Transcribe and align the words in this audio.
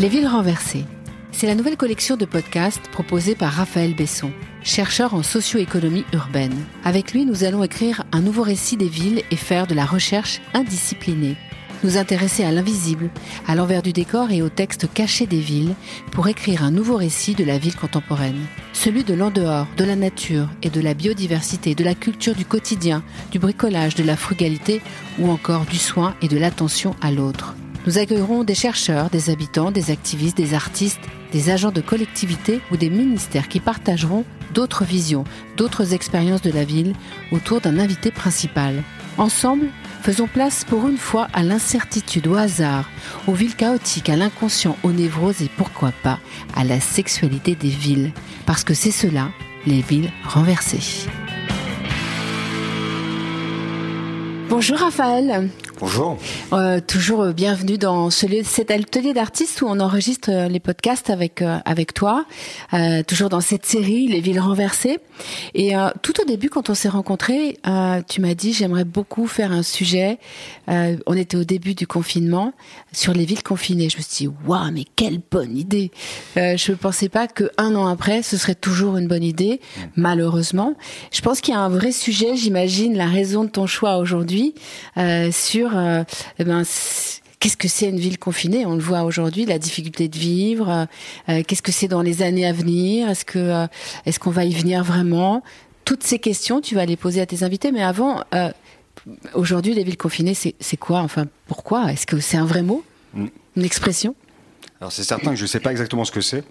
Les 0.00 0.08
villes 0.08 0.28
renversées. 0.28 0.84
C'est 1.32 1.48
la 1.48 1.56
nouvelle 1.56 1.76
collection 1.76 2.16
de 2.16 2.24
podcasts 2.24 2.86
proposée 2.92 3.34
par 3.34 3.50
Raphaël 3.50 3.96
Besson, 3.96 4.30
chercheur 4.62 5.12
en 5.12 5.24
socio-économie 5.24 6.04
urbaine. 6.12 6.54
Avec 6.84 7.12
lui, 7.12 7.26
nous 7.26 7.42
allons 7.42 7.64
écrire 7.64 8.04
un 8.12 8.20
nouveau 8.20 8.42
récit 8.42 8.76
des 8.76 8.88
villes 8.88 9.24
et 9.32 9.36
faire 9.36 9.66
de 9.66 9.74
la 9.74 9.84
recherche 9.84 10.40
indisciplinée. 10.54 11.36
Nous 11.82 11.96
intéresser 11.96 12.44
à 12.44 12.52
l'invisible, 12.52 13.10
à 13.48 13.56
l'envers 13.56 13.82
du 13.82 13.92
décor 13.92 14.30
et 14.30 14.40
au 14.40 14.48
texte 14.48 14.86
caché 14.92 15.26
des 15.26 15.40
villes 15.40 15.74
pour 16.12 16.28
écrire 16.28 16.62
un 16.62 16.70
nouveau 16.70 16.94
récit 16.94 17.34
de 17.34 17.44
la 17.44 17.58
ville 17.58 17.76
contemporaine. 17.76 18.46
Celui 18.74 19.02
de 19.02 19.14
l'en-dehors, 19.14 19.66
de 19.76 19.84
la 19.84 19.96
nature 19.96 20.48
et 20.62 20.70
de 20.70 20.80
la 20.80 20.94
biodiversité, 20.94 21.74
de 21.74 21.82
la 21.82 21.96
culture 21.96 22.36
du 22.36 22.44
quotidien, 22.44 23.02
du 23.32 23.40
bricolage, 23.40 23.96
de 23.96 24.04
la 24.04 24.16
frugalité 24.16 24.80
ou 25.18 25.28
encore 25.28 25.64
du 25.64 25.78
soin 25.78 26.14
et 26.22 26.28
de 26.28 26.38
l'attention 26.38 26.94
à 27.00 27.10
l'autre. 27.10 27.56
Nous 27.86 27.98
accueillerons 27.98 28.44
des 28.44 28.54
chercheurs, 28.54 29.10
des 29.10 29.30
habitants, 29.30 29.70
des 29.70 29.90
activistes, 29.90 30.36
des 30.36 30.54
artistes, 30.54 31.00
des 31.32 31.50
agents 31.50 31.70
de 31.70 31.80
collectivités 31.80 32.60
ou 32.70 32.76
des 32.76 32.90
ministères 32.90 33.48
qui 33.48 33.60
partageront 33.60 34.24
d'autres 34.52 34.84
visions, 34.84 35.24
d'autres 35.56 35.94
expériences 35.94 36.42
de 36.42 36.50
la 36.50 36.64
ville 36.64 36.94
autour 37.32 37.60
d'un 37.60 37.78
invité 37.78 38.10
principal. 38.10 38.82
Ensemble, 39.16 39.66
faisons 40.02 40.26
place 40.26 40.64
pour 40.64 40.88
une 40.88 40.96
fois 40.96 41.28
à 41.32 41.42
l'incertitude, 41.42 42.26
au 42.26 42.34
hasard, 42.34 42.88
aux 43.26 43.32
villes 43.32 43.56
chaotiques, 43.56 44.08
à 44.08 44.16
l'inconscient, 44.16 44.76
aux 44.82 44.92
névroses 44.92 45.42
et 45.42 45.50
pourquoi 45.56 45.92
pas 46.02 46.18
à 46.54 46.64
la 46.64 46.80
sexualité 46.80 47.54
des 47.54 47.68
villes. 47.68 48.12
Parce 48.46 48.64
que 48.64 48.74
c'est 48.74 48.90
cela, 48.90 49.30
les 49.66 49.82
villes 49.82 50.10
renversées. 50.24 51.08
Bonjour 54.48 54.78
Raphaël. 54.78 55.50
Bonjour. 55.78 56.16
Euh, 56.54 56.80
toujours 56.80 57.26
bienvenue 57.34 57.76
dans 57.76 58.08
ce, 58.08 58.26
cet 58.44 58.70
atelier 58.70 59.12
d'artistes 59.12 59.60
où 59.60 59.66
on 59.66 59.78
enregistre 59.78 60.30
euh, 60.32 60.48
les 60.48 60.58
podcasts 60.58 61.10
avec 61.10 61.42
euh, 61.42 61.58
avec 61.66 61.92
toi. 61.92 62.24
Euh, 62.72 63.02
toujours 63.02 63.28
dans 63.28 63.42
cette 63.42 63.66
série 63.66 64.08
Les 64.08 64.20
villes 64.20 64.40
renversées. 64.40 65.00
Et 65.54 65.76
euh, 65.76 65.90
tout 66.00 66.20
au 66.20 66.24
début, 66.24 66.48
quand 66.48 66.70
on 66.70 66.74
s'est 66.74 66.88
rencontrés, 66.88 67.58
tu 68.08 68.20
m'as 68.22 68.34
dit 68.34 68.54
j'aimerais 68.54 68.84
beaucoup 68.84 69.26
faire 69.26 69.52
un 69.52 69.62
sujet. 69.62 70.18
on 70.66 71.14
était 71.14 71.36
au 71.36 71.44
début 71.44 71.74
du 71.74 71.86
confinement 71.86 72.54
sur 72.92 73.12
les 73.12 73.26
villes 73.26 73.42
confinées. 73.42 73.90
Je 73.90 73.98
me 73.98 74.02
suis 74.02 74.26
dit 74.26 74.34
waouh, 74.46 74.70
mais 74.72 74.84
quelle 74.96 75.20
bonne 75.30 75.56
idée. 75.56 75.90
je 76.36 76.70
ne 76.70 76.76
pensais 76.76 77.08
pas 77.08 77.26
que 77.26 77.50
un 77.58 77.74
an 77.74 77.86
après, 77.86 78.22
ce 78.22 78.36
serait 78.36 78.54
toujours 78.54 78.96
une 78.96 79.08
bonne 79.08 79.24
idée. 79.24 79.60
Malheureusement, 79.96 80.74
je 81.12 81.20
pense 81.20 81.40
qu'il 81.40 81.52
y 81.52 81.56
a 81.56 81.60
un 81.60 81.68
vrai 81.68 81.92
sujet. 81.92 82.36
J'imagine 82.36 82.96
la 82.96 83.06
raison 83.06 83.44
de 83.44 83.50
ton 83.50 83.66
choix 83.66 83.98
aujourd'hui 83.98 84.37
sur 85.32 85.76
euh, 85.76 86.04
eh 86.38 86.44
ben, 86.44 86.62
qu'est-ce 87.40 87.56
que 87.56 87.68
c'est 87.68 87.88
une 87.88 87.98
ville 87.98 88.18
confinée? 88.18 88.66
On 88.66 88.74
le 88.74 88.80
voit 88.80 89.02
aujourd'hui, 89.02 89.44
la 89.44 89.58
difficulté 89.58 90.08
de 90.08 90.18
vivre. 90.18 90.68
Euh, 90.68 90.84
euh, 91.28 91.42
qu'est-ce 91.46 91.62
que 91.62 91.72
c'est 91.72 91.88
dans 91.88 92.02
les 92.02 92.22
années 92.22 92.46
à 92.46 92.52
venir? 92.52 93.08
Est-ce 93.08 93.24
que 93.24 93.66
est-ce 94.06 94.18
qu'on 94.18 94.30
va 94.30 94.44
y 94.44 94.54
venir 94.54 94.84
vraiment? 94.84 95.42
Toutes 95.84 96.02
ces 96.02 96.18
questions, 96.18 96.60
tu 96.60 96.74
vas 96.74 96.84
les 96.84 96.96
poser 96.96 97.20
à 97.20 97.26
tes 97.26 97.42
invités. 97.42 97.72
Mais 97.72 97.82
avant, 97.82 98.22
aujourd'hui, 99.34 99.74
les 99.74 99.84
villes 99.84 99.96
confinées, 99.96 100.34
c'est 100.34 100.76
quoi? 100.76 101.00
Enfin, 101.00 101.26
pourquoi? 101.46 101.92
Est-ce 101.92 102.06
que 102.06 102.20
c'est 102.20 102.36
un 102.36 102.44
vrai 102.44 102.62
mot? 102.62 102.84
Mm. 103.14 103.26
Une 103.56 103.64
expression? 103.64 104.14
Alors 104.80 104.92
c'est 104.92 105.02
certain 105.02 105.30
que 105.30 105.36
je 105.36 105.42
ne 105.42 105.48
sais 105.48 105.58
pas 105.58 105.72
exactement 105.72 106.04
ce 106.04 106.12
que 106.12 106.20
c'est, 106.20 106.44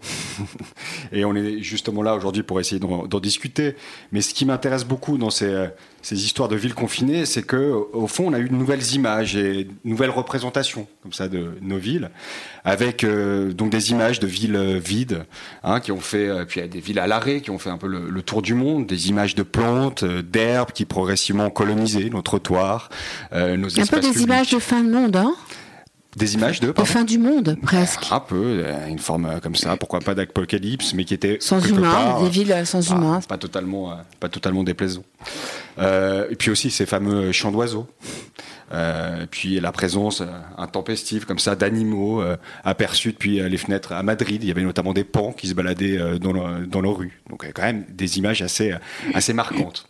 et 1.14 1.24
on 1.24 1.34
est 1.34 1.62
justement 1.62 2.02
là 2.02 2.14
aujourd'hui 2.16 2.44
pour 2.44 2.60
essayer 2.60 2.80
d'en 2.80 3.20
discuter. 3.20 3.76
Mais 4.12 4.22
ce 4.22 4.34
qui 4.34 4.46
m'intéresse 4.46 4.84
beaucoup 4.84 5.18
dans 5.18 5.30
ces, 5.30 5.68
ces, 6.02 6.26
histoires 6.26 6.50
de 6.50 6.58
villes 6.58 6.74
confinées, 6.74 7.26
c'est 7.26 7.44
que 7.44 7.72
au 7.94 8.08
fond 8.08 8.26
on 8.28 8.34
a 8.34 8.40
eu 8.40 8.50
de 8.50 8.54
nouvelles 8.54 8.94
images 8.94 9.38
et 9.38 9.64
de 9.64 9.72
nouvelles 9.86 10.10
représentations 10.10 10.88
comme 11.04 11.14
ça 11.14 11.30
de 11.30 11.54
nos 11.62 11.78
villes, 11.78 12.12
avec 12.66 13.06
euh, 13.06 13.54
donc 13.54 13.70
des 13.70 13.92
images 13.92 14.20
de 14.20 14.28
villes 14.28 14.58
euh, 14.58 14.78
vides, 14.78 15.24
hein, 15.64 15.80
qui 15.80 15.94
ont 15.94 16.02
fait, 16.02 16.28
euh, 16.28 16.44
puis 16.44 16.68
des 16.68 16.82
villes 16.82 17.00
à 17.00 17.08
l'arrêt, 17.08 17.40
qui 17.40 17.50
ont 17.50 17.60
fait 17.60 17.70
un 17.70 17.78
peu 17.78 17.88
le, 17.88 18.22
tour 18.22 18.42
du 18.42 18.56
monde, 18.56 18.86
des 18.86 19.08
images 19.08 19.36
de 19.36 19.44
plantes, 19.44 20.04
d'herbes 20.04 20.74
qui 20.74 20.84
progressivement 20.84 21.46
ont 21.46 21.50
colonisé 21.50 22.10
nos 22.10 22.22
trottoirs, 22.22 22.90
nos 23.32 23.70
espaces. 23.70 23.94
Un 23.94 24.02
peu 24.02 24.02
des 24.02 24.22
images 24.22 24.50
de 24.50 24.60
fin 24.60 24.84
de 24.84 24.92
monde, 24.92 25.16
hein 25.16 25.34
des 26.16 26.36
images 26.36 26.60
de. 26.60 26.74
La 26.76 26.86
fin 26.86 27.04
du 27.04 27.18
monde, 27.18 27.58
presque. 27.62 28.08
Un 28.12 28.20
peu, 28.20 28.64
euh, 28.66 28.88
une 28.88 29.00
forme 29.00 29.26
euh, 29.26 29.40
comme 29.40 29.56
ça, 29.56 29.78
pourquoi 29.78 30.00
pas 30.00 30.16
d'apocalypse, 30.16 30.94
mais 30.94 31.04
qui 31.04 31.14
était. 31.14 31.38
Sans 31.40 31.66
humains, 31.66 32.22
des 32.24 32.30
villes 32.30 32.56
sans 32.66 32.90
humains. 32.92 33.20
Pas 33.28 33.38
totalement, 33.38 33.92
euh, 33.92 33.96
pas 34.20 34.30
totalement 34.30 34.64
déplaisant. 34.64 35.04
et 35.80 36.36
puis 36.38 36.50
aussi 36.50 36.72
ces 36.72 36.86
fameux 36.86 37.32
chants 37.32 37.52
d'oiseaux. 37.52 37.88
puis 39.30 39.60
la 39.60 39.72
présence 39.72 40.24
intempestive 40.58 41.26
comme 41.26 41.40
ça 41.40 41.56
d'animaux 41.56 42.24
aperçus 42.64 43.12
depuis 43.12 43.40
les 43.48 43.58
fenêtres 43.58 43.92
à 43.92 44.02
Madrid. 44.04 44.44
Il 44.44 44.48
y 44.48 44.52
avait 44.52 44.64
notamment 44.64 44.94
des 44.94 45.04
pans 45.04 45.34
qui 45.34 45.48
se 45.48 45.54
baladaient 45.54 46.20
dans, 46.20 46.34
dans 46.66 46.82
nos 46.82 46.94
rues. 46.94 47.22
Donc 47.30 47.46
quand 47.54 47.62
même 47.64 47.86
des 47.90 48.18
images 48.18 48.42
assez, 48.42 48.74
assez 49.14 49.34
marquantes. 49.34 49.88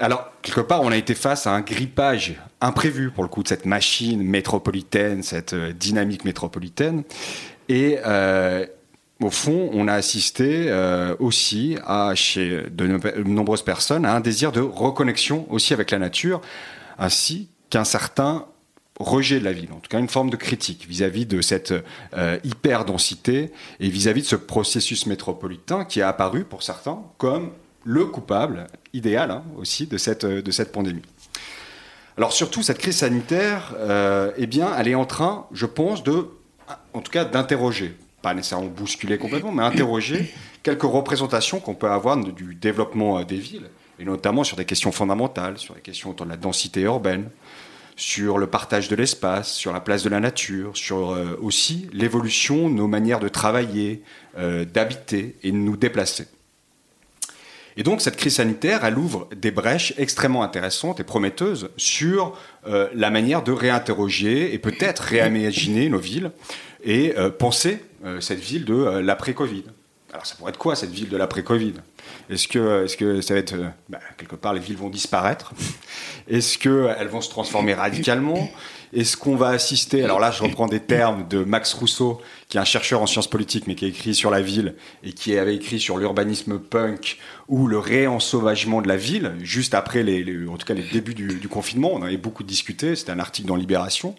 Alors, 0.00 0.30
quelque 0.42 0.60
part, 0.60 0.82
on 0.82 0.90
a 0.90 0.96
été 0.96 1.14
face 1.14 1.46
à 1.46 1.52
un 1.52 1.60
grippage 1.60 2.34
imprévu, 2.60 3.10
pour 3.10 3.22
le 3.22 3.28
coup, 3.28 3.42
de 3.42 3.48
cette 3.48 3.66
machine 3.66 4.22
métropolitaine, 4.22 5.22
cette 5.22 5.52
euh, 5.52 5.72
dynamique 5.72 6.24
métropolitaine. 6.24 7.02
Et 7.68 7.98
euh, 8.04 8.66
au 9.20 9.30
fond, 9.30 9.70
on 9.72 9.88
a 9.88 9.94
assisté 9.94 10.66
euh, 10.68 11.14
aussi 11.18 11.76
chez 12.14 12.64
de 12.70 13.22
nombreuses 13.22 13.62
personnes, 13.62 14.04
à 14.04 14.14
un 14.14 14.20
désir 14.20 14.52
de 14.52 14.60
reconnexion 14.60 15.46
aussi 15.50 15.72
avec 15.72 15.90
la 15.90 15.98
nature, 15.98 16.40
ainsi 16.98 17.48
qu'un 17.70 17.84
certain 17.84 18.46
rejet 18.98 19.40
de 19.40 19.44
la 19.44 19.52
ville, 19.52 19.68
en 19.72 19.80
tout 19.80 19.90
cas 19.90 19.98
une 19.98 20.08
forme 20.08 20.30
de 20.30 20.36
critique 20.36 20.86
vis-à-vis 20.88 21.26
de 21.26 21.42
cette 21.42 21.74
hyper-densité 22.44 23.52
et 23.78 23.90
vis-à-vis 23.90 24.22
de 24.22 24.26
ce 24.26 24.36
processus 24.36 25.04
métropolitain 25.04 25.84
qui 25.84 26.00
a 26.00 26.08
apparu 26.08 26.44
pour 26.44 26.62
certains 26.62 27.02
comme 27.18 27.50
le 27.86 28.04
coupable 28.04 28.66
idéal 28.92 29.30
hein, 29.30 29.44
aussi 29.56 29.86
de 29.86 29.96
cette, 29.96 30.26
de 30.26 30.50
cette 30.50 30.72
pandémie. 30.72 31.02
Alors 32.16 32.32
surtout, 32.32 32.62
cette 32.62 32.78
crise 32.78 32.96
sanitaire, 32.96 33.74
euh, 33.78 34.32
eh 34.36 34.46
bien, 34.46 34.74
elle 34.76 34.88
est 34.88 34.94
en 34.94 35.04
train, 35.04 35.46
je 35.52 35.66
pense, 35.66 36.02
de, 36.02 36.26
en 36.94 37.00
tout 37.00 37.12
cas, 37.12 37.24
d'interroger, 37.24 37.94
pas 38.22 38.34
nécessairement 38.34 38.66
bousculer 38.66 39.18
complètement, 39.18 39.52
mais 39.52 39.62
interroger 39.62 40.34
quelques 40.62 40.82
représentations 40.82 41.60
qu'on 41.60 41.74
peut 41.74 41.90
avoir 41.90 42.16
du 42.16 42.54
développement 42.56 43.18
euh, 43.18 43.24
des 43.24 43.36
villes, 43.36 43.68
et 44.00 44.04
notamment 44.04 44.42
sur 44.42 44.56
des 44.56 44.64
questions 44.64 44.92
fondamentales, 44.92 45.58
sur 45.58 45.74
les 45.74 45.80
questions 45.80 46.10
autour 46.10 46.26
de 46.26 46.30
la 46.30 46.36
densité 46.36 46.80
urbaine, 46.80 47.28
sur 47.94 48.38
le 48.38 48.46
partage 48.46 48.88
de 48.88 48.96
l'espace, 48.96 49.52
sur 49.52 49.72
la 49.72 49.80
place 49.80 50.02
de 50.02 50.08
la 50.08 50.18
nature, 50.18 50.76
sur 50.76 51.10
euh, 51.10 51.38
aussi 51.40 51.88
l'évolution 51.92 52.68
de 52.68 52.74
nos 52.74 52.88
manières 52.88 53.20
de 53.20 53.28
travailler, 53.28 54.02
d'habiter 54.74 55.34
et 55.42 55.50
de 55.50 55.56
nous 55.56 55.78
déplacer. 55.78 56.26
Et 57.76 57.82
donc 57.82 58.00
cette 58.00 58.16
crise 58.16 58.36
sanitaire, 58.36 58.84
elle 58.84 58.98
ouvre 58.98 59.28
des 59.36 59.50
brèches 59.50 59.92
extrêmement 59.98 60.42
intéressantes 60.42 60.98
et 60.98 61.04
prometteuses 61.04 61.70
sur 61.76 62.36
euh, 62.66 62.88
la 62.94 63.10
manière 63.10 63.42
de 63.42 63.52
réinterroger 63.52 64.54
et 64.54 64.58
peut-être 64.58 65.00
réimaginer 65.00 65.88
nos 65.88 65.98
villes 65.98 66.30
et 66.82 67.14
euh, 67.18 67.30
penser 67.30 67.82
euh, 68.04 68.20
cette 68.20 68.40
ville 68.40 68.64
de 68.64 68.74
l'après-Covid. 68.74 69.64
Alors 70.12 70.24
ça 70.24 70.36
pourrait 70.36 70.50
être 70.50 70.58
quoi 70.58 70.74
cette 70.76 70.92
ville 70.92 71.10
de 71.10 71.16
l'après-Covid? 71.18 71.74
Est-ce 72.30 72.48
que, 72.48 72.84
est 72.84 72.96
que 72.96 73.20
ça 73.20 73.34
va 73.34 73.40
être 73.40 73.54
bah, 73.90 73.98
quelque 74.16 74.36
part 74.36 74.54
les 74.54 74.60
villes 74.60 74.78
vont 74.78 74.88
disparaître? 74.88 75.52
Est-ce 76.28 76.56
qu'elles 76.56 77.08
vont 77.08 77.20
se 77.20 77.28
transformer 77.28 77.74
radicalement? 77.74 78.48
Est-ce 78.94 79.16
qu'on 79.16 79.36
va 79.36 79.48
assister? 79.48 80.02
Alors 80.04 80.20
là, 80.20 80.30
je 80.30 80.42
reprends 80.42 80.68
des 80.68 80.80
termes 80.80 81.28
de 81.28 81.44
Max 81.44 81.74
Rousseau, 81.74 82.22
qui 82.48 82.58
est 82.58 82.60
un 82.60 82.64
chercheur 82.64 83.02
en 83.02 83.06
sciences 83.06 83.28
politiques, 83.28 83.66
mais 83.66 83.74
qui 83.74 83.84
a 83.86 83.88
écrit 83.88 84.14
sur 84.14 84.30
la 84.30 84.40
ville 84.40 84.74
et 85.02 85.12
qui 85.12 85.36
avait 85.36 85.56
écrit 85.56 85.80
sur 85.80 85.98
l'urbanisme 85.98 86.60
punk 86.60 87.18
ou 87.48 87.66
le 87.66 87.78
réensauvagement 87.78 88.82
de 88.82 88.88
la 88.88 88.96
ville, 88.96 89.32
juste 89.42 89.74
après 89.74 90.04
les, 90.04 90.46
en 90.46 90.56
tout 90.56 90.66
cas 90.66 90.74
les 90.74 90.82
débuts 90.82 91.14
du, 91.14 91.48
confinement. 91.48 91.92
On 91.92 91.98
en 91.98 92.02
avait 92.02 92.16
beaucoup 92.16 92.44
discuté. 92.44 92.94
C'était 92.94 93.10
un 93.10 93.18
article 93.18 93.48
dans 93.48 93.56
Libération 93.56 94.14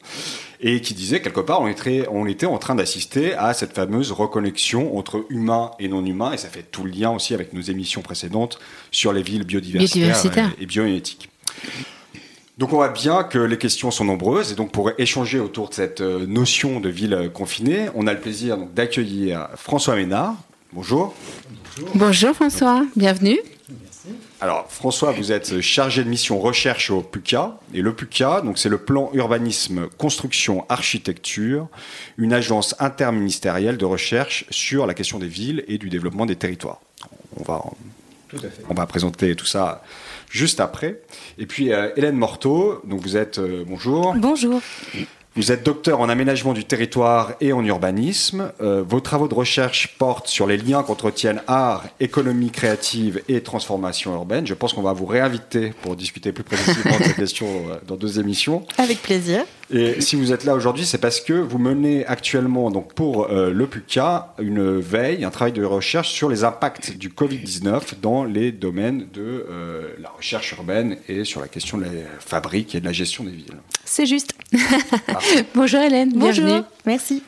et 0.59 0.81
qui 0.81 0.93
disait 0.93 1.21
quelque 1.21 1.39
part 1.39 1.61
on 1.61 1.67
était, 1.67 2.05
on 2.09 2.25
était 2.25 2.45
en 2.45 2.57
train 2.57 2.75
d'assister 2.75 3.33
à 3.35 3.53
cette 3.53 3.73
fameuse 3.73 4.11
reconnexion 4.11 4.97
entre 4.97 5.25
humain 5.29 5.71
et 5.79 5.87
non 5.87 6.05
humain, 6.05 6.33
et 6.33 6.37
ça 6.37 6.49
fait 6.49 6.63
tout 6.63 6.83
le 6.83 6.91
lien 6.91 7.11
aussi 7.11 7.33
avec 7.33 7.53
nos 7.53 7.61
émissions 7.61 8.01
précédentes 8.01 8.59
sur 8.91 9.13
les 9.13 9.21
villes 9.21 9.43
biodiversitaires, 9.43 10.53
et, 10.59 10.63
et 10.63 10.65
bioénétiques. 10.65 11.29
Donc 12.57 12.73
on 12.73 12.77
voit 12.77 12.89
bien 12.89 13.23
que 13.23 13.37
les 13.37 13.59
questions 13.59 13.91
sont 13.91 14.05
nombreuses 14.05 14.51
et 14.51 14.55
donc 14.55 14.71
pour 14.71 14.91
échanger 14.97 15.39
autour 15.39 15.69
de 15.69 15.75
cette 15.75 16.01
euh, 16.01 16.25
notion 16.25 16.79
de 16.79 16.89
ville 16.89 17.29
confinée, 17.31 17.89
on 17.93 18.07
a 18.07 18.13
le 18.13 18.19
plaisir 18.19 18.57
d'accueillir 18.57 19.49
François 19.55 19.95
Ménard. 19.95 20.33
Bonjour. 20.73 21.13
Bonjour. 21.93 22.33
François, 22.33 22.83
bienvenue. 22.95 23.39
Alors 24.41 24.65
François, 24.71 25.11
vous 25.11 25.31
êtes 25.31 25.61
chargé 25.61 26.03
de 26.03 26.09
mission 26.09 26.39
recherche 26.39 26.89
au 26.89 27.01
PUCA 27.01 27.59
et 27.75 27.81
le 27.81 27.93
PUCA, 27.93 28.41
donc 28.41 28.57
c'est 28.57 28.69
le 28.69 28.79
plan 28.79 29.11
urbanisme 29.13 29.87
construction 29.97 30.65
architecture, 30.67 31.67
une 32.17 32.33
agence 32.33 32.75
interministérielle 32.79 33.77
de 33.77 33.85
recherche 33.85 34.45
sur 34.49 34.87
la 34.87 34.95
question 34.95 35.19
des 35.19 35.27
villes 35.27 35.63
et 35.67 35.77
du 35.77 35.89
développement 35.89 36.25
des 36.25 36.35
territoires. 36.35 36.81
On 37.39 37.43
va 37.43 37.63
on 38.69 38.73
va 38.73 38.85
présenter 38.85 39.35
tout 39.35 39.45
ça 39.45 39.83
juste 40.29 40.59
après. 40.59 41.01
Et 41.37 41.45
puis 41.45 41.71
euh, 41.71 41.89
Hélène 41.95 42.15
Morteau, 42.15 42.81
donc 42.85 43.01
vous 43.01 43.17
êtes, 43.17 43.39
euh, 43.39 43.63
bonjour. 43.67 44.13
Bonjour. 44.15 44.61
Vous 45.35 45.51
êtes 45.51 45.63
docteur 45.63 45.99
en 45.99 46.09
aménagement 46.09 46.53
du 46.53 46.65
territoire 46.65 47.33
et 47.41 47.53
en 47.53 47.63
urbanisme. 47.63 48.51
Euh, 48.59 48.83
vos 48.87 48.99
travaux 49.01 49.27
de 49.27 49.35
recherche 49.35 49.95
portent 49.99 50.27
sur 50.27 50.47
les 50.47 50.57
liens 50.57 50.81
qu'entretiennent 50.81 51.43
art, 51.45 51.85
économie 51.99 52.49
créative 52.49 53.21
et 53.29 53.41
transformation 53.41 54.15
urbaine. 54.15 54.47
Je 54.47 54.55
pense 54.55 54.73
qu'on 54.73 54.81
va 54.81 54.93
vous 54.93 55.05
réinviter 55.05 55.73
pour 55.83 55.95
discuter 55.95 56.31
plus 56.31 56.43
précisément 56.43 56.97
de 56.97 57.03
ces 57.03 57.13
questions 57.15 57.47
dans 57.87 57.95
deux 57.95 58.19
émissions. 58.19 58.65
Avec 58.79 58.99
plaisir. 59.03 59.45
Et 59.69 60.01
si 60.01 60.15
vous 60.15 60.31
êtes 60.31 60.45
là 60.45 60.55
aujourd'hui, 60.55 60.85
c'est 60.85 60.97
parce 60.97 61.19
que 61.19 61.33
vous 61.33 61.57
menez 61.57 62.05
actuellement, 62.05 62.71
donc 62.71 62.93
pour 62.93 63.29
euh, 63.29 63.51
le 63.51 63.67
PUCA, 63.67 64.33
une 64.39 64.79
veille, 64.79 65.25
un 65.25 65.29
travail 65.29 65.53
de 65.53 65.63
recherche 65.63 66.09
sur 66.09 66.29
les 66.29 66.43
impacts 66.43 66.97
du 66.97 67.09
Covid-19 67.09 67.99
dans 68.01 68.23
les 68.23 68.51
domaines 68.51 69.07
de 69.13 69.45
la 69.99 70.09
recherche 70.09 70.51
urbaine 70.53 70.97
et 71.07 71.23
sur 71.23 71.41
la 71.41 71.47
question 71.47 71.77
de 71.77 71.83
la 71.83 71.89
fabrique 72.19 72.75
et 72.75 72.79
de 72.79 72.85
la 72.85 72.93
gestion 72.93 73.23
des 73.23 73.31
villes. 73.31 73.57
C'est 73.85 74.05
juste. 74.05 74.33
Bonjour 75.55 75.81
Hélène, 75.81 76.11
Bonjour. 76.13 76.45
bienvenue. 76.45 76.65
Merci. 76.85 77.23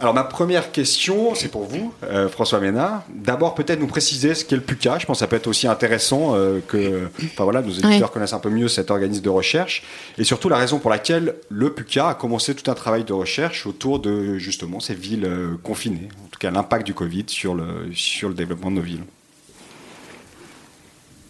Alors 0.00 0.12
ma 0.12 0.24
première 0.24 0.72
question, 0.72 1.34
c'est 1.34 1.48
pour 1.48 1.64
vous, 1.64 1.94
euh, 2.02 2.28
François 2.28 2.58
Ménard. 2.58 3.04
D'abord 3.14 3.54
peut-être 3.54 3.78
nous 3.78 3.86
préciser 3.86 4.34
ce 4.34 4.44
qu'est 4.44 4.56
le 4.56 4.62
PUCA. 4.62 4.98
Je 4.98 5.06
pense 5.06 5.18
que 5.18 5.20
ça 5.20 5.28
peut 5.28 5.36
être 5.36 5.46
aussi 5.46 5.68
intéressant 5.68 6.34
euh, 6.34 6.58
que 6.66 7.08
enfin, 7.24 7.44
voilà, 7.44 7.62
nos 7.62 7.70
éditeurs 7.70 8.10
connaissent 8.10 8.32
un 8.32 8.40
peu 8.40 8.50
mieux 8.50 8.66
cet 8.66 8.90
organisme 8.90 9.22
de 9.22 9.30
recherche. 9.30 9.84
Et 10.18 10.24
surtout 10.24 10.48
la 10.48 10.56
raison 10.56 10.80
pour 10.80 10.90
laquelle 10.90 11.36
le 11.48 11.72
PUCA 11.72 12.08
a 12.08 12.14
commencé 12.14 12.54
tout 12.54 12.68
un 12.70 12.74
travail 12.74 13.04
de 13.04 13.12
recherche 13.12 13.66
autour 13.66 14.00
de 14.00 14.36
justement 14.36 14.80
ces 14.80 14.94
villes 14.94 15.26
euh, 15.26 15.56
confinées. 15.62 16.08
En 16.24 16.28
tout 16.28 16.40
cas 16.40 16.50
l'impact 16.50 16.84
du 16.84 16.94
Covid 16.94 17.26
sur 17.28 17.54
le, 17.54 17.64
sur 17.94 18.28
le 18.28 18.34
développement 18.34 18.70
de 18.72 18.76
nos 18.76 18.82
villes. 18.82 19.04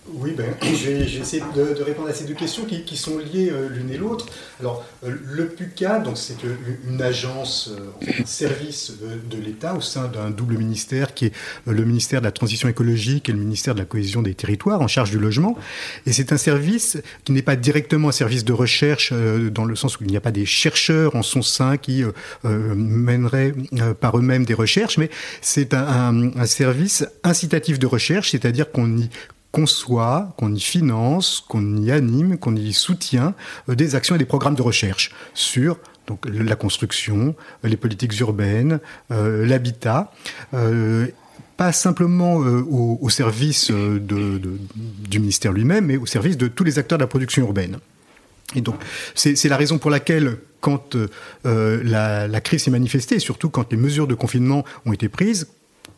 Oui, 0.06 0.32
ben, 0.36 0.54
je 0.62 0.90
vais, 0.90 1.00
essayer 1.00 1.42
de, 1.54 1.82
répondre 1.82 2.08
à 2.08 2.12
ces 2.12 2.24
deux 2.24 2.34
questions 2.34 2.64
qui, 2.64 2.96
sont 2.96 3.16
liées 3.16 3.50
euh, 3.50 3.70
l'une 3.70 3.90
et 3.90 3.96
l'autre. 3.96 4.26
Alors, 4.60 4.84
euh, 5.02 5.14
le 5.24 5.46
PUCA, 5.46 5.98
donc 5.98 6.18
c'est 6.18 6.44
euh, 6.44 6.54
une 6.86 7.00
agence, 7.00 7.72
un 8.02 8.26
service 8.26 8.92
de, 9.00 9.38
l'État 9.38 9.74
au 9.74 9.80
sein 9.80 10.08
d'un 10.08 10.30
double 10.30 10.58
ministère 10.58 11.14
qui 11.14 11.26
est 11.26 11.32
le 11.66 11.84
ministère 11.84 12.20
de 12.20 12.26
la 12.26 12.32
Transition 12.32 12.68
écologique 12.68 13.30
et 13.30 13.32
le 13.32 13.38
ministère 13.38 13.74
de 13.74 13.78
la 13.78 13.86
Cohésion 13.86 14.20
des 14.20 14.34
Territoires 14.34 14.82
en 14.82 14.88
charge 14.88 15.10
du 15.10 15.18
logement. 15.18 15.56
Et 16.06 16.12
c'est 16.12 16.32
un 16.32 16.36
service 16.36 16.98
qui 17.24 17.32
n'est 17.32 17.42
pas 17.42 17.56
directement 17.56 18.10
un 18.10 18.12
service 18.12 18.44
de 18.44 18.52
recherche 18.52 19.12
dans 19.12 19.64
le 19.64 19.74
sens 19.74 19.98
où 19.98 20.04
il 20.04 20.10
n'y 20.10 20.16
a 20.16 20.20
pas 20.20 20.32
des 20.32 20.46
chercheurs 20.46 21.16
en 21.16 21.22
son 21.22 21.42
sein 21.42 21.76
qui 21.76 22.04
mèneraient 22.44 23.54
par 24.00 24.16
eux-mêmes 24.18 24.44
des 24.44 24.54
recherches, 24.54 24.98
mais 24.98 25.10
c'est 25.40 25.74
un 25.74 26.46
service 26.46 27.04
incitatif 27.22 27.78
de 27.78 27.86
recherche, 27.86 28.30
c'est-à-dire 28.30 28.70
qu'on 28.70 28.96
y 28.96 29.10
qu'on 29.54 30.32
qu'on 30.36 30.54
y 30.54 30.60
finance, 30.60 31.44
qu'on 31.46 31.76
y 31.76 31.92
anime, 31.92 32.38
qu'on 32.38 32.56
y 32.56 32.72
soutient 32.72 33.34
euh, 33.68 33.74
des 33.74 33.94
actions 33.94 34.16
et 34.16 34.18
des 34.18 34.24
programmes 34.24 34.56
de 34.56 34.62
recherche 34.62 35.12
sur 35.32 35.78
donc, 36.06 36.26
la 36.26 36.56
construction, 36.56 37.34
les 37.62 37.76
politiques 37.76 38.18
urbaines, 38.20 38.80
euh, 39.10 39.46
l'habitat. 39.46 40.12
Euh, 40.52 41.06
pas 41.56 41.70
simplement 41.70 42.38
au, 42.38 43.08
service 43.10 43.70
du 43.70 45.20
ministère 45.20 45.52
lui-même, 45.52 45.86
mais 45.86 45.96
au 45.96 46.04
service 46.04 46.36
de 46.36 46.48
tous 46.48 46.64
les 46.64 46.80
acteurs 46.80 46.98
de 46.98 47.04
la 47.04 47.06
production 47.06 47.42
urbaine. 47.42 47.78
Et 48.56 48.60
donc, 48.60 48.74
c'est 49.14 49.48
la 49.48 49.56
raison 49.56 49.78
pour 49.78 49.92
laquelle, 49.92 50.38
quand 50.60 50.96
la, 51.44 52.26
la, 52.26 52.40
crise 52.40 52.64
s'est 52.64 52.72
manifestée, 52.72 53.14
et 53.14 53.20
surtout 53.20 53.50
quand 53.50 53.70
les 53.70 53.78
mesures 53.78 54.08
de 54.08 54.16
confinement 54.16 54.64
ont 54.84 54.92
été 54.92 55.08
prises, 55.08 55.46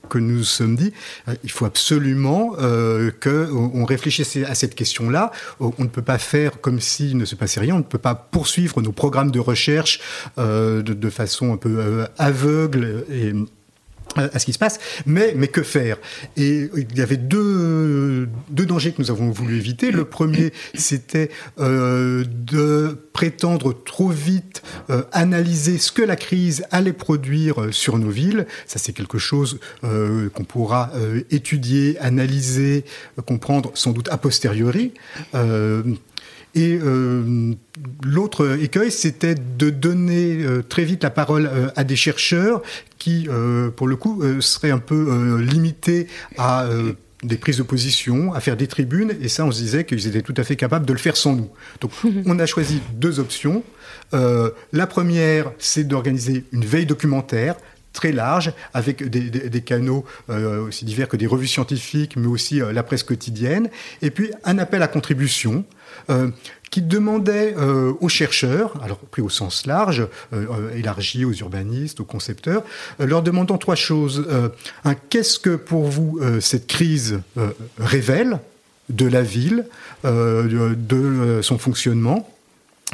que 0.09 0.19
nous 0.19 0.45
sommes 0.45 0.77
dit, 0.77 0.93
euh, 1.29 1.35
il 1.45 1.51
faut 1.51 1.65
absolument 1.65 2.55
euh, 2.59 3.11
qu'on 3.23 3.85
réfléchisse 3.85 4.37
à 4.47 4.55
cette 4.55 4.75
question-là. 4.75 5.31
On 5.61 5.73
ne 5.79 5.89
peut 5.89 6.03
pas 6.03 6.19
faire 6.19 6.61
comme 6.61 6.81
s'il 6.81 7.17
ne 7.17 7.25
se 7.25 7.35
passait 7.35 7.61
rien, 7.61 7.75
on 7.75 7.79
ne 7.79 7.83
peut 7.83 7.99
pas 7.99 8.15
poursuivre 8.15 8.83
nos 8.83 8.93
programmes 8.93 9.31
de 9.31 9.41
recherche 9.41 10.01
euh, 10.39 10.83
de, 10.83 10.93
de, 10.93 11.11
façon 11.11 11.53
un 11.53 11.57
peu 11.57 11.79
euh, 11.79 12.07
aveugle 12.19 13.05
et 13.11 13.33
à 14.17 14.39
ce 14.39 14.45
qui 14.45 14.53
se 14.53 14.59
passe. 14.59 14.79
Mais, 15.07 15.35
mais 15.37 15.49
que 15.49 15.63
faire? 15.63 15.99
Et 16.37 16.71
il 16.77 16.99
y 16.99 17.01
avait 17.01 17.17
deux, 17.17 18.29
deux 18.51 18.67
dangers 18.67 18.93
que 18.93 19.03
nous 19.03 19.11
avons 19.11 19.31
voulu 19.31 19.57
éviter. 19.57 19.91
Le 19.91 20.05
premier, 20.05 20.53
c'était 20.75 21.31
euh, 21.59 22.25
de 22.29 22.99
prétendre 23.13 23.73
trop 23.73 24.11
vite 24.11 24.63
euh, 24.91 25.03
analyser 25.13 25.79
ce 25.79 25.91
que 25.93 26.03
la 26.03 26.17
crise 26.17 26.65
allait 26.71 26.93
produire 26.93 27.63
euh, 27.63 27.73
sur 27.73 27.99
nos 27.99 28.11
villes. 28.11 28.47
Ça, 28.67 28.79
c'est 28.79 28.93
quelque 28.93 29.19
chose 29.19 29.59
euh, 29.85 30.29
qu'on 30.31 30.45
pourra 30.45 30.91
euh, 30.95 31.23
étudier, 31.31 31.99
analyser, 31.99 32.85
comprendre 33.27 33.71
sans 33.75 33.93
doute 33.93 34.09
a 34.11 34.19
posteriori. 34.19 34.93
Et 36.57 36.79
euh, 36.83 37.53
l'autre 38.03 38.59
écueil, 38.59 38.91
c'était 38.91 39.35
de 39.35 39.69
donner 39.69 40.43
euh, 40.43 40.63
très 40.63 40.85
vite 40.85 41.03
la 41.03 41.11
parole 41.11 41.51
euh, 41.53 41.69
à 41.77 41.85
des 41.85 41.97
chercheurs 41.97 42.63
qui, 42.99 43.29
pour 43.77 43.87
le 43.87 43.95
coup, 43.95 44.23
seraient 44.41 44.71
un 44.73 44.79
peu 44.79 45.39
limités 45.39 46.09
à 46.39 46.69
des 47.23 47.37
prises 47.37 47.59
de 47.59 47.63
position, 47.63 48.33
à 48.33 48.41
faire 48.41 48.57
des 48.57 48.67
tribunes, 48.67 49.13
et 49.21 49.29
ça, 49.29 49.45
on 49.45 49.53
se 49.53 49.61
disait 49.61 49.85
qu'ils 49.85 50.09
étaient 50.09 50.23
tout 50.23 50.35
à 50.37 50.43
fait 50.43 50.57
capables 50.57 50.87
de 50.87 50.93
le 50.93 50.99
faire 50.99 51.17
sans 51.17 51.37
nous. 51.37 51.49
Donc, 51.81 51.93
on 52.27 52.39
a 52.39 52.47
choisi 52.47 52.81
deux 52.95 53.21
options. 53.21 53.63
la 54.13 54.87
première, 54.89 55.53
c'est 55.59 55.85
d'organiser 55.85 56.45
une 56.53 56.65
veille 56.65 56.87
documentaire 56.87 57.55
très 57.97 58.13
large, 58.13 58.53
avec 58.75 59.03
des, 59.09 59.61
canaux 59.63 60.05
euh, 60.31 60.69
aussi 60.69 60.85
divers 60.85 61.09
que 61.09 61.17
des 61.17 61.27
revues 61.27 61.49
scientifiques, 61.49 62.15
mais 62.17 62.29
aussi 62.29 62.61
euh, 62.61 62.73
la 62.73 62.83
presse 62.83 63.03
quotidienne, 63.03 63.71
et 64.03 64.11
puis 64.11 64.31
un 64.45 64.59
appel 64.59 64.83
à 64.83 64.89
contribution 64.89 65.65
euh, 66.11 66.31
qui 66.71 66.83
demandait 66.83 67.55
aux 68.01 68.09
chercheurs, 68.09 68.75
alors 68.83 68.99
pris 68.99 69.23
au 69.23 69.31
sens 69.31 69.67
large, 69.67 70.07
élargi 70.75 71.25
aux 71.25 71.33
urbanistes, 71.33 72.01
aux 72.01 72.05
concepteurs, 72.05 72.65
leur 72.99 73.23
demandant 73.23 73.57
trois 73.57 73.77
choses. 73.77 74.27
Qu'est-ce 75.09 75.39
que 75.39 75.55
pour 75.55 75.85
vous 75.85 76.21
cette 76.41 76.67
crise 76.67 77.21
révèle 77.79 78.41
de 78.91 79.07
la 79.07 79.23
ville, 79.23 79.65
de 80.05 81.39
son 81.41 81.57
fonctionnement? 81.57 82.29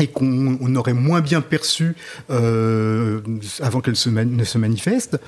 Et 0.01 0.07
qu'on 0.07 0.75
aurait 0.75 0.95
moins 0.95 1.21
bien 1.21 1.41
perçu 1.41 1.95
euh, 2.31 3.21
avant 3.61 3.81
qu'elle 3.81 3.95
ne 3.95 4.45
se 4.45 4.59
manifeste, 4.59 5.19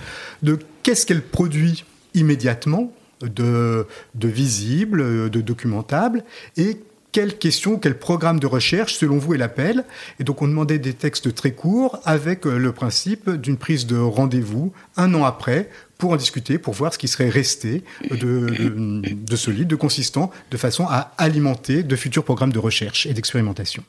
de 0.43 0.59
qu'est-ce 0.83 1.05
qu'elle 1.05 1.23
produit 1.23 1.85
immédiatement 2.15 2.93
de, 3.21 3.87
de 4.15 4.29
visible, 4.29 5.31
de 5.31 5.41
documentable, 5.41 6.25
et 6.57 6.79
quelles 7.15 7.39
questions, 7.39 7.79
quel 7.79 7.97
programme 7.97 8.41
de 8.41 8.47
recherche, 8.49 8.95
selon 8.95 9.19
vous, 9.19 9.35
est 9.35 9.39
l'appel 9.39 9.85
Et 10.19 10.25
donc, 10.25 10.43
on 10.43 10.49
demandait 10.49 10.81
des 10.81 10.95
textes 10.95 11.33
très 11.33 11.53
courts 11.53 12.01
avec 12.05 12.45
euh, 12.45 12.59
le 12.59 12.73
principe 12.73 13.31
d'une 13.31 13.57
prise 13.57 13.87
de 13.87 13.97
rendez-vous 13.97 14.73
un 14.97 15.15
an 15.15 15.25
après 15.25 15.71
pour 15.97 16.11
en 16.11 16.17
discuter, 16.17 16.59
pour 16.59 16.75
voir 16.75 16.93
ce 16.93 16.99
qui 16.99 17.07
serait 17.07 17.29
resté 17.29 17.85
de, 18.11 18.17
de, 18.17 19.03
de 19.15 19.37
solide, 19.37 19.69
de 19.69 19.77
consistant, 19.77 20.33
de 20.51 20.57
façon 20.57 20.87
à 20.89 21.13
alimenter 21.17 21.85
de 21.85 21.95
futurs 21.95 22.25
programmes 22.25 22.53
de 22.53 22.59
recherche 22.59 23.07
et 23.07 23.15
d'expérimentation. 23.15 23.85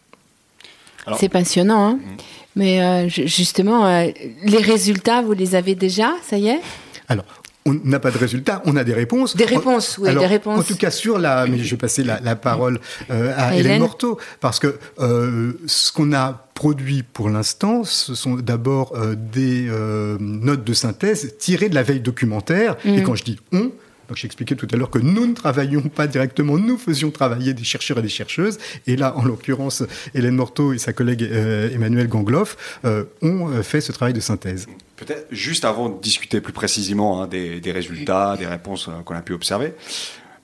C'est 1.17 1.29
passionnant, 1.29 1.87
hein 1.87 1.93
mm. 1.93 2.17
mais 2.55 2.81
euh, 2.81 3.07
justement, 3.09 3.85
euh, 3.85 4.07
les 4.43 4.57
résultats, 4.57 5.21
vous 5.21 5.33
les 5.33 5.55
avez 5.55 5.75
déjà, 5.75 6.13
ça 6.23 6.37
y 6.37 6.47
est? 6.47 6.59
Alors, 7.07 7.25
on 7.67 7.73
n'a 7.83 7.99
pas 7.99 8.11
de 8.11 8.17
résultats, 8.19 8.61
on 8.65 8.75
a 8.75 8.83
des 8.83 8.93
réponses. 8.93 9.35
Des 9.35 9.45
réponses, 9.45 9.97
oui, 9.97 10.13
des 10.13 10.25
réponses. 10.27 10.59
En 10.59 10.63
tout 10.63 10.75
cas, 10.75 10.91
sur 10.91 11.17
la, 11.17 11.47
mais 11.47 11.57
je 11.57 11.71
vais 11.71 11.77
passer 11.77 12.03
la, 12.03 12.19
la 12.19 12.35
parole 12.35 12.79
euh, 13.09 13.33
à, 13.35 13.55
Hélène. 13.55 13.81
Morteau, 13.81 14.19
parce 14.39 14.59
que 14.59 14.77
euh, 14.99 15.53
ce 15.65 15.91
qu'on 15.91 16.13
a 16.13 16.47
produit 16.53 17.01
pour 17.01 17.27
l'instant, 17.27 17.83
ce 17.83 18.13
sont 18.13 18.35
d'abord 18.35 18.93
euh, 18.95 19.15
des 19.15 19.67
euh, 19.67 20.17
notes 20.19 20.63
de 20.63 20.73
synthèse 20.73 21.37
tirées 21.39 21.69
de 21.69 21.75
la 21.75 21.81
veille 21.81 22.01
documentaire. 22.01 22.75
Mm. 22.85 22.93
Et 22.93 23.01
quand 23.01 23.15
je 23.15 23.23
dis 23.23 23.39
on, 23.51 23.71
donc 24.07 24.17
j'expliquais 24.17 24.55
tout 24.55 24.67
à 24.71 24.75
l'heure 24.77 24.89
que 24.89 24.99
nous 24.99 25.25
ne 25.25 25.33
travaillions 25.33 25.81
pas 25.81 26.07
directement, 26.07 26.57
nous 26.57 26.77
faisions 26.77 27.11
travailler 27.11 27.53
des 27.53 27.63
chercheurs 27.63 27.99
et 27.99 28.01
des 28.01 28.09
chercheuses. 28.09 28.57
Et 28.87 28.95
là, 28.95 29.15
en 29.17 29.23
l'occurrence, 29.23 29.83
Hélène 30.13 30.35
Morteau 30.35 30.73
et 30.73 30.77
sa 30.77 30.93
collègue 30.93 31.23
euh, 31.23 31.69
Emmanuel 31.71 32.07
Gangloff 32.07 32.79
euh, 32.85 33.05
ont 33.21 33.49
euh, 33.49 33.63
fait 33.63 33.81
ce 33.81 33.91
travail 33.91 34.13
de 34.13 34.19
synthèse. 34.19 34.67
Peut-être 34.95 35.27
juste 35.31 35.65
avant 35.65 35.89
de 35.89 35.99
discuter 35.99 36.39
plus 36.41 36.53
précisément 36.53 37.21
hein, 37.21 37.27
des, 37.27 37.59
des, 37.59 37.71
résultats, 37.71 38.35
des 38.37 38.45
réponses 38.45 38.87
euh, 38.87 39.01
qu'on 39.03 39.15
a 39.15 39.21
pu 39.21 39.33
observer. 39.33 39.73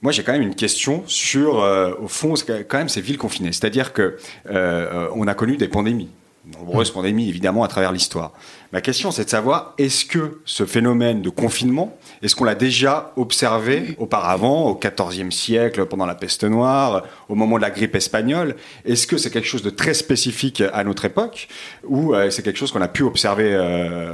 Moi, 0.01 0.11
j'ai 0.11 0.23
quand 0.23 0.31
même 0.31 0.41
une 0.41 0.55
question 0.55 1.03
sur, 1.05 1.57
au 2.01 2.07
fond, 2.07 2.33
quand 2.67 2.77
même 2.79 2.89
ces 2.89 3.01
villes 3.01 3.19
confinées. 3.19 3.51
C'est-à-dire 3.51 3.93
que 3.93 4.17
on 4.49 5.27
a 5.27 5.35
connu 5.35 5.57
des 5.57 5.67
pandémies, 5.67 6.09
nombreuses 6.45 6.91
pandémies 6.91 7.29
évidemment 7.29 7.63
à 7.63 7.67
travers 7.67 7.91
l'histoire. 7.91 8.33
Ma 8.71 8.81
question, 8.81 9.11
c'est 9.11 9.25
de 9.25 9.29
savoir, 9.29 9.73
est-ce 9.77 10.05
que 10.05 10.41
ce 10.45 10.65
phénomène 10.65 11.21
de 11.21 11.29
confinement, 11.29 11.97
est-ce 12.21 12.35
qu'on 12.35 12.43
l'a 12.43 12.55
déjà 12.55 13.13
observé 13.15 13.95
auparavant, 13.97 14.69
au 14.69 14.79
XIVe 14.79 15.31
siècle, 15.31 15.85
pendant 15.85 16.05
la 16.05 16.15
peste 16.15 16.43
noire, 16.43 17.03
au 17.29 17.35
moment 17.35 17.57
de 17.57 17.61
la 17.61 17.71
grippe 17.71 17.95
espagnole 17.95 18.55
Est-ce 18.85 19.07
que 19.07 19.17
c'est 19.17 19.31
quelque 19.31 19.47
chose 19.47 19.63
de 19.63 19.71
très 19.71 19.93
spécifique 19.93 20.61
à 20.73 20.83
notre 20.83 21.05
époque, 21.05 21.47
ou 21.83 22.13
euh, 22.13 22.29
c'est 22.29 22.43
quelque 22.43 22.57
chose 22.57 22.71
qu'on 22.71 22.81
a 22.81 22.87
pu 22.87 23.03
observer 23.03 23.51
euh, 23.53 24.13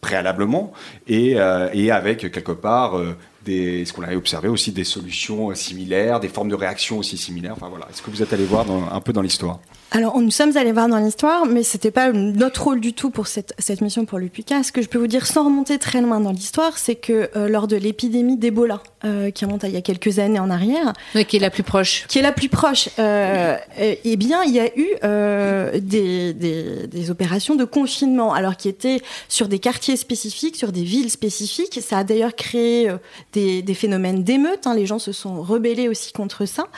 préalablement 0.00 0.72
et, 1.08 1.34
euh, 1.36 1.68
et, 1.72 1.90
avec 1.90 2.30
quelque 2.30 2.52
part 2.52 3.00
des, 3.44 3.82
est-ce 3.82 3.92
qu'on 3.92 4.02
a 4.02 4.14
observé 4.14 4.48
aussi 4.48 4.70
des 4.70 4.84
solutions 4.84 5.52
similaires, 5.54 6.20
des 6.20 6.28
formes 6.28 6.48
de 6.48 6.54
réaction 6.54 6.98
aussi 6.98 7.16
similaires. 7.16 7.54
Enfin 7.56 7.68
voilà, 7.68 7.86
est-ce 7.90 8.02
que 8.02 8.10
vous 8.10 8.22
êtes 8.22 8.32
allé 8.32 8.44
voir 8.44 8.66
un 8.70 9.00
peu 9.00 9.12
dans 9.12 9.22
l'histoire? 9.22 9.58
Alors, 9.90 10.20
nous 10.20 10.30
sommes 10.30 10.56
allés 10.56 10.72
voir 10.72 10.88
dans 10.88 10.98
l'histoire, 10.98 11.46
mais 11.46 11.62
c'était 11.62 11.90
pas 11.90 12.10
notre 12.10 12.64
rôle 12.64 12.80
du 12.80 12.94
tout 12.94 13.10
pour 13.10 13.26
cette, 13.26 13.54
cette 13.58 13.80
mission 13.80 14.04
pour 14.04 14.18
l'UPICA. 14.18 14.62
Ce 14.62 14.72
que 14.72 14.82
je 14.82 14.88
peux 14.88 14.98
vous 14.98 15.06
dire 15.06 15.26
sans 15.26 15.44
remonter 15.44 15.78
très 15.78 16.00
loin 16.00 16.18
dans 16.18 16.32
l'histoire, 16.32 16.78
c'est 16.78 16.96
que 16.96 17.30
euh, 17.36 17.48
lors 17.48 17.68
de 17.68 17.76
l'épidémie 17.76 18.36
d'Ebola, 18.36 18.82
euh, 19.04 19.30
qui 19.30 19.44
remonte 19.44 19.64
à 19.64 19.68
il 19.68 19.74
y 19.74 19.76
a 19.76 19.82
quelques 19.82 20.18
années 20.18 20.38
en 20.38 20.50
arrière. 20.50 20.92
Oui, 21.14 21.24
qui 21.24 21.36
est 21.36 21.40
la 21.40 21.50
plus 21.50 21.62
proche. 21.62 22.06
Qui 22.08 22.18
est 22.18 22.22
la 22.22 22.32
plus 22.32 22.48
proche. 22.48 22.88
Euh, 22.98 23.56
eh 23.78 24.16
bien, 24.16 24.42
il 24.44 24.52
y 24.52 24.60
a 24.60 24.66
eu 24.76 24.86
euh, 25.02 25.78
des, 25.80 26.32
des, 26.32 26.86
des, 26.86 27.10
opérations 27.10 27.54
de 27.54 27.64
confinement, 27.64 28.32
alors 28.32 28.56
qui 28.56 28.68
étaient 28.68 29.00
sur 29.28 29.48
des 29.48 29.58
quartiers 29.58 29.96
spécifiques, 29.96 30.56
sur 30.56 30.72
des 30.72 30.84
villes 30.84 31.10
spécifiques. 31.10 31.80
Ça 31.82 31.98
a 31.98 32.04
d'ailleurs 32.04 32.34
créé 32.34 32.88
euh, 32.88 32.96
des, 33.32 33.62
des, 33.62 33.74
phénomènes 33.74 34.24
d'émeutes. 34.24 34.66
Hein. 34.66 34.74
Les 34.74 34.86
gens 34.86 34.98
se 34.98 35.12
sont 35.12 35.42
rebellés 35.42 35.88
aussi 35.88 36.12
contre 36.12 36.46
ça. 36.46 36.68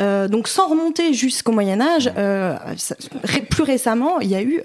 Euh, 0.00 0.28
donc, 0.28 0.48
sans 0.48 0.68
remonter 0.68 1.12
jusqu'au 1.12 1.52
Âge, 2.44 2.78
plus 3.50 3.62
récemment, 3.62 4.20
il 4.20 4.28
y 4.28 4.34
a 4.34 4.42
eu, 4.42 4.60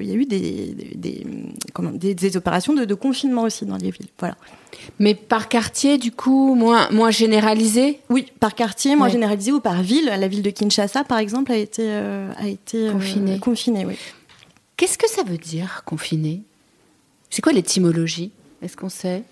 il 0.00 0.06
y 0.06 0.12
a 0.12 0.14
eu 0.14 0.24
des, 0.24 0.74
des, 0.94 1.26
comment, 1.72 1.90
des, 1.90 2.36
opérations 2.36 2.72
de, 2.74 2.84
de 2.84 2.94
confinement 2.94 3.42
aussi 3.42 3.64
dans 3.66 3.76
les 3.76 3.90
villes. 3.90 4.08
Voilà. 4.18 4.36
Mais 4.98 5.14
par 5.14 5.48
quartier, 5.48 5.98
du 5.98 6.12
coup, 6.12 6.54
moins, 6.54 6.90
moins 6.90 7.10
généralisé? 7.10 8.00
Oui, 8.08 8.26
par 8.40 8.54
quartier, 8.54 8.96
moins 8.96 9.08
généralisé 9.08 9.52
ou 9.52 9.60
par 9.60 9.82
ville. 9.82 10.06
La 10.06 10.28
ville 10.28 10.42
de 10.42 10.50
Kinshasa, 10.50 11.04
par 11.04 11.18
exemple, 11.18 11.52
a 11.52 11.56
été, 11.56 11.84
euh, 11.84 12.30
a 12.36 12.48
été 12.48 12.90
confinée. 12.90 13.38
confinée 13.38 13.86
oui. 13.86 13.96
Qu'est-ce 14.76 14.98
que 14.98 15.08
ça 15.08 15.22
veut 15.22 15.38
dire, 15.38 15.82
confiné 15.84 16.42
C'est 17.30 17.42
quoi 17.42 17.52
l'étymologie? 17.52 18.30
Est-ce 18.62 18.76
qu'on 18.76 18.88
sait? 18.88 19.22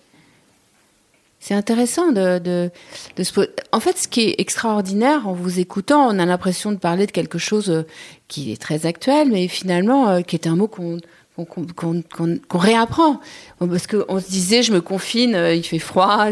C'est 1.46 1.54
intéressant 1.54 2.10
de, 2.10 2.40
de, 2.40 2.72
de 3.14 3.22
se... 3.22 3.32
En 3.70 3.78
fait, 3.78 3.96
ce 3.96 4.08
qui 4.08 4.22
est 4.22 4.34
extraordinaire 4.38 5.28
en 5.28 5.32
vous 5.32 5.60
écoutant, 5.60 6.08
on 6.08 6.18
a 6.18 6.26
l'impression 6.26 6.72
de 6.72 6.76
parler 6.76 7.06
de 7.06 7.12
quelque 7.12 7.38
chose 7.38 7.70
euh, 7.70 7.86
qui 8.26 8.50
est 8.50 8.60
très 8.60 8.84
actuel, 8.84 9.28
mais 9.30 9.46
finalement, 9.46 10.08
euh, 10.08 10.20
qui 10.22 10.34
est 10.34 10.48
un 10.48 10.56
mot 10.56 10.66
qu'on 10.66 10.98
qu'on 11.36 12.58
réapprend. 12.58 13.20
Parce 13.60 13.86
qu'on 13.86 14.18
se 14.18 14.28
disait, 14.28 14.64
je 14.64 14.72
me 14.72 14.80
confine, 14.80 15.36
euh, 15.36 15.54
il 15.54 15.62
fait 15.62 15.78
froid. 15.78 16.30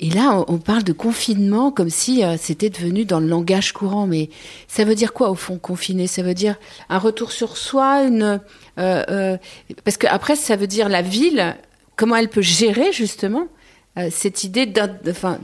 Et 0.00 0.08
là, 0.08 0.42
on, 0.48 0.56
parle 0.56 0.84
de 0.84 0.94
confinement 0.94 1.70
comme 1.70 1.90
si 1.90 2.22
c'était 2.38 2.70
devenu 2.70 3.04
dans 3.04 3.20
le 3.20 3.26
langage 3.26 3.72
courant. 3.72 4.06
Mais 4.06 4.30
ça 4.68 4.84
veut 4.84 4.94
dire 4.94 5.12
quoi 5.12 5.28
au 5.28 5.34
fond, 5.34 5.58
confiner? 5.58 6.06
Ça 6.06 6.22
veut 6.22 6.32
dire 6.32 6.56
un 6.88 6.98
retour 6.98 7.30
sur 7.30 7.58
soi, 7.58 8.04
une 8.04 8.40
parce 8.76 9.96
que 9.98 10.06
après, 10.06 10.36
ça 10.36 10.56
veut 10.56 10.66
dire 10.66 10.88
la 10.88 11.02
ville, 11.02 11.56
comment 11.96 12.16
elle 12.16 12.30
peut 12.30 12.42
gérer 12.42 12.90
justement 12.92 13.48
cette 14.10 14.44
idée 14.44 14.66
de, 14.66 14.80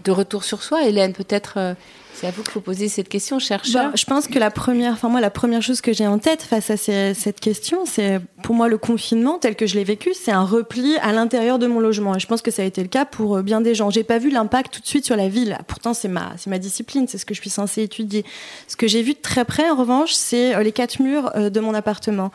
de 0.04 0.10
retour 0.10 0.44
sur 0.44 0.62
soi. 0.62 0.84
Hélène, 0.84 1.12
peut-être 1.12 1.76
c'est 2.14 2.26
à 2.26 2.30
vous 2.30 2.42
que 2.42 2.50
vous 2.52 2.60
posez 2.60 2.88
cette 2.88 3.08
question, 3.08 3.38
chercheur. 3.38 3.86
Bah, 3.86 3.92
je 3.94 4.04
pense 4.04 4.26
que 4.26 4.38
la 4.38 4.50
première, 4.50 4.92
enfin 4.92 5.08
moi, 5.08 5.20
la 5.20 5.30
première 5.30 5.62
chose 5.62 5.80
que 5.80 5.92
j'ai 5.92 6.06
en 6.06 6.18
tête 6.18 6.42
face 6.42 6.70
à 6.70 6.76
cette 6.76 7.40
question, 7.40 7.84
c'est 7.86 8.20
pour 8.42 8.54
moi 8.54 8.68
le 8.68 8.78
confinement 8.78 9.38
tel 9.38 9.56
que 9.56 9.66
je 9.66 9.74
l'ai 9.74 9.84
vécu, 9.84 10.12
c'est 10.14 10.32
un 10.32 10.44
repli 10.44 10.96
à 10.98 11.12
l'intérieur 11.12 11.58
de 11.58 11.66
mon 11.66 11.80
logement. 11.80 12.14
Et 12.16 12.20
je 12.20 12.26
pense 12.26 12.42
que 12.42 12.50
ça 12.50 12.62
a 12.62 12.64
été 12.64 12.82
le 12.82 12.88
cas 12.88 13.04
pour 13.04 13.36
euh, 13.36 13.42
bien 13.42 13.60
des 13.60 13.74
gens. 13.74 13.90
J'ai 13.90 14.04
pas 14.04 14.18
vu 14.18 14.30
l'impact 14.30 14.74
tout 14.74 14.80
de 14.80 14.86
suite 14.86 15.04
sur 15.04 15.16
la 15.16 15.28
ville. 15.28 15.58
Pourtant, 15.66 15.94
c'est 15.94 16.08
ma, 16.08 16.32
c'est 16.36 16.50
ma 16.50 16.58
discipline, 16.58 17.06
c'est 17.08 17.18
ce 17.18 17.26
que 17.26 17.34
je 17.34 17.40
suis 17.40 17.50
censée 17.50 17.82
étudier. 17.82 18.24
Ce 18.68 18.76
que 18.76 18.86
j'ai 18.86 19.02
vu 19.02 19.14
de 19.14 19.20
très 19.20 19.44
près, 19.44 19.68
en 19.70 19.76
revanche, 19.76 20.12
c'est 20.12 20.54
euh, 20.54 20.62
les 20.62 20.72
quatre 20.72 21.00
murs 21.00 21.30
euh, 21.34 21.50
de 21.50 21.60
mon 21.60 21.74
appartement, 21.74 22.30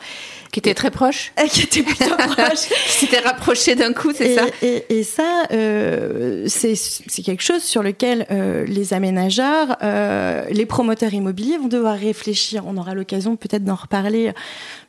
qui 0.51 0.59
étaient 0.59 0.73
très 0.73 0.91
proches, 0.91 1.33
qui 1.49 1.61
étaient 1.61 1.83
plutôt 1.83 2.15
proches, 2.17 2.69
qui 2.87 2.91
s'étaient 2.91 3.19
rapprochés 3.19 3.75
d'un 3.75 3.93
coup, 3.93 4.11
c'est 4.13 4.35
ça. 4.35 4.45
Et, 4.61 4.85
et 4.89 5.03
ça, 5.03 5.43
euh, 5.51 6.45
c'est 6.47 7.23
quelque 7.23 7.43
chose 7.43 7.63
sur 7.63 7.83
lequel 7.83 8.25
euh, 8.31 8.65
les 8.67 8.93
aménageurs 8.93 9.64
euh, 9.81 10.45
les 10.49 10.65
promoteurs 10.65 11.13
immobiliers 11.13 11.57
vont 11.57 11.67
devoir 11.67 11.97
réfléchir. 11.97 12.63
On 12.65 12.77
aura 12.77 12.93
l'occasion 12.93 13.35
peut-être 13.35 13.63
d'en 13.63 13.75
reparler, 13.75 14.33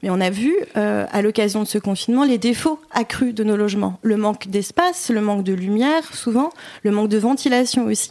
mais 0.03 0.11
on 0.11 0.21
a 0.21 0.31
vu 0.31 0.55
euh, 0.77 1.07
à 1.11 1.23
l'occasion 1.23 1.63
de 1.63 1.69
ce 1.69 1.79
confinement 1.79 2.25
les 2.25 2.39
défauts 2.39 2.79
accrus 2.91 3.35
de 3.35 3.45
nos 3.45 3.57
logements. 3.57 3.99
Le 4.03 4.17
manque 4.17 4.49
d'espace, 4.49 5.11
le 5.11 5.21
manque 5.21 5.45
de 5.45 5.53
lumière 5.53 6.15
souvent, 6.15 6.51
le 6.83 6.91
manque 6.91 7.09
de 7.09 7.19
ventilation 7.19 7.87
aussi 7.87 8.11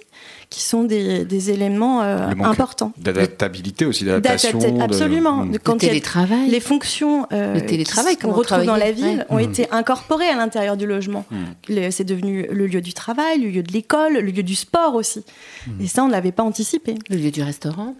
qui 0.50 0.62
sont 0.62 0.84
des, 0.84 1.50
éléments 1.50 2.02
euh, 2.02 2.30
importants. 2.42 2.94
D'adaptabilité 2.98 3.86
aussi, 3.86 4.06
d'adaptation. 4.06 4.60
Absolument. 4.82 5.46
De... 5.46 5.58
Quand 5.58 5.78
télétravail. 5.78 6.50
Les 6.50 6.60
fonctions 6.60 7.28
le 7.32 7.60
télétravail 7.60 8.18
qu'on 8.18 8.32
retrouve 8.32 8.66
dans 8.66 8.76
la 8.76 8.92
ville 8.92 9.26
ont 9.30 9.38
mmh. 9.38 9.50
été 9.50 9.68
incorporées 9.72 10.28
à 10.28 10.36
l'intérieur 10.36 10.78
du 10.78 10.86
logement. 10.86 11.26
Mmh. 11.32 11.92
C'est 11.92 12.04
devenu 12.04 12.48
le 12.52 12.68
lieu 12.68 12.82
du 12.82 12.94
travail, 12.94 13.42
le 13.42 13.50
lieu 13.50 13.64
de 13.64 13.72
l'école, 13.72 14.14
le 14.14 14.22
lieu 14.22 14.44
du 14.44 14.56
sport 14.56 14.96
aussi. 14.96 15.24
Mmh. 15.68 15.82
Et 15.82 15.88
ça, 15.88 16.04
on 16.04 16.08
ne 16.08 16.12
l'avait 16.12 16.32
pas 16.32 16.44
anticipé. 16.44 16.96
Le 17.10 17.18
lieu 17.18 17.32
du 17.32 17.44
restaurant. 17.44 17.96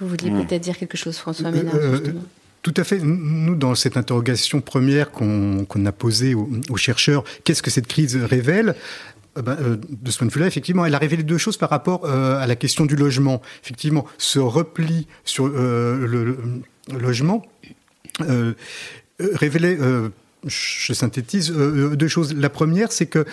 Vous 0.00 0.08
vouliez 0.08 0.30
peut-être 0.30 0.62
dire 0.62 0.76
quelque 0.76 0.96
chose, 0.96 1.16
François 1.16 1.50
Ménard, 1.50 1.74
euh, 1.74 1.98
tout 2.62 2.74
à 2.76 2.84
fait. 2.84 2.98
Nous, 2.98 3.54
dans 3.54 3.74
cette 3.74 3.96
interrogation 3.96 4.60
première 4.60 5.10
qu'on 5.10 5.86
a 5.86 5.92
posée 5.92 6.34
aux 6.34 6.76
chercheurs, 6.76 7.24
qu'est-ce 7.44 7.62
que 7.62 7.70
cette 7.70 7.86
crise 7.86 8.16
révèle? 8.16 8.74
Euh, 9.38 9.42
ben, 9.42 9.56
euh, 9.60 9.76
de 9.88 10.10
ce 10.10 10.18
point 10.18 10.26
de 10.26 10.32
vue-là, 10.32 10.46
effectivement, 10.46 10.84
elle 10.84 10.94
a 10.94 10.98
révélé 10.98 11.22
deux 11.22 11.38
choses 11.38 11.56
par 11.56 11.70
rapport 11.70 12.04
euh, 12.04 12.40
à 12.40 12.46
la 12.46 12.56
question 12.56 12.84
du 12.84 12.96
logement. 12.96 13.40
Effectivement, 13.62 14.04
ce 14.18 14.38
repli 14.38 15.06
sur 15.24 15.48
le, 15.48 16.38
logement 16.92 17.44
révélait, 19.18 19.78
je 20.46 20.92
synthétise, 20.92 21.52
deux 21.52 22.08
choses. 22.08 22.34
La 22.34 22.50
première, 22.50 22.92
c'est 22.92 23.06
que 23.06 23.26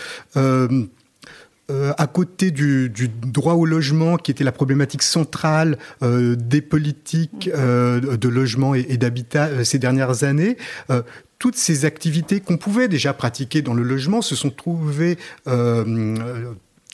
à 1.69 2.07
côté 2.07 2.51
du, 2.51 2.91
droit 3.09 3.53
au 3.53 3.65
logement, 3.65 4.17
qui 4.17 4.31
était 4.31 4.43
la 4.43 4.51
problématique 4.51 5.03
centrale 5.03 5.77
des 6.01 6.61
politiques 6.61 7.49
de 7.49 8.27
logement 8.27 8.75
et, 8.75 8.85
et 8.89 8.97
d'habitat 8.97 9.63
ces 9.63 9.79
dernières 9.79 10.23
années, 10.23 10.57
toutes 11.39 11.55
ces 11.55 11.85
activités 11.85 12.39
qu'on 12.39 12.57
pouvait 12.57 12.87
déjà 12.87 13.13
pratiquer 13.13 13.61
dans 13.61 13.73
le 13.73 13.83
logement 13.83 14.21
se 14.21 14.35
sont 14.35 14.49
trouvées 14.49 15.17
euh, 15.47 16.15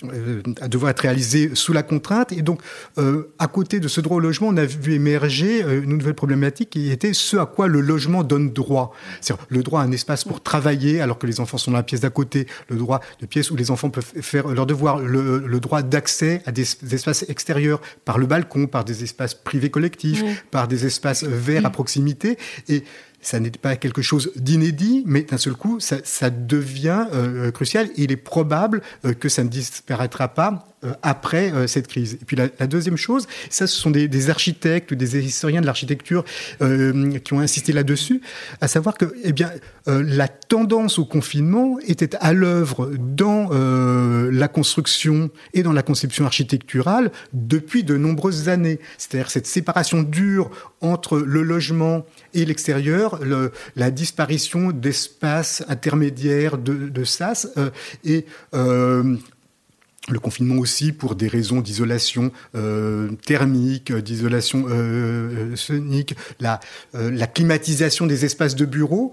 euh, 0.03 0.41
à 0.59 0.67
devoir 0.67 0.89
être 0.89 1.01
réalisées 1.01 1.51
sous 1.53 1.73
la 1.73 1.83
contrainte. 1.83 2.31
Et 2.31 2.41
donc, 2.41 2.59
euh, 2.97 3.33
à 3.37 3.47
côté 3.47 3.79
de 3.79 3.87
ce 3.87 4.01
droit 4.01 4.17
au 4.17 4.19
logement, 4.19 4.47
on 4.47 4.57
a 4.57 4.65
vu 4.65 4.93
émerger 4.93 5.61
une 5.61 5.97
nouvelle 5.97 6.15
problématique 6.15 6.71
qui 6.71 6.91
était 6.91 7.13
ce 7.13 7.37
à 7.37 7.45
quoi 7.45 7.67
le 7.67 7.81
logement 7.81 8.23
donne 8.23 8.51
droit. 8.51 8.93
C'est-à-dire 9.19 9.45
le 9.49 9.61
droit 9.61 9.81
à 9.81 9.83
un 9.83 9.91
espace 9.91 10.23
pour 10.23 10.41
travailler 10.41 11.01
alors 11.01 11.19
que 11.19 11.27
les 11.27 11.39
enfants 11.39 11.59
sont 11.59 11.71
dans 11.71 11.77
la 11.77 11.83
pièce 11.83 12.01
d'à 12.01 12.09
côté, 12.09 12.47
le 12.67 12.77
droit 12.77 12.99
de 13.19 13.27
pièce 13.27 13.51
où 13.51 13.55
les 13.55 13.69
enfants 13.69 13.91
peuvent 13.91 14.11
faire 14.21 14.47
leur 14.47 14.65
devoir, 14.65 14.99
le, 14.99 15.59
droit 15.59 15.83
d'accès 15.83 16.41
à 16.47 16.51
des, 16.51 16.65
espaces 16.91 17.25
extérieurs 17.29 17.79
par 18.03 18.17
le 18.17 18.25
balcon, 18.25 18.65
par 18.65 18.83
des 18.83 19.03
espaces 19.03 19.35
privés 19.35 19.69
collectifs, 19.69 20.23
par 20.49 20.67
des 20.67 20.87
espaces 20.87 21.23
verts 21.23 21.65
à 21.65 21.69
proximité. 21.69 22.39
Et 22.69 22.83
ça 23.21 23.39
n'est 23.39 23.51
pas 23.51 23.75
quelque 23.75 24.01
chose 24.01 24.31
d'inédit, 24.35 25.03
mais 25.05 25.23
d'un 25.23 25.37
seul 25.37 25.53
coup, 25.53 25.79
ça, 25.79 26.29
devient 26.29 27.07
euh, 27.13 27.51
crucial. 27.51 27.89
il 27.97 28.11
est 28.11 28.17
probable 28.17 28.81
euh, 29.05 29.13
que 29.13 29.29
ça 29.29 29.43
ne 29.43 29.49
disparaîtra 29.49 30.29
pas 30.29 30.70
après 31.01 31.51
euh, 31.51 31.67
cette 31.67 31.87
crise. 31.87 32.17
Et 32.21 32.25
puis 32.25 32.35
la, 32.35 32.67
deuxième 32.67 32.97
chose, 32.97 33.27
ça 33.49 33.67
ce 33.67 33.75
sont 33.75 33.91
des, 33.91 34.29
architectes 34.29 34.91
ou 34.91 34.95
des 34.95 35.17
historiens 35.17 35.61
de 35.61 35.65
l'architecture 35.65 36.23
euh, 36.61 37.17
qui 37.19 37.33
ont 37.33 37.39
insisté 37.39 37.73
là-dessus, 37.73 38.21
à 38.61 38.67
savoir 38.67 38.97
que 38.97 39.13
eh 39.23 39.33
bien, 39.33 39.51
la 39.87 40.27
tendance 40.27 40.99
au 40.99 41.05
confinement 41.05 41.77
était 41.87 42.15
à 42.17 42.33
l'œuvre 42.33 42.91
dans 42.99 43.49
la 43.49 44.47
construction 44.47 45.31
et 45.53 45.63
dans 45.63 45.73
la 45.73 45.81
conception 45.81 46.25
architecturale 46.25 47.11
depuis 47.33 47.83
de 47.83 47.97
nombreuses 47.97 48.47
années. 48.47 48.79
C'est-à-dire 48.97 49.31
cette 49.31 49.47
séparation 49.47 50.03
dure 50.03 50.51
entre 50.81 51.17
le 51.17 51.41
logement 51.41 52.05
et 52.33 52.45
l'extérieur, 52.45 53.19
la 53.75 53.91
disparition 53.91 54.71
d'espaces 54.71 55.63
intermédiaires 55.67 56.57
de, 56.57 56.89
de 56.89 57.03
sas 57.03 57.47
et 58.03 58.25
le 60.09 60.19
confinement 60.19 60.55
aussi 60.55 60.91
pour 60.91 61.15
des 61.15 61.27
raisons 61.27 61.61
d'isolation 61.61 62.31
euh, 62.55 63.11
thermique, 63.25 63.93
d'isolation 63.93 64.65
euh, 64.67 65.55
sonique, 65.55 66.15
la, 66.39 66.59
euh, 66.95 67.11
la, 67.11 67.27
climatisation 67.27 68.07
des 68.07 68.25
espaces 68.25 68.55
de 68.55 68.65
bureau 68.65 69.11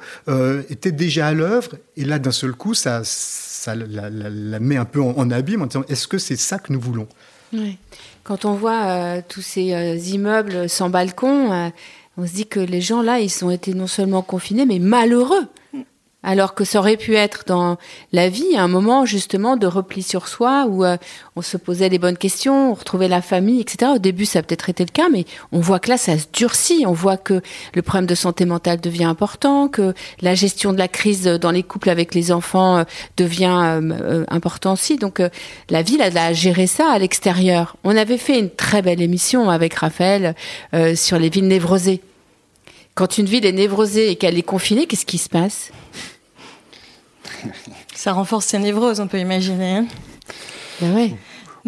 était 0.71 0.93
déjà 0.93 1.29
à 1.29 1.35
l'œuvre. 1.35 1.77
Et 1.97 2.05
là, 2.05 2.19
d'un 2.19 2.33
seul 2.33 2.53
coup, 2.53 2.75
ça, 2.75 3.03
ça 3.05 3.75
la, 3.75 4.61
met 4.61 4.77
un 4.77 4.85
peu 4.87 5.03
en, 5.03 5.31
abîme 5.31 5.63
en 5.63 5.67
disant 5.67 5.85
est-ce 5.89 6.09
que 6.09 6.19
c'est 6.19 6.37
ça 6.37 6.59
que 6.59 6.73
nous 6.73 6.81
voulons? 6.81 7.09
Oui. 7.53 7.77
Quand 8.25 8.45
on 8.45 8.55
voit 8.55 9.23
tous 9.23 9.43
ces 9.43 10.13
immeubles 10.13 10.69
sans 10.69 10.91
balcon, 10.91 11.71
on 12.17 12.27
se 12.27 12.33
dit 12.33 12.47
que 12.47 12.61
les 12.61 12.81
gens 12.81 13.03
là, 13.03 13.21
ils 13.21 13.45
ont 13.45 13.51
été 13.51 13.75
non 13.75 13.87
seulement 13.87 14.23
confinés, 14.23 14.67
mais 14.67 14.79
malheureux 14.79 15.49
alors 16.25 16.55
que 16.55 16.65
ça 16.65 16.81
aurait 16.81 16.97
pu 16.97 17.15
être 17.15 17.45
dans 17.47 17.79
la 18.13 18.29
vie 18.29 18.57
un 18.57 18.67
moment 18.67 19.07
justement 19.07 19.57
de 19.57 19.69
repli 19.69 20.03
sur 20.03 20.27
soi 20.27 20.67
où 20.69 20.85
euh, 20.85 20.97
on 21.37 21.43
se 21.43 21.57
posait 21.57 21.89
les 21.89 21.99
bonnes 21.99 22.17
questions, 22.17 22.73
on 22.73 22.75
retrouvait 22.75 23.07
la 23.07 23.23
famille, 23.23 23.61
etc. 23.61 23.93
Au 23.95 23.99
début, 23.99 24.25
ça 24.25 24.41
a 24.41 24.43
peut-être 24.43 24.69
été 24.69 24.85
le 24.85 24.91
cas, 24.91 25.09
mais 25.13 25.27
on 25.53 25.61
voit 25.61 25.79
que 25.79 25.91
là, 25.91 25.97
ça 25.97 26.19
se 26.19 26.27
durcit. 26.33 26.85
On 26.87 26.93
voit 26.93 27.17
que 27.17 27.41
le 27.73 27.83
problème 27.83 28.07
de 28.07 28.17
santé 28.17 28.47
mentale 28.47 28.81
devient 28.81 29.05
important, 29.05 29.69
que 29.69 29.95
la 30.21 30.35
gestion 30.35 30.73
de 30.73 30.79
la 30.79 30.89
crise 30.89 31.25
dans 31.25 31.53
les 31.53 31.63
couples 31.63 31.91
avec 31.91 32.15
les 32.15 32.33
enfants 32.33 32.79
euh, 32.79 32.85
devient 33.17 33.81
euh, 33.81 34.25
important 34.29 34.73
aussi. 34.73 34.97
Donc, 34.97 35.23
la 35.71 35.83
ville 35.83 36.03
a, 36.03 36.07
a 36.07 36.33
géré 36.33 36.67
ça 36.67 36.91
à 36.91 36.99
l'extérieur. 36.99 37.77
On 37.85 37.97
avait 37.97 38.19
fait 38.19 38.41
une 38.41 38.51
très 38.51 38.83
belle 38.83 39.01
émission 39.01 39.51
avec 39.51 39.75
Raphaël 39.75 40.35
sur 40.95 41.19
les 41.19 41.29
villes 41.29 41.47
névrosées. 41.47 42.03
Quand 42.99 43.17
une 43.17 43.27
ville 43.27 43.47
est 43.47 43.53
névrosée 43.53 44.11
et 44.11 44.17
qu'elle 44.17 44.37
est 44.37 44.43
confinée, 44.43 44.87
qu'est-ce 44.89 45.07
qui 45.07 45.19
se 45.19 45.29
passe? 45.29 45.71
Ça 47.95 48.13
renforce 48.13 48.47
ses 48.47 48.59
névroses, 48.59 48.99
on 48.99 49.07
peut 49.07 49.21
imaginer. 49.21 49.77
Hein? 49.77 49.87
Ben 50.81 51.17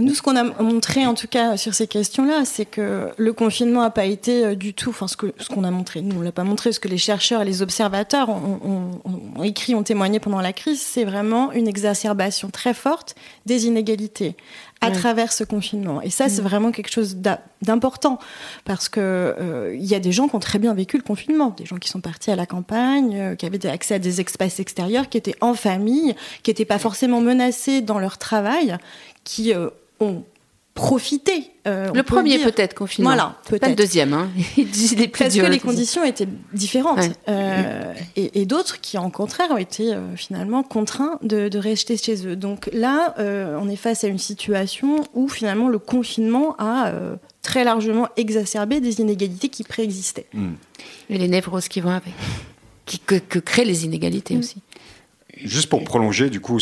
Nous, 0.01 0.15
ce 0.15 0.23
qu'on 0.23 0.37
a 0.37 0.45
montré, 0.45 1.07
en 1.07 1.15
tout 1.15 1.27
cas, 1.29 1.57
sur 1.57 1.75
ces 1.75 1.87
questions-là, 1.87 2.45
c'est 2.45 2.65
que 2.65 3.11
le 3.17 3.33
confinement 3.33 3.83
n'a 3.83 3.91
pas 3.91 4.07
été 4.07 4.45
euh, 4.45 4.55
du 4.55 4.73
tout, 4.73 4.91
enfin, 4.91 5.07
ce 5.07 5.17
qu'on 5.17 5.33
ce 5.39 5.53
a 5.53 5.71
montré, 5.71 6.01
nous, 6.01 6.19
on 6.19 6.23
l'a 6.23 6.33
pas 6.33 6.45
montré, 6.45 6.73
ce 6.73 6.81
que 6.81 6.89
les 6.89 6.99
chercheurs 6.99 7.43
et 7.43 7.45
les 7.45 7.61
observateurs 7.63 8.31
ont, 8.31 9.01
ont 9.37 9.43
écrit, 9.43 9.75
ont 9.75 9.83
témoigné 9.83 10.21
pendant 10.21 10.41
la 10.41 10.53
crise, 10.53 10.81
c'est 10.81 11.05
vraiment 11.05 11.53
une 11.53 11.69
exacerbation 11.69 12.51
très 12.51 12.75
forte 12.75 13.15
des 13.45 13.67
inégalités 13.67 14.37
à 14.81 14.91
travers 14.91 15.33
ce 15.33 15.45
confinement. 15.45 16.01
Et 16.01 16.11
ça, 16.11 16.29
c'est 16.29 16.41
mm. 16.41 16.45
vraiment 16.45 16.73
quelque 16.73 16.91
chose 16.91 17.17
d'important 17.63 18.19
parce 18.65 18.89
que 18.89 19.01
euh, 19.01 19.77
il 19.79 19.85
y 19.85 19.95
a 19.95 20.01
des 20.01 20.13
gens 20.13 20.29
qui 20.29 20.37
ont 20.37 20.41
très 20.41 20.59
bien 20.59 20.73
vécu 20.73 20.97
le 20.97 21.03
confinement, 21.03 21.51
des 21.51 21.67
gens 21.67 21.77
qui 21.77 21.89
sont 21.89 22.01
partis 22.01 22.31
à 22.31 22.37
la 22.37 22.47
campagne, 22.47 23.17
euh, 23.17 23.35
qui 23.35 23.45
avaient 23.45 23.65
accès 23.67 23.95
à 23.95 23.99
des 23.99 24.21
espaces 24.21 24.59
extérieurs, 24.59 25.09
qui 25.09 25.19
étaient 25.19 25.37
en 25.41 25.55
famille, 25.55 26.15
qui 26.43 26.51
n'étaient 26.51 26.65
pas 26.65 26.79
forcément 26.79 27.21
menacés 27.21 27.83
dans 27.83 27.99
leur 27.99 28.17
travail, 28.17 28.79
qui 29.25 29.55
euh, 29.55 29.69
ont 30.01 30.25
profiter. 30.75 31.51
Euh, 31.67 31.93
le 31.93 32.03
premier 32.03 32.39
peut-être 32.39 32.75
confinement. 32.75 33.11
Voilà, 33.11 33.37
peut-être. 33.47 33.61
Pas 33.61 33.69
le 33.69 33.75
deuxième. 33.75 34.15
Hein. 34.15 34.31
les 34.57 35.09
Parce 35.09 35.35
que 35.35 35.47
les 35.47 35.59
conditions 35.59 36.05
étaient 36.05 36.29
différentes. 36.53 37.11
Euh, 37.29 37.93
et, 38.17 38.47
d'autres 38.47 38.81
qui, 38.81 38.97
en 38.97 39.11
contraire, 39.11 39.51
ont 39.51 39.59
été 39.59 39.93
euh, 39.93 40.17
finalement 40.17 40.63
contraints 40.63 41.19
de, 41.23 41.49
de, 41.49 41.59
rester 41.59 41.97
chez 41.97 42.27
eux. 42.27 42.37
Donc 42.37 42.71
là, 42.73 43.15
on 43.19 43.69
est 43.69 43.77
face 43.77 44.05
à 44.05 44.09
une 44.09 44.19
situation 44.19 45.05
où 45.15 45.29
finalement 45.29 45.69
le 45.69 45.79
confinement 45.79 46.57
a 46.59 46.93
très 47.43 47.65
largement 47.65 48.09
exacerbé 48.17 48.81
des 48.81 49.01
inégalités 49.01 49.49
qui 49.49 49.65
préexistaient. 49.65 50.27
Hmm. 50.33 50.53
Et 51.09 51.19
les 51.19 51.29
névroses 51.29 51.69
qui 51.69 51.81
vont 51.81 51.91
avec. 51.91 52.15
Qui, 52.87 52.99
que, 52.99 53.39
créent 53.39 53.65
les 53.65 53.85
inégalités 53.85 54.35
hmm. 54.35 54.41
aussi. 54.41 54.57
Juste 55.45 55.69
pour 55.69 55.83
prolonger, 55.85 56.29
du 56.31 56.41
coup, 56.41 56.59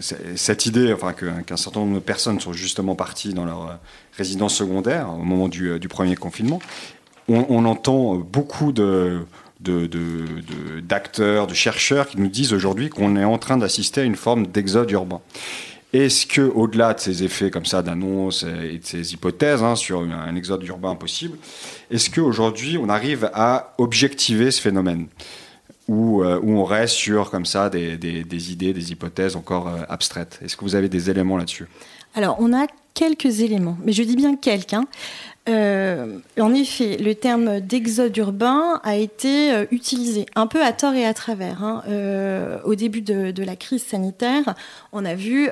cette 0.00 0.66
idée, 0.66 0.92
enfin, 0.92 1.12
qu'un 1.12 1.56
certain 1.56 1.80
nombre 1.80 1.94
de 1.94 2.00
personnes 2.00 2.40
sont 2.40 2.52
justement 2.52 2.94
parties 2.94 3.32
dans 3.34 3.44
leur 3.44 3.62
euh, 3.62 3.74
résidence 4.16 4.54
secondaire 4.54 5.08
au 5.10 5.22
moment 5.22 5.48
du, 5.48 5.68
euh, 5.68 5.78
premier 5.88 6.16
confinement, 6.16 6.58
on, 7.28 7.64
entend 7.64 8.16
beaucoup 8.16 8.72
d'acteurs, 8.72 9.26
de, 11.46 11.54
chercheurs 11.54 12.08
qui 12.08 12.18
nous 12.18 12.28
disent 12.28 12.52
aujourd'hui 12.52 12.88
qu'on 12.90 13.16
est 13.16 13.24
en 13.24 13.38
train 13.38 13.56
d'assister 13.56 14.00
à 14.00 14.04
une 14.04 14.16
forme 14.16 14.48
d'exode 14.48 14.90
urbain. 14.90 15.20
Est-ce 15.92 16.26
que, 16.26 16.40
au-delà 16.40 16.94
de 16.94 17.00
ces 17.00 17.22
effets 17.22 17.50
comme 17.50 17.66
ça 17.66 17.82
d'annonce 17.82 18.44
et 18.44 18.78
de 18.78 18.84
ces 18.84 19.12
hypothèses 19.12 19.62
hein, 19.62 19.76
sur 19.76 20.00
un 20.00 20.34
exode 20.34 20.64
urbain 20.64 20.94
possible, 20.96 21.38
est-ce 21.90 22.10
qu'aujourd'hui 22.10 22.78
on 22.78 22.88
arrive 22.88 23.30
à 23.34 23.74
objectiver 23.78 24.50
ce 24.50 24.60
phénomène? 24.60 25.06
Euh, 25.92 26.40
où, 26.42 26.52
on 26.58 26.64
reste 26.64 26.94
sur 26.94 27.30
comme 27.30 27.46
ça 27.46 27.68
des, 27.70 28.52
idées, 28.52 28.72
des 28.72 28.92
hypothèses 28.92 29.36
encore 29.36 29.68
euh, 29.68 29.82
abstraites 29.88 30.38
Est-ce 30.42 30.56
que 30.56 30.64
vous 30.64 30.74
avez 30.74 30.88
des 30.88 31.10
éléments 31.10 31.36
là-dessus? 31.36 31.66
Alors, 32.14 32.36
on 32.40 32.52
a 32.52 32.66
quelques 32.94 33.40
éléments, 33.40 33.76
mais 33.84 33.92
je 33.92 34.02
dis 34.02 34.16
bien 34.16 34.36
quelques. 34.36 34.74
Hein. 34.74 34.84
Euh, 35.48 36.18
en 36.38 36.54
effet, 36.54 36.96
le 36.98 37.16
terme 37.16 37.58
d'exode 37.58 38.16
urbain 38.16 38.80
a 38.84 38.94
été 38.94 39.52
euh, 39.52 39.64
utilisé 39.72 40.26
un 40.36 40.46
peu 40.46 40.62
à 40.62 40.72
tort 40.72 40.94
et 40.94 41.04
à 41.04 41.14
travers. 41.14 41.64
Hein. 41.64 41.82
Euh, 41.88 42.58
au 42.64 42.76
début 42.76 43.02
de, 43.02 43.42
la 43.42 43.56
crise 43.56 43.82
sanitaire, 43.82 44.54
on 44.92 45.04
a 45.04 45.14
vu 45.14 45.48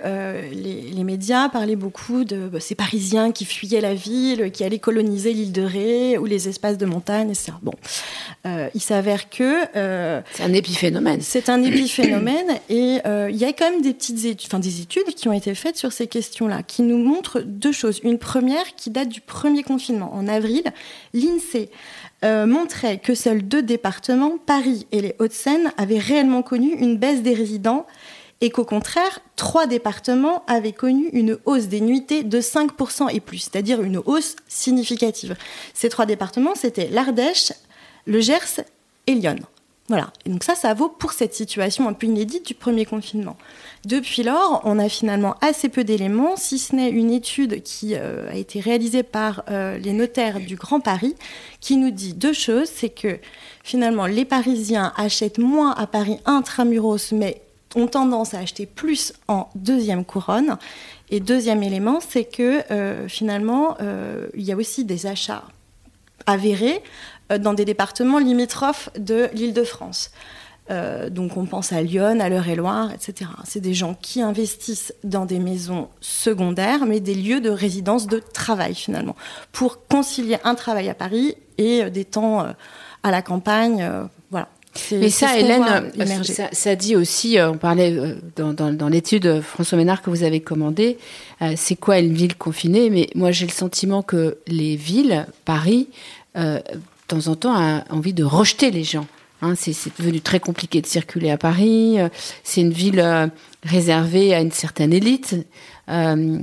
les, 0.52 1.02
médias 1.02 1.48
parler 1.48 1.74
beaucoup 1.74 2.22
de 2.22 2.48
bah, 2.48 2.60
ces 2.60 2.76
Parisiens 2.76 3.32
qui 3.32 3.44
fuyaient 3.44 3.80
la 3.80 3.94
ville, 3.94 4.52
qui 4.52 4.62
allaient 4.62 4.78
coloniser 4.78 5.32
l'île 5.32 5.50
de 5.50 5.62
Ré 5.62 6.18
ou 6.18 6.26
les 6.26 6.48
espaces 6.48 6.78
de 6.78 6.86
montagne, 6.86 7.30
etc. 7.30 7.52
Bon, 7.62 7.72
il 8.44 8.80
s'avère 8.80 9.28
que 9.28 9.64
c'est 10.32 10.44
un 10.44 10.52
épiphénomène. 10.52 11.20
C'est 11.20 11.48
un 11.48 11.62
épiphénomène 11.64 12.60
et 12.68 12.98
il 13.04 13.36
y 13.36 13.44
a 13.44 13.52
quand 13.52 13.70
même 13.70 13.82
des 13.82 13.94
petites 13.94 14.24
études, 14.24 14.46
enfin 14.46 14.60
des 14.60 14.82
études 14.82 15.14
qui 15.16 15.26
ont 15.26 15.32
été 15.32 15.54
faites 15.56 15.76
sur 15.76 15.90
ces 15.90 16.06
questions-là, 16.06 16.62
qui 16.62 16.82
nous 16.82 16.98
montrent 16.98 17.40
deux 17.40 17.72
choses. 17.72 17.98
Une 18.04 18.18
première 18.18 18.76
qui 18.76 18.90
date 18.90 19.08
du 19.08 19.20
premier 19.20 19.64
confinement 19.64 19.79
en 19.88 20.28
avril, 20.28 20.64
l'INSEE 21.14 21.70
euh, 22.24 22.46
montrait 22.46 22.98
que 22.98 23.14
seuls 23.14 23.42
deux 23.42 23.62
départements, 23.62 24.36
Paris 24.44 24.86
et 24.92 25.00
les 25.00 25.14
Hauts-de-Seine, 25.18 25.72
avaient 25.78 25.98
réellement 25.98 26.42
connu 26.42 26.72
une 26.72 26.98
baisse 26.98 27.22
des 27.22 27.34
résidents 27.34 27.86
et 28.42 28.50
qu'au 28.50 28.64
contraire, 28.64 29.20
trois 29.36 29.66
départements 29.66 30.44
avaient 30.46 30.72
connu 30.72 31.08
une 31.12 31.38
hausse 31.44 31.66
des 31.66 31.80
nuitées 31.80 32.22
de 32.22 32.40
5% 32.40 33.14
et 33.14 33.20
plus, 33.20 33.38
c'est-à-dire 33.38 33.82
une 33.82 33.98
hausse 33.98 34.36
significative. 34.48 35.36
Ces 35.74 35.88
trois 35.88 36.06
départements, 36.06 36.54
c'était 36.54 36.88
l'Ardèche, 36.88 37.52
le 38.06 38.20
Gers 38.20 38.62
et 39.06 39.14
Lyon. 39.14 39.36
Voilà. 39.90 40.12
Et 40.24 40.30
donc 40.30 40.44
ça, 40.44 40.54
ça 40.54 40.72
vaut 40.72 40.88
pour 40.88 41.12
cette 41.12 41.34
situation 41.34 41.88
un 41.88 41.94
peu 41.94 42.06
inédite 42.06 42.46
du 42.46 42.54
premier 42.54 42.86
confinement. 42.86 43.36
Depuis 43.84 44.22
lors, 44.22 44.62
on 44.64 44.78
a 44.78 44.88
finalement 44.88 45.34
assez 45.40 45.68
peu 45.68 45.82
d'éléments, 45.82 46.36
si 46.36 46.60
ce 46.60 46.76
n'est 46.76 46.90
une 46.90 47.10
étude 47.10 47.60
qui 47.64 47.96
euh, 47.96 48.30
a 48.30 48.36
été 48.36 48.60
réalisée 48.60 49.02
par 49.02 49.42
euh, 49.50 49.78
les 49.78 49.92
notaires 49.92 50.38
du 50.38 50.54
Grand 50.54 50.78
Paris, 50.78 51.16
qui 51.60 51.76
nous 51.76 51.90
dit 51.90 52.14
deux 52.14 52.32
choses. 52.32 52.70
C'est 52.72 52.90
que 52.90 53.18
finalement, 53.64 54.06
les 54.06 54.24
Parisiens 54.24 54.92
achètent 54.96 55.38
moins 55.38 55.72
à 55.72 55.88
Paris 55.88 56.18
intramuros, 56.24 57.10
mais 57.10 57.42
ont 57.74 57.88
tendance 57.88 58.32
à 58.32 58.38
acheter 58.38 58.66
plus 58.66 59.12
en 59.26 59.48
deuxième 59.56 60.04
couronne. 60.04 60.56
Et 61.10 61.18
deuxième 61.18 61.64
élément, 61.64 61.98
c'est 61.98 62.26
que 62.26 62.62
euh, 62.70 63.08
finalement, 63.08 63.76
il 64.36 64.44
y 64.44 64.52
a 64.52 64.56
aussi 64.56 64.84
des 64.84 65.06
achats 65.06 65.42
avérés 66.26 66.80
dans 67.38 67.54
des 67.54 67.64
départements 67.64 68.18
limitrophes 68.18 68.90
de 68.98 69.28
l'Île-de-France. 69.32 70.10
Euh, 70.70 71.10
donc 71.10 71.36
on 71.36 71.46
pense 71.46 71.72
à 71.72 71.82
Lyon, 71.82 72.20
à 72.20 72.28
l'Eure-et-Loire, 72.28 72.92
etc. 72.92 73.30
C'est 73.44 73.60
des 73.60 73.74
gens 73.74 73.96
qui 74.00 74.22
investissent 74.22 74.94
dans 75.02 75.26
des 75.26 75.40
maisons 75.40 75.88
secondaires, 76.00 76.86
mais 76.86 77.00
des 77.00 77.14
lieux 77.14 77.40
de 77.40 77.50
résidence 77.50 78.06
de 78.06 78.20
travail 78.20 78.74
finalement, 78.74 79.16
pour 79.52 79.86
concilier 79.88 80.38
un 80.44 80.54
travail 80.54 80.88
à 80.88 80.94
Paris 80.94 81.34
et 81.58 81.82
euh, 81.82 81.90
des 81.90 82.04
temps 82.04 82.46
à 83.02 83.10
la 83.10 83.22
campagne. 83.22 83.88
voilà. 84.30 84.48
Mais 84.92 85.10
ça, 85.10 85.36
Hélène, 85.36 85.90
ça, 86.52 86.76
dit 86.76 86.94
aussi, 86.94 87.38
on 87.40 87.56
parlait 87.56 88.14
dans, 88.36 88.88
l'étude 88.88 89.40
François 89.40 89.76
Ménard 89.76 90.00
que 90.00 90.10
vous 90.10 90.22
avez 90.22 90.40
commandée, 90.40 90.96
c'est 91.56 91.74
quoi 91.74 91.98
une 91.98 92.14
ville 92.14 92.36
confinée? 92.36 92.88
Mais 92.88 93.08
moi, 93.16 93.32
j'ai 93.32 93.46
le 93.46 93.52
sentiment 93.52 94.02
que 94.02 94.38
les 94.46 94.76
villes, 94.76 95.26
Paris, 95.44 95.88
temps 97.10 97.28
en 97.28 97.36
temps 97.36 97.54
a 97.54 97.84
envie 97.90 98.12
de 98.12 98.24
rejeter 98.24 98.70
les 98.70 98.84
gens. 98.84 99.06
Hein, 99.42 99.54
c'est 99.56 99.74
devenu 99.98 100.20
très 100.20 100.38
compliqué 100.38 100.82
de 100.82 100.86
circuler 100.86 101.30
à 101.30 101.38
Paris. 101.38 101.98
Euh, 101.98 102.08
c'est 102.44 102.60
une 102.60 102.72
ville 102.72 103.00
euh, 103.00 103.26
réservée 103.62 104.34
à 104.34 104.40
une 104.40 104.52
certaine 104.52 104.92
élite. 104.92 105.34
Euh, 105.88 106.38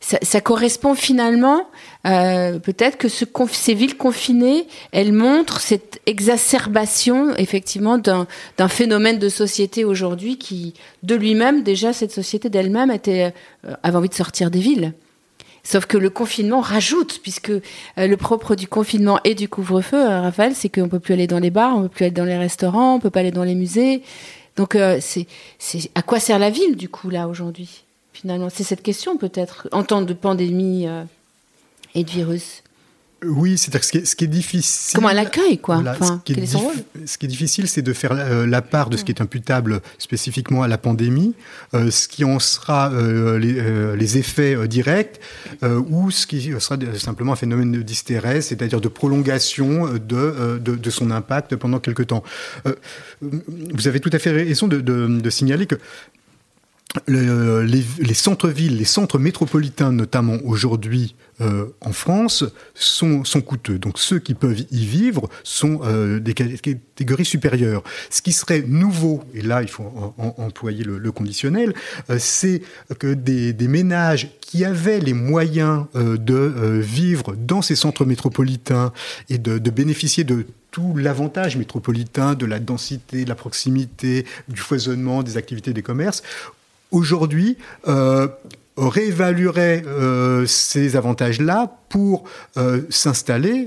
ça, 0.00 0.40
correspond 0.40 0.94
finalement, 0.94 1.66
peut-être 2.04 2.98
que 2.98 3.08
ce, 3.08 3.24
ces 3.52 3.72
villes 3.72 3.96
confinées, 3.96 4.66
elles 4.90 5.12
montrent 5.14 5.60
cette 5.60 6.00
exacerbation 6.04 7.34
effectivement 7.36 7.96
d'un 7.96 8.68
phénomène 8.68 9.18
de 9.18 9.30
société 9.30 9.86
aujourd'hui 9.86 10.36
qui, 10.36 10.74
de 11.04 11.14
lui-même, 11.14 11.62
déjà 11.62 11.94
cette 11.94 12.12
société 12.12 12.50
d'elle-même 12.50 12.90
avait 12.90 13.96
envie 13.96 14.10
de 14.10 14.14
sortir 14.14 14.50
des 14.50 14.60
villes. 14.60 14.92
Sauf 15.64 15.86
que 15.86 15.96
le 15.96 16.10
confinement 16.10 16.60
rajoute, 16.60 17.20
puisque 17.22 17.50
euh, 17.50 17.60
le 17.96 18.16
propre 18.16 18.56
du 18.56 18.66
confinement 18.66 19.20
et 19.22 19.36
du 19.36 19.48
couvre-feu, 19.48 19.96
euh, 19.96 20.20
Raphaël, 20.22 20.54
c'est 20.56 20.68
qu'on 20.68 20.88
peut 20.88 20.98
plus 20.98 21.14
aller 21.14 21.28
dans 21.28 21.38
les 21.38 21.50
bars, 21.50 21.76
on 21.76 21.82
peut 21.82 21.88
plus 21.88 22.04
aller 22.06 22.14
dans 22.14 22.24
les 22.24 22.36
restaurants, 22.36 22.96
on 22.96 23.00
peut 23.00 23.10
pas 23.10 23.20
aller 23.20 23.30
dans 23.30 23.44
les 23.44 23.54
musées. 23.54 24.02
Donc 24.56 24.74
euh, 24.74 24.98
c'est 25.00 25.26
à 25.94 26.02
quoi 26.02 26.18
sert 26.18 26.38
la 26.38 26.50
ville 26.50 26.76
du 26.76 26.88
coup 26.88 27.10
là 27.10 27.28
aujourd'hui? 27.28 27.84
Finalement, 28.12 28.48
c'est 28.50 28.64
cette 28.64 28.82
question 28.82 29.16
peut-être 29.16 29.68
en 29.72 29.84
temps 29.84 30.02
de 30.02 30.12
pandémie 30.12 30.86
et 31.94 32.04
de 32.04 32.10
virus. 32.10 32.62
Oui, 33.24 33.56
c'est-à-dire 33.56 33.84
ce, 33.84 34.04
ce 34.04 34.16
qui 34.16 34.24
est 34.24 34.28
difficile. 34.28 34.94
Comment 34.94 35.10
elle 35.10 35.18
accueille, 35.18 35.58
quoi 35.58 35.76
enfin, 35.76 36.20
ce, 36.26 36.32
qui 36.32 36.38
est 36.38 36.46
ce, 36.46 37.18
qui 37.18 37.26
est 37.26 37.28
difficile, 37.28 37.68
c'est 37.68 37.82
de 37.82 37.92
faire 37.92 38.14
la, 38.14 38.62
part 38.62 38.90
de 38.90 38.96
ce 38.96 39.04
qui 39.04 39.12
est 39.12 39.20
imputable 39.20 39.80
spécifiquement 39.98 40.62
à 40.62 40.68
la 40.68 40.78
pandémie, 40.78 41.34
euh, 41.74 41.90
ce 41.90 42.08
qui 42.08 42.24
en 42.24 42.38
sera 42.38 42.90
euh, 42.92 43.38
les, 43.38 43.54
euh, 43.58 43.96
les, 43.96 44.18
effets 44.18 44.66
directs, 44.66 45.20
ou 45.62 46.10
ce 46.10 46.26
qui 46.26 46.52
sera 46.58 46.76
simplement 46.96 47.32
un 47.32 47.36
phénomène 47.36 47.72
de 47.72 47.82
d'hystérèse, 47.82 48.46
c'est-à-dire 48.46 48.80
de 48.80 48.88
prolongation 48.88 49.86
de, 49.94 50.58
de, 50.58 50.76
de, 50.76 50.90
son 50.90 51.10
impact 51.10 51.56
pendant 51.56 51.78
quelque 51.78 52.02
temps. 52.02 52.22
vous 53.20 53.88
avez 53.88 54.00
tout 54.00 54.10
à 54.12 54.18
fait 54.18 54.30
raison 54.30 54.68
de, 54.68 54.80
de 54.80 55.30
signaler 55.30 55.66
que 55.66 55.76
les, 57.08 57.84
les 57.98 58.14
centres-villes, 58.14 58.76
les 58.76 58.84
centres 58.84 59.18
métropolitains 59.18 59.92
notamment 59.92 60.36
aujourd'hui 60.44 61.14
euh, 61.40 61.66
en 61.80 61.92
France 61.92 62.44
sont, 62.74 63.22
coûteux. 63.44 63.78
Donc 63.78 63.98
ceux 63.98 64.18
qui 64.18 64.34
peuvent 64.34 64.60
y 64.70 64.84
vivre 64.84 65.28
sont 65.42 65.80
euh, 65.82 66.20
des 66.20 66.34
catégories 66.34 67.24
supérieures. 67.24 67.82
Ce 68.10 68.22
qui 68.22 68.32
serait 68.32 68.62
nouveau, 68.66 69.24
et 69.34 69.42
là 69.42 69.62
il 69.62 69.68
faut 69.68 70.14
employer 70.18 70.84
le, 70.84 71.12
conditionnel, 71.12 71.74
euh, 72.10 72.16
c'est 72.18 72.62
que 72.98 73.14
des, 73.14 73.54
ménages 73.66 74.28
qui 74.40 74.64
avaient 74.64 75.00
les 75.00 75.14
moyens 75.14 75.86
de 75.94 76.80
vivre 76.80 77.34
dans 77.34 77.62
ces 77.62 77.76
centres 77.76 78.04
métropolitains 78.04 78.92
et 79.30 79.38
de 79.38 79.70
bénéficier 79.70 80.24
de 80.24 80.44
tout 80.70 80.94
l'avantage 80.96 81.56
métropolitain 81.56 82.34
de 82.34 82.44
la 82.44 82.58
densité, 82.58 83.24
de 83.24 83.28
la 83.28 83.34
proximité, 83.34 84.26
du 84.48 84.60
foisonnement, 84.60 85.22
des 85.22 85.38
activités 85.38 85.72
des 85.72 85.82
commerces, 85.82 86.22
aujourd'hui, 86.92 87.56
euh, 87.88 88.28
réévaluerait 88.76 89.82
euh, 89.86 90.46
ces 90.46 90.96
avantages-là 90.96 91.78
pour 91.88 92.24
euh, 92.56 92.82
s'installer 92.90 93.66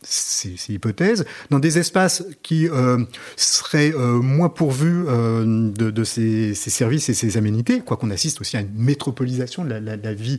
c'est 0.00 0.68
hypothèse, 0.68 1.26
dans 1.50 1.58
des 1.58 1.76
espaces 1.76 2.24
qui 2.44 2.68
euh, 2.68 3.04
seraient 3.36 3.90
moins 3.90 4.48
pourvus 4.48 5.04
de, 5.04 6.04
ces, 6.04 6.54
ces, 6.54 6.70
services 6.70 7.08
et 7.08 7.14
ces 7.14 7.36
aménités, 7.36 7.80
quoi 7.80 7.96
qu'on 7.96 8.10
assiste 8.10 8.40
aussi 8.40 8.56
à 8.56 8.60
une 8.60 8.72
métropolisation 8.76 9.64
de 9.64 9.70
la, 9.70 10.14
vie 10.14 10.38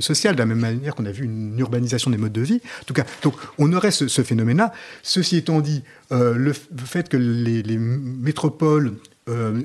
sociale, 0.00 0.34
de 0.34 0.38
la 0.40 0.46
même 0.46 0.58
manière 0.58 0.94
qu'on 0.94 1.04
a 1.04 1.12
vu 1.12 1.26
une 1.26 1.56
urbanisation 1.58 2.10
des 2.10 2.16
modes 2.16 2.32
de 2.32 2.40
vie. 2.40 2.60
En 2.80 2.84
tout 2.86 2.94
cas, 2.94 3.04
donc 3.22 3.34
on 3.58 3.70
aurait 3.74 3.90
ce, 3.90 4.22
phénomène-là. 4.22 4.72
Ceci 5.02 5.36
étant 5.36 5.60
dit, 5.60 5.84
le 6.10 6.52
fait 6.54 7.10
que 7.10 7.18
les 7.18 7.78
métropoles 7.78 8.94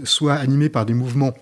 soient 0.04 0.36
animées 0.36 0.70
par 0.70 0.86
des 0.86 0.94
mouvements 0.94 1.34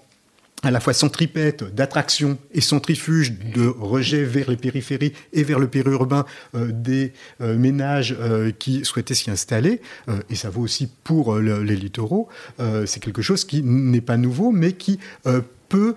à 0.64 0.72
la 0.72 0.80
fois 0.80 0.94
centripète 0.94 1.64
d'attraction 1.74 2.38
et 2.54 2.62
centrifuge 2.62 3.34
de 3.34 3.68
rejet 3.68 4.24
vers 4.24 4.50
les 4.50 4.58
périphéries 4.58 5.14
et 5.34 5.44
vers 5.44 5.60
le 5.60 5.68
périurbain 5.68 6.26
euh, 6.56 6.72
des 6.72 7.14
euh, 7.42 7.58
ménages 7.58 8.16
euh, 8.20 8.52
qui 8.52 8.84
souhaitaient 8.84 9.14
s'y 9.14 9.32
installer, 9.32 9.82
et 10.30 10.36
ça 10.36 10.50
vaut 10.50 10.62
aussi 10.62 10.90
pour 11.04 11.38
les 11.38 11.76
littoraux, 11.76 12.28
c'est 12.86 13.00
quelque 13.00 13.22
chose 13.22 13.46
qui 13.46 13.62
n'est 13.64 14.02
pas 14.02 14.18
nouveau, 14.18 14.52
mais 14.52 14.74
qui 14.74 15.00
peut 15.68 15.96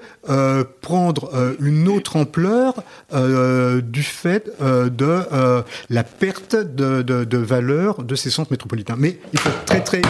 prendre 0.80 1.54
une 1.60 1.88
autre 1.88 2.16
ampleur 2.16 2.82
du 3.12 4.02
fait 4.02 4.50
de 4.60 5.62
la 5.90 6.04
perte 6.04 6.56
de, 6.56 7.36
valeur 7.36 8.04
de 8.04 8.14
ces 8.14 8.30
centres 8.30 8.50
métropolitains. 8.50 8.96
Mais 8.98 9.18
il 9.32 9.38
faut 9.38 9.50
très 9.66 9.82
très 9.82 10.02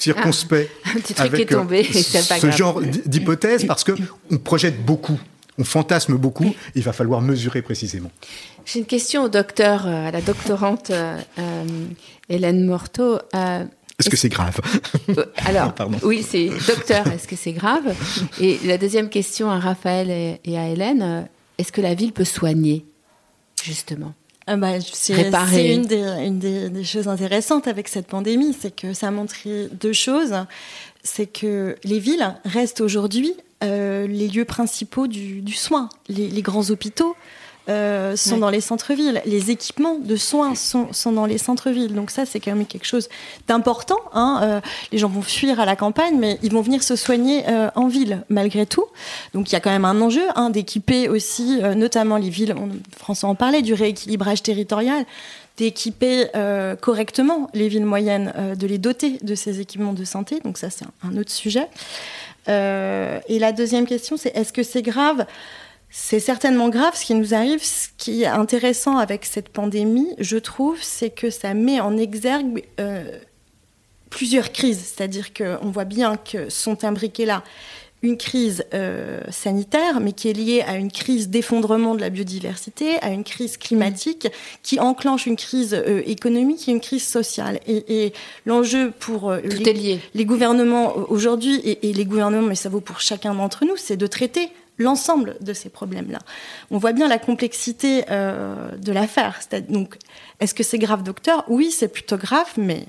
circonspect 0.00 0.70
ah, 0.84 0.88
un 0.90 1.00
petit 1.00 1.14
truc 1.14 1.34
avec 1.34 1.40
est 1.40 1.54
tombé, 1.54 1.84
ce 1.84 2.50
genre 2.50 2.80
d'hypothèse 2.80 3.66
parce 3.66 3.84
que 3.84 3.92
on 4.30 4.38
projette 4.38 4.84
beaucoup. 4.84 5.18
On 5.58 5.64
fantasme 5.64 6.16
beaucoup, 6.16 6.54
il 6.74 6.82
va 6.82 6.94
falloir 6.94 7.20
mesurer 7.20 7.60
précisément. 7.60 8.10
J'ai 8.64 8.78
une 8.78 8.86
question 8.86 9.24
au 9.24 9.28
docteur, 9.28 9.86
euh, 9.86 10.08
à 10.08 10.10
la 10.10 10.22
doctorante 10.22 10.88
euh, 10.88 11.18
euh, 11.38 11.64
Hélène 12.30 12.64
Morteau. 12.64 13.18
est-ce 13.98 14.08
que 14.08 14.16
c'est 14.16 14.30
grave? 14.30 14.58
Alors, 15.44 15.74
oui, 16.02 16.24
c'est 16.26 16.48
docteur, 16.66 17.06
est-ce 17.08 17.28
que 17.28 17.36
c'est 17.36 17.52
grave? 17.52 17.94
Et 18.40 18.58
la 18.64 18.78
deuxième 18.78 19.10
question 19.10 19.50
à 19.50 19.58
Raphaël 19.58 20.38
et 20.42 20.58
à 20.58 20.68
Hélène, 20.68 21.28
est-ce 21.58 21.72
que 21.72 21.82
la 21.82 21.92
ville 21.92 22.14
peut 22.14 22.24
soigner, 22.24 22.86
justement? 23.62 24.14
Ah 24.46 24.56
bah, 24.56 24.80
c'est 24.80 25.74
une, 25.74 25.86
des, 26.38 26.84
choses 26.84 27.08
intéressantes 27.08 27.68
avec 27.68 27.88
cette 27.88 28.06
pandémie, 28.06 28.56
c'est 28.58 28.74
que 28.74 28.94
ça 28.94 29.08
a 29.08 29.10
montré 29.10 29.68
deux 29.72 29.92
choses. 29.92 30.34
C'est 31.02 31.26
que 31.26 31.76
les 31.84 31.98
villes 31.98 32.34
restent 32.44 32.80
aujourd'hui 32.80 33.34
euh, 33.62 34.06
les 34.06 34.28
lieux 34.28 34.44
principaux 34.44 35.06
du, 35.06 35.52
soin. 35.52 35.88
les, 36.08 36.42
grands 36.42 36.70
hôpitaux 36.70 37.14
euh, 37.70 38.16
sont 38.16 38.38
dans 38.38 38.50
les 38.50 38.60
centres-villes. 38.60 39.22
Les 39.26 39.50
équipements 39.50 39.96
de 39.98 40.16
soins 40.16 40.56
sont, 40.56 40.92
sont 40.92 41.12
dans 41.12 41.26
les 41.26 41.38
centres-villes. 41.38 41.94
Donc 41.94 42.10
ça, 42.10 42.26
c'est 42.26 42.40
quand 42.40 42.54
même 42.54 42.66
quelque 42.66 42.86
chose 42.86 43.08
d'important. 43.46 44.00
Hein. 44.12 44.40
Euh, 44.42 44.60
les 44.90 44.98
gens 44.98 45.08
vont 45.08 45.22
fuir 45.22 45.60
à 45.60 45.66
la 45.66 45.76
campagne, 45.76 46.16
mais 46.18 46.38
ils 46.42 46.52
vont 46.52 46.62
venir 46.62 46.82
se 46.82 46.96
soigner 46.96 47.44
euh, 47.48 47.70
en 47.76 47.86
ville, 47.86 48.24
malgré 48.28 48.66
tout. 48.66 48.86
Donc 49.34 49.50
il 49.50 49.52
y 49.52 49.56
a 49.56 49.60
quand 49.60 49.70
même 49.70 49.84
un 49.84 50.00
enjeu 50.00 50.24
hein, 50.34 50.50
d'équiper 50.50 51.08
aussi, 51.08 51.60
notamment 51.76 52.16
les 52.16 52.30
villes, 52.30 52.54
François 52.96 53.28
en 53.28 53.34
parlait, 53.36 53.62
du 53.62 53.74
rééquilibrage 53.74 54.42
territorial 54.42 55.04
d'équiper 55.56 56.28
correctement 56.80 57.50
les 57.52 57.68
villes 57.68 57.84
moyennes, 57.84 58.32
de 58.58 58.66
les 58.66 58.78
doter 58.78 59.18
de 59.20 59.34
ces 59.34 59.60
équipements 59.60 59.92
de 59.92 60.04
santé. 60.04 60.40
Donc 60.42 60.56
ça, 60.56 60.70
c'est 60.70 60.86
un, 61.04 61.16
autre 61.18 61.30
sujet. 61.30 61.68
et 62.48 63.38
la 63.38 63.52
deuxième 63.52 63.86
question, 63.86 64.16
c'est 64.16 64.34
est-ce 64.34 64.54
que 64.54 64.62
c'est 64.62 64.80
grave 64.80 65.26
c'est 65.90 66.20
certainement 66.20 66.68
grave 66.68 66.94
ce 66.94 67.04
qui 67.04 67.14
nous 67.14 67.34
arrive. 67.34 67.62
Ce 67.62 67.88
qui 67.98 68.22
est 68.22 68.26
intéressant 68.26 68.96
avec 68.96 69.24
cette 69.24 69.48
pandémie, 69.48 70.14
je 70.18 70.36
trouve, 70.36 70.78
c'est 70.80 71.10
que 71.10 71.30
ça 71.30 71.52
met 71.52 71.80
en 71.80 71.98
exergue 71.98 72.64
euh, 72.78 73.18
plusieurs 74.08 74.52
crises. 74.52 74.78
C'est-à-dire 74.78 75.34
qu'on 75.34 75.70
voit 75.70 75.84
bien 75.84 76.16
que 76.16 76.48
sont 76.48 76.84
imbriquées 76.84 77.26
là 77.26 77.42
une 78.02 78.16
crise 78.16 78.64
euh, 78.72 79.20
sanitaire, 79.28 80.00
mais 80.00 80.12
qui 80.12 80.30
est 80.30 80.32
liée 80.32 80.62
à 80.66 80.76
une 80.76 80.90
crise 80.90 81.28
d'effondrement 81.28 81.94
de 81.94 82.00
la 82.00 82.08
biodiversité, 82.08 82.98
à 83.02 83.10
une 83.10 83.24
crise 83.24 83.58
climatique, 83.58 84.28
qui 84.62 84.80
enclenche 84.80 85.26
une 85.26 85.36
crise 85.36 85.74
euh, 85.74 86.02
économique 86.06 86.66
et 86.68 86.72
une 86.72 86.80
crise 86.80 87.06
sociale. 87.06 87.60
Et, 87.66 88.14
l'enjeu 88.46 88.90
pour 88.98 89.32
les, 89.32 90.00
les, 90.14 90.24
gouvernements 90.24 90.94
aujourd'hui, 91.10 91.56
et, 91.56 91.90
et 91.90 91.92
les 91.92 92.04
gouvernements, 92.06 92.46
mais 92.46 92.54
ça 92.54 92.70
vaut 92.70 92.80
pour 92.80 93.00
chacun 93.00 93.34
d'entre 93.34 93.66
nous, 93.66 93.76
c'est 93.76 93.98
de 93.98 94.06
traiter 94.06 94.50
l'ensemble 94.80 95.36
de 95.40 95.52
ces 95.52 95.68
problèmes-là. 95.68 96.18
On 96.70 96.78
voit 96.78 96.92
bien 96.92 97.06
la 97.06 97.18
complexité 97.18 98.04
euh, 98.10 98.76
de 98.76 98.92
l'affaire. 98.92 99.38
Donc, 99.68 99.96
est-ce 100.40 100.54
que 100.54 100.62
c'est 100.62 100.78
grave, 100.78 101.02
docteur? 101.02 101.44
Oui, 101.48 101.70
c'est 101.70 101.88
plutôt 101.88 102.16
grave, 102.16 102.48
mais 102.56 102.84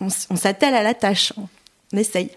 on, 0.00 0.36
s'attelle 0.36 0.74
à 0.74 0.82
la 0.82 0.94
tâche. 0.94 1.32
On 1.92 1.96
essaye. 1.96 2.30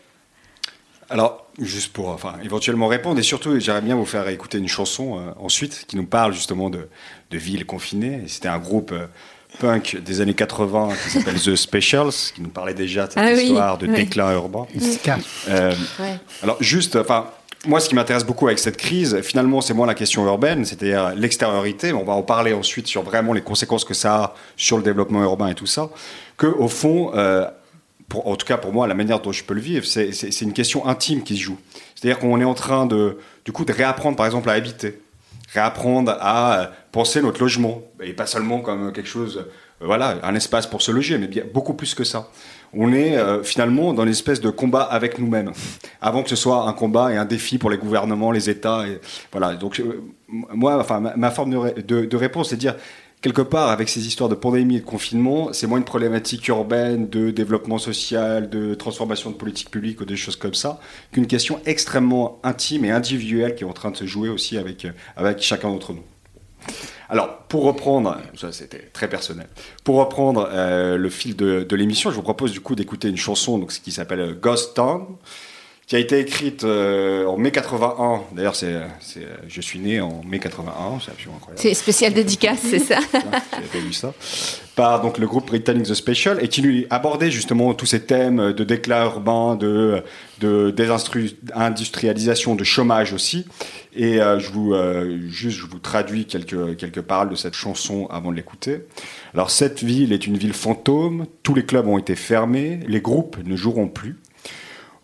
Alors, 1.09 1.47
juste 1.59 1.93
pour 1.93 2.09
enfin, 2.09 2.35
éventuellement 2.43 2.87
répondre, 2.87 3.19
et 3.19 3.23
surtout, 3.23 3.59
j'aimerais 3.59 3.81
bien 3.81 3.95
vous 3.95 4.05
faire 4.05 4.27
écouter 4.27 4.57
une 4.57 4.67
chanson 4.67 5.19
euh, 5.19 5.31
ensuite 5.39 5.85
qui 5.87 5.95
nous 5.95 6.05
parle 6.05 6.33
justement 6.33 6.69
de, 6.69 6.87
de 7.31 7.37
villes 7.37 7.65
confinées. 7.65 8.23
C'était 8.27 8.49
un 8.49 8.59
groupe. 8.59 8.91
Euh, 8.91 9.07
punk 9.55 10.01
des 10.03 10.19
années 10.19 10.33
80 10.33 10.89
qui 11.01 11.09
s'appelle 11.11 11.39
The 11.39 11.55
Specials, 11.55 12.33
qui 12.33 12.41
nous 12.41 12.49
parlait 12.49 12.73
déjà 12.73 13.07
de 13.07 13.13
cette 13.13 13.23
ah 13.23 13.31
histoire 13.31 13.77
de 13.77 13.87
déclin 13.87 14.33
urbain. 14.33 14.67
Alors 16.43 16.57
juste, 16.59 16.97
enfin, 16.97 17.27
moi, 17.67 17.79
ce 17.79 17.89
qui 17.89 17.95
m'intéresse 17.95 18.25
beaucoup 18.25 18.47
avec 18.47 18.59
cette 18.59 18.77
crise, 18.77 19.21
finalement, 19.21 19.61
c'est 19.61 19.73
moins 19.73 19.87
la 19.87 19.93
question 19.93 20.25
urbaine, 20.25 20.65
c'est-à-dire 20.65 21.13
l'extériorité. 21.15 21.93
On 21.93 22.03
va 22.03 22.13
en 22.13 22.23
parler 22.23 22.53
ensuite 22.53 22.87
sur 22.87 23.03
vraiment 23.03 23.33
les 23.33 23.41
conséquences 23.41 23.85
que 23.85 23.93
ça 23.93 24.15
a 24.15 24.35
sur 24.57 24.77
le 24.77 24.83
développement 24.83 25.23
urbain 25.23 25.47
et 25.47 25.55
tout 25.55 25.65
ça. 25.65 25.89
Que, 26.37 26.47
au 26.47 26.67
fond, 26.67 27.11
euh, 27.15 27.45
en 28.13 28.35
tout 28.35 28.45
cas 28.45 28.57
pour 28.57 28.73
moi, 28.73 28.87
la 28.87 28.93
manière 28.93 29.19
dont 29.19 29.31
je 29.31 29.43
peux 29.43 29.53
le 29.53 29.61
vivre, 29.61 29.85
c'est 29.85 30.41
une 30.41 30.53
question 30.53 30.87
intime 30.87 31.23
qui 31.23 31.35
se 31.37 31.41
joue. 31.41 31.57
C'est-à-dire 31.95 32.19
qu'on 32.19 32.39
est 32.39 32.45
en 32.45 32.53
train 32.53 32.85
de, 32.85 33.17
du 33.45 33.51
coup, 33.51 33.65
de 33.65 33.73
réapprendre, 33.73 34.15
par 34.15 34.25
exemple, 34.25 34.49
à 34.49 34.53
habiter, 34.53 34.99
réapprendre 35.53 36.15
à 36.19 36.71
penser 36.91 37.21
notre 37.21 37.39
logement, 37.39 37.81
et 38.01 38.13
pas 38.13 38.27
seulement 38.27 38.59
comme 38.61 38.91
quelque 38.91 39.09
chose, 39.09 39.37
euh, 39.81 39.85
voilà, 39.85 40.19
un 40.23 40.35
espace 40.35 40.67
pour 40.67 40.81
se 40.81 40.91
loger, 40.91 41.17
mais 41.17 41.27
bien, 41.27 41.43
beaucoup 41.53 41.73
plus 41.73 41.93
que 41.95 42.03
ça 42.03 42.29
on 42.75 42.93
est 42.93 43.17
euh, 43.17 43.43
finalement 43.43 43.93
dans 43.93 44.03
une 44.03 44.09
espèce 44.09 44.41
de 44.41 44.49
combat 44.49 44.83
avec 44.83 45.19
nous-mêmes, 45.19 45.51
avant 46.01 46.23
que 46.23 46.29
ce 46.29 46.35
soit 46.35 46.67
un 46.67 46.73
combat 46.73 47.11
et 47.11 47.17
un 47.17 47.25
défi 47.25 47.57
pour 47.57 47.69
les 47.69 47.77
gouvernements, 47.77 48.31
les 48.31 48.49
États. 48.49 48.87
Et, 48.87 48.99
voilà. 49.31 49.55
Donc 49.55 49.79
euh, 49.79 50.03
moi, 50.27 50.77
enfin, 50.79 50.99
ma, 50.99 51.31
forme 51.31 51.51
de, 51.51 52.15
réponse, 52.15 52.49
c'est 52.49 52.55
de 52.55 52.61
dire 52.61 52.75
quelque 53.21 53.41
part, 53.41 53.69
avec 53.69 53.89
ces 53.89 54.05
histoires 54.05 54.29
de 54.29 54.35
pandémie 54.35 54.77
et 54.77 54.79
de 54.81 54.85
confinement, 54.85 55.53
c'est 55.53 55.67
moins 55.67 55.79
une 55.79 55.85
problématique 55.85 56.47
urbaine 56.47 57.09
de 57.09 57.31
développement 57.31 57.77
social, 57.77 58.49
de 58.49 58.75
transformation 58.75 59.31
de 59.31 59.35
politique 59.35 59.71
publique 59.71 60.01
ou 60.01 60.05
des 60.05 60.17
choses 60.17 60.35
comme 60.35 60.53
ça, 60.53 60.79
qu'une 61.11 61.27
question 61.27 61.59
extrêmement 61.65 62.39
intime 62.43 62.85
et 62.85 62.91
individuelle 62.91 63.55
qui 63.55 63.63
est 63.63 63.67
en 63.67 63.73
train 63.73 63.91
de 63.91 63.97
se 63.97 64.05
jouer 64.05 64.29
aussi 64.29 64.57
avec, 64.57 64.85
avec 65.15 65.41
chacun 65.41 65.69
d'entre 65.69 65.93
nous. 65.93 66.03
Alors, 67.09 67.37
pour 67.43 67.63
reprendre, 67.63 68.17
ça 68.35 68.51
c'était 68.51 68.89
très 68.93 69.07
personnel, 69.07 69.47
pour 69.83 69.97
reprendre 69.97 70.49
euh, 70.51 70.97
le 70.97 71.09
fil 71.09 71.35
de, 71.35 71.75
l'émission, 71.75 72.09
je 72.09 72.15
vous 72.15 72.23
propose 72.23 72.51
du 72.51 72.61
coup 72.61 72.75
d'écouter 72.75 73.09
une 73.09 73.17
chanson 73.17 73.57
donc, 73.59 73.71
qui 73.71 73.91
s'appelle 73.91 74.37
Ghost 74.39 74.75
Town, 74.75 75.05
qui 75.87 75.95
a 75.95 75.99
été 75.99 76.19
écrite 76.19 76.63
euh, 76.63 77.25
en 77.27 77.37
mai 77.37 77.51
81. 77.51 78.21
D'ailleurs, 78.31 78.55
c'est, 78.55 78.73
je 79.47 79.61
suis 79.61 79.77
né 79.77 80.01
en 80.01 80.21
mai 80.27 80.39
81, 80.39 80.99
c'est 80.99 81.11
absolument 81.11 81.37
incroyable. 81.37 81.61
C'est 81.61 81.75
spécial 81.75 82.11
dédicace, 82.11 82.59
c'est 82.61 82.79
ça 82.79 82.97
J'avais 83.13 83.67
pas 83.71 83.77
vu 83.77 83.93
ça. 83.93 84.11
Par 84.75 85.01
donc 85.01 85.19
le 85.19 85.27
groupe 85.27 85.45
britannique 85.47 85.85
The 85.85 85.93
Special 85.93 86.43
et 86.43 86.47
qui 86.47 86.61
lui 86.61 86.87
abordait 86.89 87.29
justement 87.29 87.73
tous 87.75 87.85
ces 87.85 88.01
thèmes 88.01 88.51
de 88.51 88.63
déclin 88.63 89.05
urbain, 89.05 89.55
de, 89.55 90.01
de 90.41 90.71
désindustrialisation, 90.71 92.55
de 92.55 92.63
chômage 92.63 93.13
aussi. 93.13 93.45
Et 93.95 94.19
euh, 94.19 94.39
je 94.39 94.51
vous 94.51 94.73
euh, 94.73 95.19
juste 95.29 95.59
je 95.59 95.67
vous 95.67 95.79
traduis 95.79 96.25
quelques 96.25 96.75
quelques 96.77 97.01
paroles 97.01 97.29
de 97.29 97.35
cette 97.35 97.53
chanson 97.53 98.07
avant 98.07 98.31
de 98.31 98.35
l'écouter. 98.35 98.81
Alors 99.33 99.51
cette 99.51 99.83
ville 99.83 100.11
est 100.11 100.27
une 100.27 100.37
ville 100.37 100.53
fantôme. 100.53 101.27
Tous 101.43 101.53
les 101.53 101.63
clubs 101.63 101.87
ont 101.87 101.99
été 101.99 102.15
fermés, 102.15 102.79
les 102.87 103.01
groupes 103.01 103.37
ne 103.45 103.55
joueront 103.55 103.87
plus. 103.87 104.17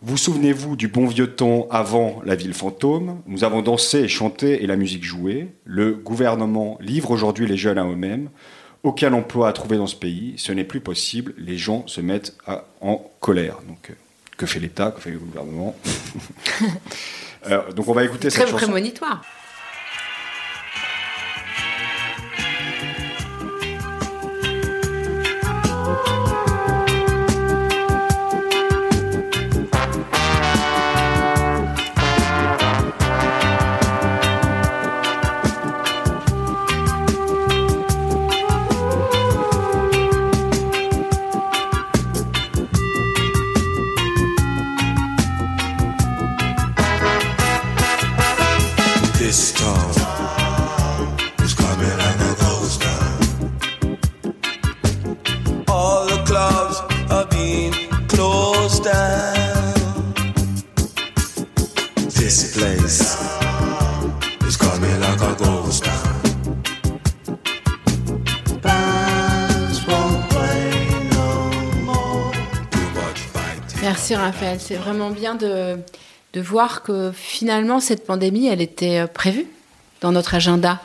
Vous 0.04 0.16
souvenez-vous 0.16 0.74
du 0.74 0.88
bon 0.88 1.06
vieux 1.06 1.28
temps 1.32 1.68
avant 1.70 2.20
la 2.24 2.34
ville 2.34 2.54
fantôme? 2.54 3.22
Nous 3.26 3.44
avons 3.44 3.62
dansé 3.62 4.00
et 4.00 4.08
chanté 4.08 4.64
et 4.64 4.66
la 4.66 4.74
musique 4.74 5.04
jouée. 5.04 5.46
Le 5.64 5.92
gouvernement 5.92 6.76
livre 6.80 7.12
aujourd'hui 7.12 7.46
les 7.46 7.56
jeunes 7.56 7.78
à 7.78 7.84
eux-mêmes. 7.84 8.28
Aucun 8.82 9.12
emploi 9.12 9.48
à 9.48 9.52
trouver 9.52 9.76
dans 9.76 9.86
ce 9.86 9.94
pays. 9.94 10.34
Ce 10.38 10.50
n'est 10.50 10.64
plus 10.64 10.80
possible. 10.80 11.34
Les 11.38 11.56
gens 11.56 11.86
se 11.86 12.00
mettent 12.00 12.36
en 12.80 13.08
colère. 13.20 13.58
Donc, 13.68 13.90
euh, 13.90 13.94
que 14.36 14.44
fait 14.44 14.58
l'État? 14.58 14.90
Que 14.90 15.00
fait 15.00 15.10
le 15.12 15.18
gouvernement? 15.18 15.74
Euh, 17.50 17.72
Donc, 17.72 17.88
on 17.88 17.92
va 17.92 18.04
écouter 18.04 18.30
cette 18.30 18.42
chanson. 18.42 18.54
Très 18.56 18.66
prémonitoire. 18.66 19.24
Merci 74.12 74.26
Raphaël, 74.26 74.58
c'est 74.60 74.74
vraiment 74.74 75.08
bien 75.08 75.34
de, 75.34 75.78
de 76.34 76.40
voir 76.42 76.82
que 76.82 77.12
finalement 77.14 77.80
cette 77.80 78.04
pandémie, 78.04 78.46
elle 78.46 78.60
était 78.60 78.98
euh, 78.98 79.06
prévue 79.06 79.46
dans 80.02 80.12
notre 80.12 80.34
agenda. 80.34 80.82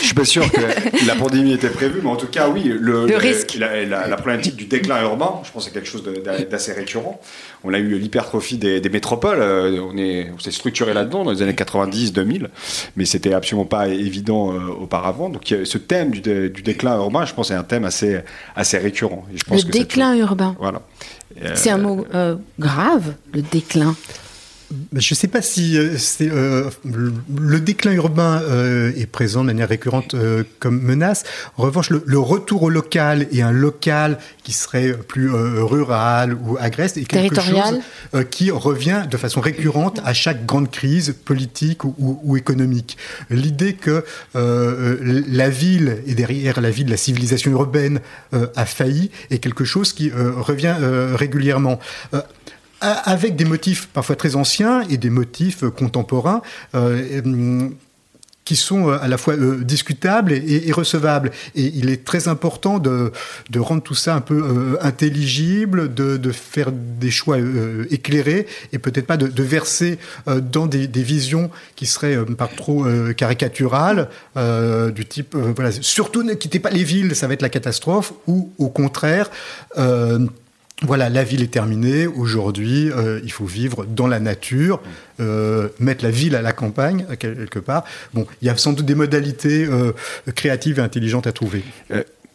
Je 0.00 0.06
suis 0.06 0.14
pas 0.14 0.24
sûr 0.24 0.50
que 0.50 1.06
la 1.06 1.14
pandémie 1.14 1.52
était 1.52 1.68
prévue, 1.68 2.00
mais 2.02 2.08
en 2.08 2.16
tout 2.16 2.26
cas, 2.26 2.48
oui, 2.48 2.64
le, 2.64 3.06
le 3.06 3.16
risque. 3.16 3.56
La, 3.58 4.16
problématique 4.16 4.56
du 4.56 4.64
déclin 4.64 5.02
urbain, 5.02 5.40
je 5.44 5.52
pense 5.52 5.64
que 5.64 5.70
c'est 5.70 5.74
quelque 5.74 5.88
chose 5.88 6.02
d'assez 6.50 6.72
récurrent. 6.72 7.20
On 7.64 7.72
a 7.72 7.78
eu 7.78 7.98
l'hypertrophie 7.98 8.56
des, 8.56 8.80
des, 8.80 8.88
métropoles, 8.88 9.40
euh, 9.40 9.80
on 10.34 10.38
s'est 10.38 10.50
structuré 10.50 10.94
là-dedans 10.94 11.24
dans 11.24 11.32
les 11.32 11.42
années 11.42 11.52
90-2000, 11.52 12.48
mais 12.96 13.04
c'était 13.04 13.34
absolument 13.34 13.66
pas 13.66 13.88
évident 13.88 14.52
euh, 14.52 14.68
auparavant. 14.80 15.28
Donc 15.28 15.42
ce 15.46 15.78
thème 15.78 16.10
du, 16.10 16.20
du, 16.20 16.62
déclin 16.62 16.96
urbain, 16.96 17.26
je 17.26 17.34
pense, 17.34 17.48
c'est 17.48 17.54
un 17.54 17.62
thème 17.62 17.84
assez, 17.84 18.20
assez 18.56 18.78
récurrent. 18.78 19.26
je 19.34 19.44
pense 19.44 19.64
le 19.64 19.70
déclin 19.70 20.14
urbain. 20.16 20.56
Voilà. 20.58 20.80
C'est 21.54 21.70
un 21.70 21.78
mot 21.78 22.06
euh, 22.14 22.36
grave, 22.58 23.14
le 23.32 23.42
déclin. 23.42 23.94
Je 24.92 25.12
ne 25.12 25.16
sais 25.16 25.28
pas 25.28 25.42
si 25.42 25.78
euh, 25.78 25.96
euh, 26.22 26.70
le 26.84 27.60
déclin 27.60 27.92
urbain 27.92 28.42
est 28.96 29.06
présent 29.06 29.42
de 29.42 29.46
manière 29.46 29.68
récurrente 29.68 30.14
comme 30.58 30.80
menace. 30.80 31.24
En 31.56 31.62
revanche, 31.62 31.90
le, 31.90 32.18
retour 32.18 32.64
au 32.64 32.70
local 32.70 33.28
et 33.30 33.42
un 33.42 33.52
local 33.52 34.18
qui 34.42 34.52
serait 34.52 34.92
plus 34.92 35.30
rural 35.30 36.34
ou 36.34 36.56
agreste 36.58 36.96
est 36.96 37.04
quelque 37.04 37.40
chose 37.40 37.80
qui 38.30 38.50
revient 38.50 39.04
de 39.08 39.16
façon 39.16 39.40
récurrente 39.40 40.00
à 40.04 40.12
chaque 40.12 40.46
grande 40.46 40.70
crise 40.70 41.14
politique 41.24 41.84
ou, 41.84 42.36
économique. 42.36 42.96
L'idée 43.30 43.74
que 43.74 44.04
la 44.34 45.48
ville 45.48 45.98
et 46.06 46.14
derrière 46.14 46.60
la 46.60 46.70
ville, 46.70 46.88
la 46.88 46.96
civilisation 46.96 47.50
urbaine 47.52 48.00
a 48.32 48.66
failli 48.66 49.10
est 49.30 49.38
quelque 49.38 49.64
chose 49.64 49.92
qui 49.92 50.10
revient 50.10 50.74
régulièrement 51.14 51.78
avec 52.80 53.36
des 53.36 53.44
motifs 53.44 53.88
parfois 53.88 54.16
très 54.16 54.36
anciens 54.36 54.82
et 54.88 54.96
des 54.96 55.10
motifs 55.10 55.64
contemporains. 55.70 56.42
Euh, 56.74 57.68
qui 58.44 58.54
sont 58.54 58.88
euh, 58.88 58.98
à 59.02 59.08
la 59.08 59.18
fois 59.18 59.34
euh, 59.34 59.64
discutables 59.64 60.32
et, 60.32 60.70
recevables. 60.70 61.32
Et 61.56 61.64
il 61.74 61.90
est 61.90 62.04
très 62.04 62.28
important 62.28 62.78
de, 62.78 63.10
de 63.50 63.58
rendre 63.58 63.82
tout 63.82 63.96
ça 63.96 64.14
un 64.14 64.20
peu 64.20 64.78
intelligible, 64.80 65.92
de, 65.92 66.16
de, 66.16 66.30
faire 66.30 66.70
des 66.70 67.10
choix 67.10 67.38
éclairés 67.90 68.46
et 68.72 68.78
peut-être 68.78 69.06
pas 69.06 69.16
de, 69.16 69.42
verser 69.42 69.98
dans 70.26 70.66
des, 70.66 70.86
des, 70.86 71.02
visions 71.02 71.50
qui 71.74 71.86
seraient 71.86 72.24
pas 72.24 72.46
trop 72.46 72.86
caricaturales, 73.16 74.08
du 74.36 75.06
type, 75.06 75.34
voilà, 75.34 75.72
surtout 75.72 76.22
ne 76.22 76.34
quittez 76.34 76.60
pas 76.60 76.70
les 76.70 76.84
villes, 76.84 77.16
ça 77.16 77.26
va 77.26 77.34
être 77.34 77.42
la 77.42 77.48
catastrophe, 77.48 78.12
ou 78.28 78.52
au 78.58 78.68
contraire, 78.68 79.28
voilà, 80.82 81.08
la 81.08 81.24
ville 81.24 81.42
est 81.42 81.52
terminée. 81.52 82.06
Aujourd'hui, 82.06 82.90
euh, 82.90 83.20
il 83.24 83.32
faut 83.32 83.46
vivre 83.46 83.86
dans 83.86 84.06
la 84.06 84.20
nature, 84.20 84.82
euh, 85.20 85.68
mettre 85.78 86.04
la 86.04 86.10
ville 86.10 86.36
à 86.36 86.42
la 86.42 86.52
campagne, 86.52 87.06
quelque 87.18 87.58
part. 87.58 87.84
Bon, 88.12 88.26
il 88.42 88.46
y 88.46 88.50
a 88.50 88.56
sans 88.58 88.74
doute 88.74 88.84
des 88.84 88.94
modalités 88.94 89.64
euh, 89.64 89.92
créatives 90.34 90.78
et 90.78 90.82
intelligentes 90.82 91.26
à 91.26 91.32
trouver. 91.32 91.62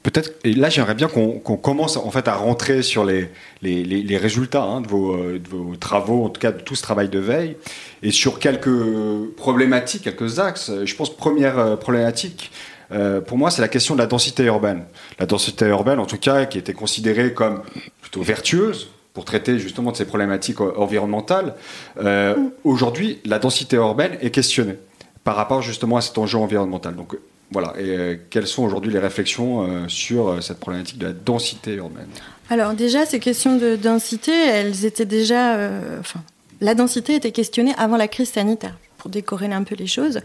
Peut-être, 0.01 0.32
et 0.43 0.54
là 0.54 0.71
j'aimerais 0.71 0.95
bien 0.95 1.08
qu'on 1.08 1.38
commence 1.39 1.95
en 1.95 2.10
fait 2.10 2.27
à 2.27 2.34
rentrer 2.34 2.82
sur 2.82 3.06
les, 3.06 3.30
résultats 4.17 4.63
hein, 4.63 4.82
de, 4.82 4.88
vos, 4.88 5.75
travaux, 5.80 6.25
en 6.25 6.30
tout 6.30 6.41
cas 6.41 6.51
de 6.51 6.60
tout 6.60 6.73
ce 6.73 6.82
travail 6.82 7.10
de 7.10 7.19
veille, 7.19 7.56
et 8.01 8.10
sur 8.10 8.39
quelques 8.39 8.71
problématiques, 9.38 10.01
quelques 10.01 10.39
axes. 10.39 10.71
Je 10.86 10.95
pense 10.95 11.15
première 11.15 11.77
problématique, 11.77 12.51
pour 13.27 13.38
moi, 13.38 13.51
c'est 13.51 13.62
la 13.62 13.67
question 13.67 13.93
de 13.93 13.99
la 13.99 14.08
densité 14.08 14.43
urbaine. 14.45 14.86
La 15.19 15.27
densité 15.27 15.67
urbaine, 15.67 15.99
en 15.99 16.08
tout 16.08 16.17
cas, 16.17 16.47
qui 16.47 16.58
était 16.58 16.73
considérée 16.73 17.36
comme 17.36 17.62
plutôt 18.12 18.24
vertueuse 18.24 18.89
pour 19.13 19.26
traiter 19.26 19.58
justement 19.58 19.91
de 19.91 19.97
ces 19.97 20.06
problématiques 20.06 20.60
environnementales. 20.60 21.56
Euh, 21.97 22.36
aujourd'hui, 22.63 23.19
la 23.26 23.39
densité 23.39 23.78
urbaine 23.78 24.17
est 24.21 24.32
questionnée 24.32 24.76
par 25.24 25.36
rapport 25.36 25.62
justement 25.62 25.97
à 25.97 26.02
cet 26.02 26.17
enjeu 26.17 26.38
environnemental. 26.38 26.95
Donc 26.95 27.17
voilà, 27.52 27.74
et 27.78 27.89
euh, 27.89 28.15
quelles 28.30 28.47
sont 28.47 28.63
aujourd'hui 28.63 28.91
les 28.91 29.00
réflexions 29.00 29.88
sur 29.88 30.41
cette 30.43 30.60
problématique 30.60 30.97
de 30.97 31.08
la 31.08 31.13
densité 31.13 31.74
urbaine? 31.76 32.08
Alors 32.50 32.74
déjà, 32.74 33.06
ces 33.06 33.19
questions 33.19 33.58
de 33.58 33.76
densité, 33.76 34.32
elles 34.32 34.86
étaient 34.86 35.06
déjà... 35.06 35.56
enfin, 36.00 36.21
la 36.60 36.76
densité 36.76 37.15
était 37.15 37.32
questionnée 37.32 37.74
avant 37.78 37.97
la 37.97 38.08
crise 38.08 38.30
sanitaire, 38.30 38.76
pour 38.97 39.10
décorer 39.10 39.52
un 39.52 39.63
peu 39.63 39.76
les 39.76 39.88
choses. 39.88 40.21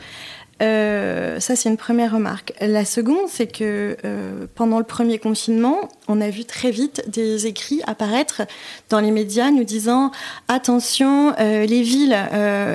Euh, 0.63 1.39
ça, 1.39 1.55
c'est 1.55 1.69
une 1.69 1.77
première 1.77 2.13
remarque. 2.13 2.55
La 2.61 2.85
seconde, 2.85 3.29
c'est 3.29 3.47
que 3.47 3.97
euh, 4.05 4.47
pendant 4.55 4.79
le 4.79 4.85
premier 4.85 5.19
confinement, 5.19 5.89
on 6.09 6.21
a 6.21 6.31
vu 6.31 6.45
très 6.45 6.71
vite 6.71 7.03
des 7.09 7.47
écrits 7.47 7.81
apparaître 7.87 8.43
dans 8.89 9.01
les 9.01 9.11
médias 9.11 9.51
nous 9.51 9.65
disant 9.65 10.13
attention, 10.49 11.35
euh, 11.39 11.67
les 11.67 11.83
villes 11.83 12.17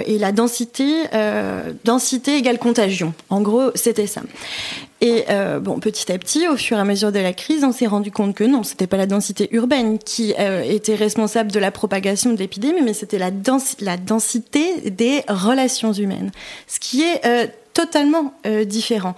et 0.06 0.17
la 0.17 0.32
densité, 0.32 1.04
densité 1.84 2.38
égale 2.38 2.60
contagion. 2.60 3.13
En 3.30 3.41
gros, 3.41 3.72
c'était 3.76 4.08
ça. 4.08 4.22
Et 5.04 5.26
bon, 5.62 5.80
petit 5.80 6.12
à 6.12 6.17
petit, 6.17 6.48
au 6.48 6.58
fur 6.58 6.78
et 6.78 6.80
à 6.80 6.84
mesure 6.84 7.12
de 7.12 7.20
la 7.20 7.34
crise, 7.34 7.63
on 7.63 7.72
s'est 7.72 7.88
rendu 7.88 8.12
compte 8.12 8.36
que 8.36 8.44
non, 8.44 8.63
c'était 8.63 8.88
pas 8.88 8.98
la 8.98 9.08
densité 9.08 9.50
urbaine 9.52 9.98
qui 9.98 10.34
était 10.38 10.96
responsable 10.96 11.52
de 11.52 11.60
la 11.60 11.72
propagation 11.72 12.34
de 12.34 12.38
l'épidémie, 12.38 12.82
mais 12.84 12.94
c'était 12.94 13.17
la, 13.17 13.32
densité 13.98 14.89
des 14.91 15.24
relations 15.28 15.94
humaines. 15.94 16.32
Ce 16.67 16.80
qui 16.80 17.02
est 17.02 17.26
euh, 17.26 17.48
différent. 18.65 19.15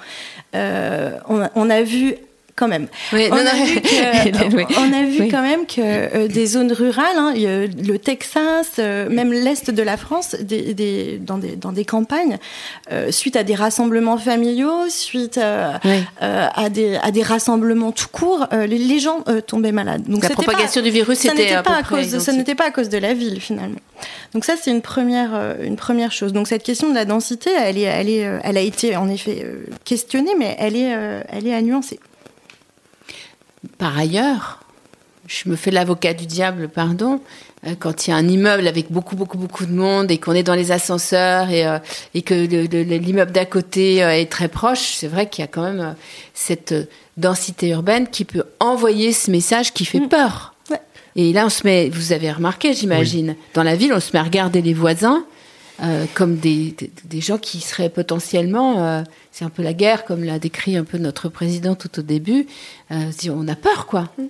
Euh, 0.56 1.18
on, 1.28 1.70
a 1.70 1.82
vu 1.82 2.16
quand 2.56 2.68
même. 2.68 2.88
on, 3.12 3.18
a 3.18 5.04
vu 5.04 5.28
quand 5.30 5.42
même 5.42 5.66
que 5.66 5.82
euh, 5.82 6.28
des 6.28 6.46
zones 6.46 6.72
rurales, 6.72 7.18
hein, 7.18 7.34
le 7.36 7.98
Texas, 7.98 8.74
euh, 8.78 9.10
même 9.10 9.34
l'est 9.34 9.72
de 9.72 9.82
la 9.82 9.98
France, 9.98 10.36
des, 10.40 11.20
dans, 11.20 11.38
des, 11.38 11.56
dans 11.56 11.72
des 11.72 11.86
campagnes, 11.86 12.38
euh, 12.92 13.12
suite 13.12 13.36
à 13.36 13.44
des 13.44 13.56
rassemblements 13.56 14.18
familiaux, 14.18 14.88
suite 14.90 15.40
à, 15.40 15.80
des, 16.70 16.96
à 16.98 17.12
des 17.12 17.24
rassemblements 17.24 17.92
tout 17.92 18.08
court, 18.12 18.48
les, 18.52 19.00
gens 19.00 19.24
tombaient 19.48 19.72
malades. 19.72 20.04
Donc 20.08 20.24
la 20.24 20.30
propagation 20.30 20.82
du 20.82 20.92
virus, 20.92 21.20
c'était 21.20 21.62
pas 21.64 21.78
à 21.78 21.84
cause, 21.84 22.20
ça 22.20 22.34
n'était 22.34 22.56
pas 22.56 22.68
à 22.68 22.72
cause 22.72 22.90
de 22.90 22.98
la 22.98 23.14
ville 23.14 23.42
finalement. 23.42 23.80
Donc 24.34 24.46
ça, 24.46 24.54
c'est 24.62 24.72
une 24.72 24.82
première, 24.82 25.56
une 25.62 25.76
première 25.76 26.12
chose. 26.12 26.34
Donc 26.34 26.48
cette 26.48 26.64
question 26.64 26.90
de 26.90 26.96
la 26.96 27.06
densité, 27.06 27.50
elle, 27.58 27.78
est, 27.78 27.82
elle, 27.82 28.10
est, 28.10 28.30
elle 28.44 28.58
a 28.58 28.62
été 28.62 28.96
en 28.96 29.10
effet 29.10 29.46
questionnée, 29.84 30.34
mais 30.38 30.56
elle 30.60 30.76
est, 30.76 30.96
elle 31.30 31.48
est 31.48 31.54
à 31.54 31.62
nuancer. 31.62 32.00
Par 33.78 33.98
ailleurs, 33.98 34.60
je 35.28 35.50
me 35.50 35.56
fais 35.56 35.72
l'avocat 35.72 36.14
du 36.14 36.26
diable, 36.26 36.70
pardon, 36.70 37.22
euh, 37.66 37.76
quand 37.80 38.08
il 38.08 38.10
y 38.10 38.14
a 38.14 38.18
un 38.18 38.28
immeuble 38.28 38.68
avec 38.68 38.92
beaucoup, 38.92 39.16
beaucoup, 39.16 39.38
beaucoup 39.38 39.66
de 39.66 39.72
monde 39.72 40.12
et 40.12 40.18
qu'on 40.18 40.34
est 40.34 40.44
dans 40.44 40.56
les 40.56 40.72
ascenseurs 40.72 41.50
et, 41.50 41.66
euh, 41.66 41.80
que 42.26 42.34
l'immeuble 42.34 43.32
d'à 43.32 43.46
côté 43.46 44.04
euh, 44.04 44.12
est 44.12 44.30
très 44.30 44.50
proche, 44.50 44.96
c'est 44.96 45.08
vrai 45.08 45.30
qu'il 45.30 45.44
y 45.44 45.46
a 45.46 45.48
quand 45.48 45.64
même 45.64 45.96
cette 46.34 46.74
densité 47.16 47.70
urbaine 47.70 48.08
qui 48.08 48.26
peut 48.26 48.44
envoyer 48.60 49.14
ce 49.14 49.32
message 49.32 49.74
qui 49.74 49.86
fait 49.86 50.02
mm. 50.02 50.10
peur. 50.10 50.54
Et 51.16 51.32
là, 51.32 51.46
on 51.46 51.50
se 51.50 51.62
met, 51.64 51.90
vous 51.90 52.12
avez 52.12 52.32
remarqué, 52.32 52.74
j'imagine, 52.74 53.36
dans 53.54 53.62
la 53.62 53.76
ville, 53.76 53.94
on 53.94 54.00
se 54.00 54.10
met 54.14 54.20
à 54.20 54.24
regarder 54.24 54.64
les 54.64 54.74
voisins 54.74 55.24
comme 56.14 56.38
des, 56.38 56.76
gens 57.20 57.38
qui 57.38 57.60
seraient 57.60 57.90
potentiellement 57.90 59.04
c'est 59.34 59.44
un 59.44 59.50
peu 59.50 59.64
la 59.64 59.74
guerre, 59.74 60.06
comme 60.06 60.24
l'a 60.24 60.38
décrit 60.38 60.78
un 60.78 60.84
peu 60.84 61.00
notre 61.00 61.28
président 61.28 61.74
tout 61.74 62.00
au 62.00 62.04
début. 62.04 62.46
Euh, 62.92 63.12
on 63.32 63.48
a 63.48 63.56
peur, 63.56 63.88
quoi. 63.88 64.12
Mm. 64.18 64.26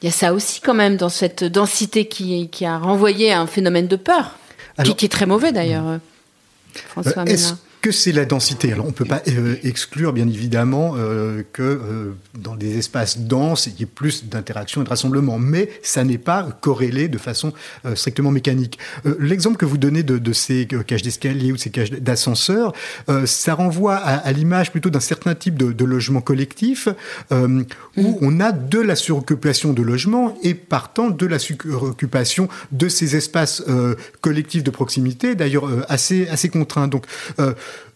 Il 0.00 0.06
y 0.06 0.08
a 0.08 0.12
ça 0.12 0.32
aussi 0.32 0.60
quand 0.60 0.74
même 0.74 0.96
dans 0.96 1.10
cette 1.10 1.44
densité 1.44 2.06
qui, 2.08 2.48
a 2.64 2.78
renvoyé 2.78 3.30
à 3.30 3.40
un 3.40 3.46
phénomène 3.46 3.88
de 3.88 3.96
peur, 3.96 4.38
qui, 4.82 5.04
est 5.04 5.08
très 5.08 5.26
mauvais 5.26 5.52
d'ailleurs. 5.52 5.84
Mm. 5.84 6.00
François 6.74 7.24
euh, 7.28 7.36
que 7.88 7.92
c'est 7.92 8.12
la 8.12 8.26
densité. 8.26 8.70
Alors 8.70 8.84
on 8.84 8.88
ne 8.88 8.92
peut 8.92 9.06
pas 9.06 9.22
euh, 9.28 9.56
exclure 9.62 10.12
bien 10.12 10.28
évidemment 10.28 10.92
euh, 10.98 11.42
que 11.54 11.62
euh, 11.62 12.12
dans 12.38 12.54
des 12.54 12.76
espaces 12.76 13.20
denses, 13.20 13.66
il 13.66 13.80
y 13.80 13.82
ait 13.82 13.86
plus 13.86 14.26
d'interaction 14.26 14.82
et 14.82 14.84
de 14.84 14.90
rassemblement, 14.90 15.38
mais 15.38 15.70
ça 15.82 16.04
n'est 16.04 16.18
pas 16.18 16.46
corrélé 16.60 17.08
de 17.08 17.16
façon 17.16 17.54
strictement 17.94 18.30
mécanique. 18.30 18.78
L'exemple 19.18 19.56
que 19.56 19.64
vous 19.64 19.78
donnez 19.78 20.02
de, 20.02 20.32
ces 20.34 20.66
cages 20.86 21.00
d'escalier 21.00 21.50
ou 21.50 21.56
ces 21.56 21.70
cages 21.70 21.90
d'ascenseur, 21.90 22.74
ça 23.24 23.54
renvoie 23.54 23.96
à, 23.96 24.30
l'image 24.32 24.70
plutôt 24.70 24.90
d'un 24.90 25.00
certain 25.00 25.34
type 25.34 25.56
de, 25.56 25.72
de 25.72 25.84
logement 25.84 26.20
collectif 26.20 26.88
où 27.30 27.36
mm. 27.36 27.66
on 28.20 28.40
a 28.40 28.52
de 28.52 28.80
la 28.80 28.96
suroccupation 28.96 29.72
de 29.72 29.82
logements 29.82 30.36
et 30.42 30.54
partant 30.54 31.08
de 31.08 31.26
la 31.26 31.38
suroccupation 31.38 32.48
de 32.72 32.88
ces 32.88 33.16
espaces 33.16 33.62
collectifs 34.20 34.64
de 34.64 34.70
proximité, 34.70 35.34
d'ailleurs 35.34 35.68
assez, 35.88 36.28
assez 36.28 36.48
contraints. 36.50 36.88
Donc 36.88 37.06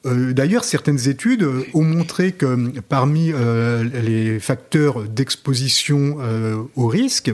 euh, 0.07 0.33
d'ailleurs, 0.33 0.65
certaines 0.65 1.09
études 1.09 1.47
ont 1.75 1.85
montré 1.85 2.33
que 2.33 2.73
parmi 2.89 3.33
euh, 3.33 3.85
les 4.03 4.41
facteurs 4.41 5.03
d'exposition 5.03 6.17
euh, 6.21 6.63
au 6.77 6.87
risque, 6.87 7.33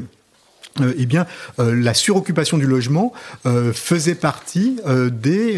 eh 0.96 1.06
bien, 1.06 1.26
la 1.58 1.92
suroccupation 1.92 2.56
du 2.56 2.66
logement 2.66 3.12
faisait 3.72 4.14
partie 4.14 4.76
des, 5.10 5.56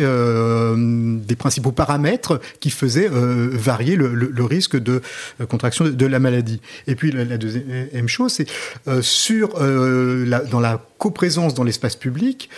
principaux 1.38 1.72
paramètres 1.72 2.40
qui 2.60 2.70
faisaient 2.70 3.10
varier 3.10 3.96
le, 3.96 4.44
risque 4.44 4.78
de 4.78 5.02
contraction 5.50 5.84
de, 5.84 6.06
la 6.06 6.20
maladie. 6.20 6.62
Et 6.86 6.94
puis 6.94 7.12
la, 7.12 7.36
deuxième 7.36 8.08
chose, 8.08 8.32
c'est 8.32 9.02
sur 9.02 9.58
dans 9.58 10.60
la 10.60 10.80
coprésence 10.96 11.52
dans 11.52 11.64
l'espace 11.64 11.96
public, 11.96 12.48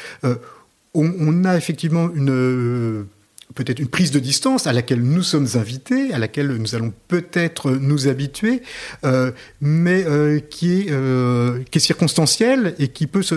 on, 0.94 1.44
a 1.44 1.56
effectivement 1.56 2.10
une 2.14 3.06
peut-être 3.54 3.78
une 3.78 3.88
prise 3.88 4.10
de 4.10 4.18
distance 4.18 4.66
à 4.66 4.72
laquelle 4.72 5.02
nous 5.02 5.22
sommes 5.22 5.48
invités, 5.54 6.12
à 6.12 6.18
laquelle 6.18 6.48
nous 6.48 6.74
allons 6.74 6.92
peut-être 7.08 7.70
nous 7.70 8.08
habituer, 8.08 8.62
euh, 9.04 9.32
mais 9.60 10.04
euh, 10.06 10.40
qui, 10.40 10.80
est, 10.80 10.86
euh, 10.90 11.60
qui 11.70 11.78
est 11.78 11.80
circonstancielle 11.80 12.74
et 12.78 12.88
qui 12.88 13.06
peut 13.06 13.22
se, 13.22 13.34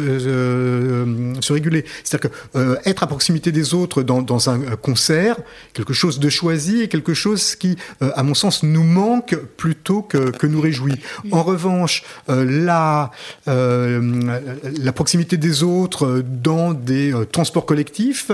réguler. 1.52 1.86
C'est-à-dire 2.04 2.32
que 2.32 2.80
être 2.86 3.04
à 3.04 3.08
proximité 3.08 3.52
des 3.52 3.74
autres 3.74 4.04
dans, 4.04 4.50
un 4.50 4.60
concert, 4.76 5.38
quelque 5.74 5.94
chose 5.94 6.20
de 6.20 6.30
choisi 6.30 6.82
et 6.82 6.88
quelque 6.88 7.14
chose 7.14 7.56
qui, 7.56 7.78
à 8.02 8.24
mon 8.24 8.34
sens, 8.34 8.64
nous 8.64 8.84
manque 8.84 9.36
plutôt 9.58 10.02
que, 10.02 10.46
nous 10.46 10.62
réjouit. 10.62 11.00
En 11.32 11.44
revanche, 11.44 12.04
la 12.28 13.12
proximité 14.94 15.38
des 15.38 15.64
autres 15.64 16.24
dans 16.26 16.74
des 16.74 17.14
transports 17.32 17.66
collectifs 17.66 18.32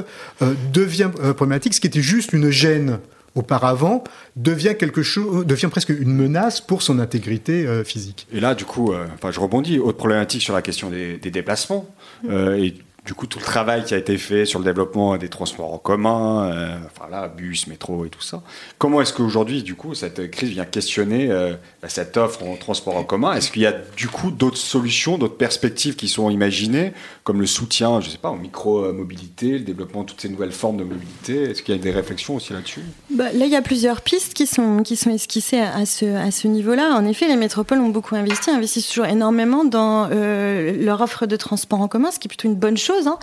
devient 0.74 1.12
problématique 1.36 1.71
ce 1.72 1.80
qui 1.80 1.88
était 1.88 2.02
juste 2.02 2.34
une 2.34 2.50
gêne 2.50 3.00
auparavant 3.36 4.04
devient 4.36 4.76
quelque 4.78 5.04
chose, 5.04 5.46
devient 5.46 5.70
presque 5.72 5.90
une 5.90 6.14
menace 6.14 6.62
pour 6.62 6.82
son 6.82 7.00
intégrité 7.00 7.66
euh, 7.66 7.84
physique. 7.84 8.28
Et 8.34 8.40
là, 8.40 8.56
du 8.56 8.66
coup, 8.66 8.92
euh, 8.92 9.06
enfin, 9.14 9.32
je 9.32 9.40
rebondis. 9.40 9.80
Autre 9.80 9.98
problématique 9.98 10.42
sur 10.42 10.54
la 10.54 10.62
question 10.62 10.90
des, 10.90 11.18
déplacements. 11.18 11.88
Euh, 12.30 12.56
et 12.58 12.76
du 13.04 13.16
coup, 13.16 13.26
tout 13.26 13.40
le 13.40 13.46
travail 13.46 13.84
qui 13.84 13.96
a 13.96 13.98
été 13.98 14.16
fait 14.20 14.46
sur 14.46 14.60
le 14.60 14.66
développement 14.66 15.18
des 15.18 15.28
transports 15.28 15.74
en 15.74 15.80
commun, 15.80 16.52
euh, 16.52 16.78
enfin 16.86 17.10
là, 17.10 17.28
bus, 17.28 17.66
métro 17.66 18.06
et 18.06 18.10
tout 18.10 18.22
ça. 18.22 18.44
Comment 18.78 19.02
est-ce 19.02 19.12
qu'aujourd'hui, 19.12 19.64
du 19.64 19.74
coup, 19.74 19.96
cette 19.96 20.30
crise 20.30 20.52
vient 20.52 20.66
questionner 20.66 21.32
euh, 21.32 21.56
bah, 21.82 21.90
cette 21.90 22.16
offre 22.18 22.44
en 22.44 22.56
transport 22.58 22.96
en 22.96 23.04
commun? 23.04 23.34
Est-ce 23.34 23.52
qu'il 23.52 23.64
y 23.64 23.66
a 23.66 23.74
du 23.98 24.08
coup 24.08 24.30
d'autres 24.30 24.58
solutions, 24.58 25.18
d'autres 25.18 25.38
perspectives 25.38 25.96
qui 25.96 26.08
sont 26.08 26.30
imaginées, 26.30 26.94
comme 27.24 27.42
le 27.42 27.48
soutien, 27.48 28.02
je 28.02 28.10
sais 28.10 28.20
pas, 28.20 28.30
en 28.30 28.36
micro-mobilité, 28.36 29.54
le 29.54 29.62
développement 29.62 30.04
de 30.04 30.10
toutes 30.10 30.22
ces 30.22 30.30
nouvelles 30.30 30.52
formes 30.52 30.78
de 30.78 30.84
mobilité? 30.84 31.50
Est-ce 31.50 31.64
qu'il 31.64 31.76
y 31.76 31.80
a 31.80 31.82
des 31.82 31.92
réflexions 31.92 32.36
aussi 32.36 32.54
là-dessus? 32.54 32.82
Bah, 33.10 33.34
Là, 33.34 33.46
il 33.46 33.52
y 33.52 33.56
a 33.56 33.64
plusieurs 33.64 34.02
pistes 34.02 34.36
qui 34.36 34.46
sont, 34.46 34.84
qui 34.84 34.96
sont 34.96 35.10
esquissées 35.10 35.60
à, 35.60 35.88
ce, 35.88 36.06
à 36.06 36.30
ce 36.30 36.48
niveau-là. 36.48 36.94
En 36.96 37.06
effet, 37.06 37.28
les 37.28 37.36
métropoles 37.36 37.80
ont 37.80 37.90
beaucoup 37.90 38.16
investi, 38.16 38.52
investissent 38.52 38.90
toujours 38.90 39.08
énormément 39.08 39.66
dans 39.66 40.08
euh, 40.12 40.74
leur 40.80 41.02
offre 41.02 41.26
de 41.26 41.36
transport 41.36 41.82
en 41.82 41.88
commun, 41.88 42.12
ce 42.12 42.20
qui 42.20 42.28
est 42.28 42.30
plutôt 42.30 42.48
une 42.48 42.56
bonne 42.56 42.78
chose 42.78 42.91
Hein. 43.06 43.18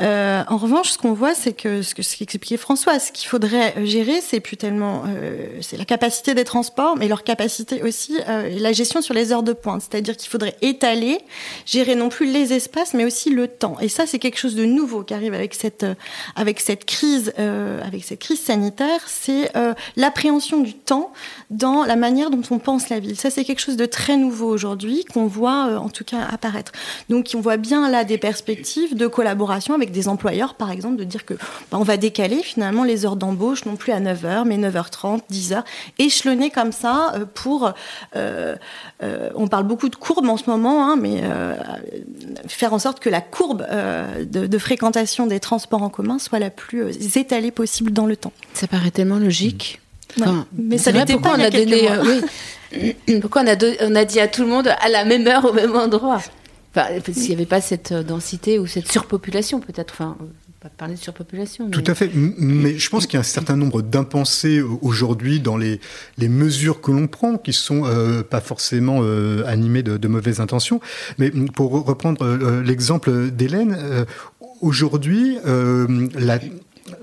Euh, 0.00 0.42
en 0.48 0.56
revanche, 0.56 0.90
ce 0.90 0.98
qu'on 0.98 1.12
voit, 1.12 1.34
c'est 1.34 1.52
que 1.52 1.82
ce 1.82 1.94
qu'expliquait 1.94 2.56
François, 2.56 2.98
ce 2.98 3.12
qu'il 3.12 3.28
faudrait 3.28 3.74
gérer, 3.84 4.20
c'est 4.20 4.40
plus 4.40 4.56
tellement 4.56 5.04
euh, 5.06 5.60
la 5.76 5.84
capacité 5.84 6.34
des 6.34 6.44
transports, 6.44 6.96
mais 6.96 7.08
leur 7.08 7.24
capacité 7.24 7.82
aussi, 7.82 8.18
euh, 8.28 8.48
la 8.58 8.72
gestion 8.72 9.02
sur 9.02 9.14
les 9.14 9.32
heures 9.32 9.42
de 9.42 9.52
pointe. 9.52 9.82
C'est-à-dire 9.82 10.16
qu'il 10.16 10.30
faudrait 10.30 10.56
étaler, 10.62 11.18
gérer 11.66 11.94
non 11.94 12.08
plus 12.08 12.30
les 12.30 12.52
espaces, 12.52 12.94
mais 12.94 13.04
aussi 13.04 13.30
le 13.30 13.48
temps. 13.48 13.76
Et 13.80 13.88
ça, 13.88 14.06
c'est 14.06 14.18
quelque 14.18 14.38
chose 14.38 14.54
de 14.54 14.64
nouveau 14.64 15.02
qui 15.02 15.14
arrive 15.14 15.34
avec 15.34 15.54
cette 15.54 15.86
avec 16.36 16.60
cette 16.60 16.84
crise, 16.84 17.32
avec 17.38 18.04
cette 18.04 18.20
crise 18.20 18.40
sanitaire. 18.40 19.00
C'est 19.06 19.52
l'appréhension 19.96 20.60
du 20.60 20.74
temps 20.74 21.12
dans 21.50 21.84
la 21.84 21.96
manière 21.96 22.30
dont 22.30 22.42
on 22.50 22.58
pense 22.58 22.88
la 22.88 22.98
ville. 22.98 23.16
Ça, 23.16 23.30
c'est 23.30 23.44
quelque 23.44 23.60
chose 23.60 23.76
de 23.76 23.86
très 23.86 24.16
nouveau 24.16 24.48
aujourd'hui 24.48 25.04
qu'on 25.04 25.26
voit 25.26 25.78
en 25.78 25.88
tout 25.88 26.04
cas 26.04 26.22
apparaître. 26.30 26.72
Donc, 27.08 27.30
on 27.34 27.40
voit 27.40 27.56
bien 27.56 27.88
là 27.88 28.04
des 28.04 28.18
perspectives 28.18 28.94
de 28.94 29.06
collaboration 29.10 29.74
avec 29.74 29.92
des 29.92 30.08
employeurs, 30.08 30.54
par 30.54 30.70
exemple, 30.70 30.96
de 30.96 31.04
dire 31.04 31.24
que 31.24 31.34
bah, 31.34 31.78
on 31.78 31.82
va 31.82 31.96
décaler 31.96 32.42
finalement 32.42 32.84
les 32.84 33.04
heures 33.04 33.16
d'embauche, 33.16 33.64
non 33.64 33.76
plus 33.76 33.92
à 33.92 34.00
9h, 34.00 34.44
mais 34.46 34.56
9h30, 34.58 35.20
10h, 35.30 35.62
échelonner 35.98 36.50
comme 36.50 36.72
ça 36.72 37.12
euh, 37.14 37.24
pour... 37.32 37.72
Euh, 38.16 38.56
euh, 39.02 39.30
on 39.34 39.48
parle 39.48 39.64
beaucoup 39.64 39.88
de 39.88 39.96
courbes 39.96 40.28
en 40.28 40.36
ce 40.36 40.48
moment, 40.48 40.88
hein, 40.88 40.96
mais 40.96 41.22
faire 42.48 42.72
en 42.72 42.78
sorte 42.78 43.00
que 43.00 43.08
la 43.08 43.20
courbe 43.20 43.66
de, 44.22 44.58
fréquentation 44.58 45.26
des 45.26 45.40
transports 45.40 45.82
en 45.82 45.88
commun 45.88 46.18
soit 46.18 46.38
la 46.38 46.50
plus 46.50 47.16
étalée 47.16 47.50
possible 47.50 47.92
dans 47.92 48.06
le 48.06 48.16
temps. 48.16 48.32
Ça 48.54 48.66
paraît 48.66 48.90
tellement 48.90 49.18
logique. 49.18 49.80
mais 50.56 50.78
ça 50.78 50.92
pas 50.92 51.34
on 51.36 51.40
a 51.40 51.50
donné, 51.50 51.88
Pourquoi 53.20 53.42
on 53.42 53.46
a, 53.46 53.56
on 53.82 53.94
a 53.94 54.04
dit 54.04 54.20
à 54.20 54.28
tout 54.28 54.42
le 54.42 54.48
monde 54.48 54.68
à 54.68 54.88
la 54.88 55.04
même 55.04 55.26
heure, 55.26 55.44
au 55.44 55.52
même 55.52 55.74
endroit 55.74 56.20
Enfin, 56.74 56.86
s'il 57.12 57.28
n'y 57.28 57.34
avait 57.34 57.46
pas 57.46 57.60
cette 57.60 57.92
euh, 57.92 58.02
densité 58.02 58.58
ou 58.58 58.66
cette 58.66 58.90
surpopulation, 58.90 59.60
peut-être. 59.60 59.92
Enfin, 59.92 60.16
pas 60.60 60.68
parler 60.68 60.94
de 60.94 61.00
surpopulation. 61.00 61.70
Tout 61.70 61.82
à 61.86 61.94
fait. 61.94 62.10
Mais 62.14 62.78
je 62.78 62.90
pense 62.90 63.06
qu'il 63.06 63.14
y 63.14 63.16
a 63.16 63.20
un 63.20 63.24
certain 63.24 63.56
nombre 63.56 63.82
d'impensés 63.82 64.58
euh, 64.58 64.68
aujourd'hui 64.82 65.40
dans 65.40 65.56
les, 65.56 65.80
les 66.18 66.28
mesures 66.28 66.80
que 66.80 66.92
l'on 66.92 67.08
prend, 67.08 67.38
qui 67.38 67.52
sont 67.52 67.86
euh, 67.86 68.22
pas 68.22 68.40
forcément 68.40 69.02
animées 69.46 69.82
de, 69.82 69.96
de, 69.96 70.08
mauvaises 70.08 70.40
intentions. 70.40 70.80
Mais 71.18 71.30
pour 71.30 71.72
reprendre 71.84 72.26
l'exemple 72.62 73.30
d'Hélène, 73.30 74.06
aujourd'hui, 74.60 75.38
la 75.44 76.38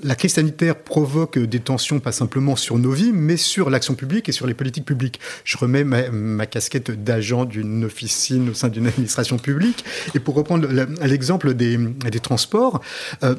la 0.03 0.15
crise 0.15 0.33
sanitaire 0.33 0.75
provoque 0.75 1.37
des 1.37 1.59
tensions 1.59 1.99
pas 1.99 2.11
simplement 2.11 2.55
sur 2.55 2.77
nos 2.77 2.91
vies, 2.91 3.11
mais 3.13 3.37
sur 3.37 3.69
l'action 3.69 3.95
publique 3.95 4.29
et 4.29 4.31
sur 4.31 4.47
les 4.47 4.53
politiques 4.53 4.85
publiques. 4.85 5.19
Je 5.43 5.57
remets 5.57 5.83
ma, 5.83 6.45
casquette 6.45 6.91
d'agent 7.03 7.45
d'une 7.45 7.83
officine 7.85 8.49
au 8.49 8.53
sein 8.53 8.69
d'une 8.69 8.87
administration 8.87 9.37
publique. 9.37 9.83
Et 10.15 10.19
pour 10.19 10.35
reprendre 10.35 10.67
l'exemple 11.03 11.53
des, 11.53 11.79
transports, 12.21 12.81
euh, 13.23 13.35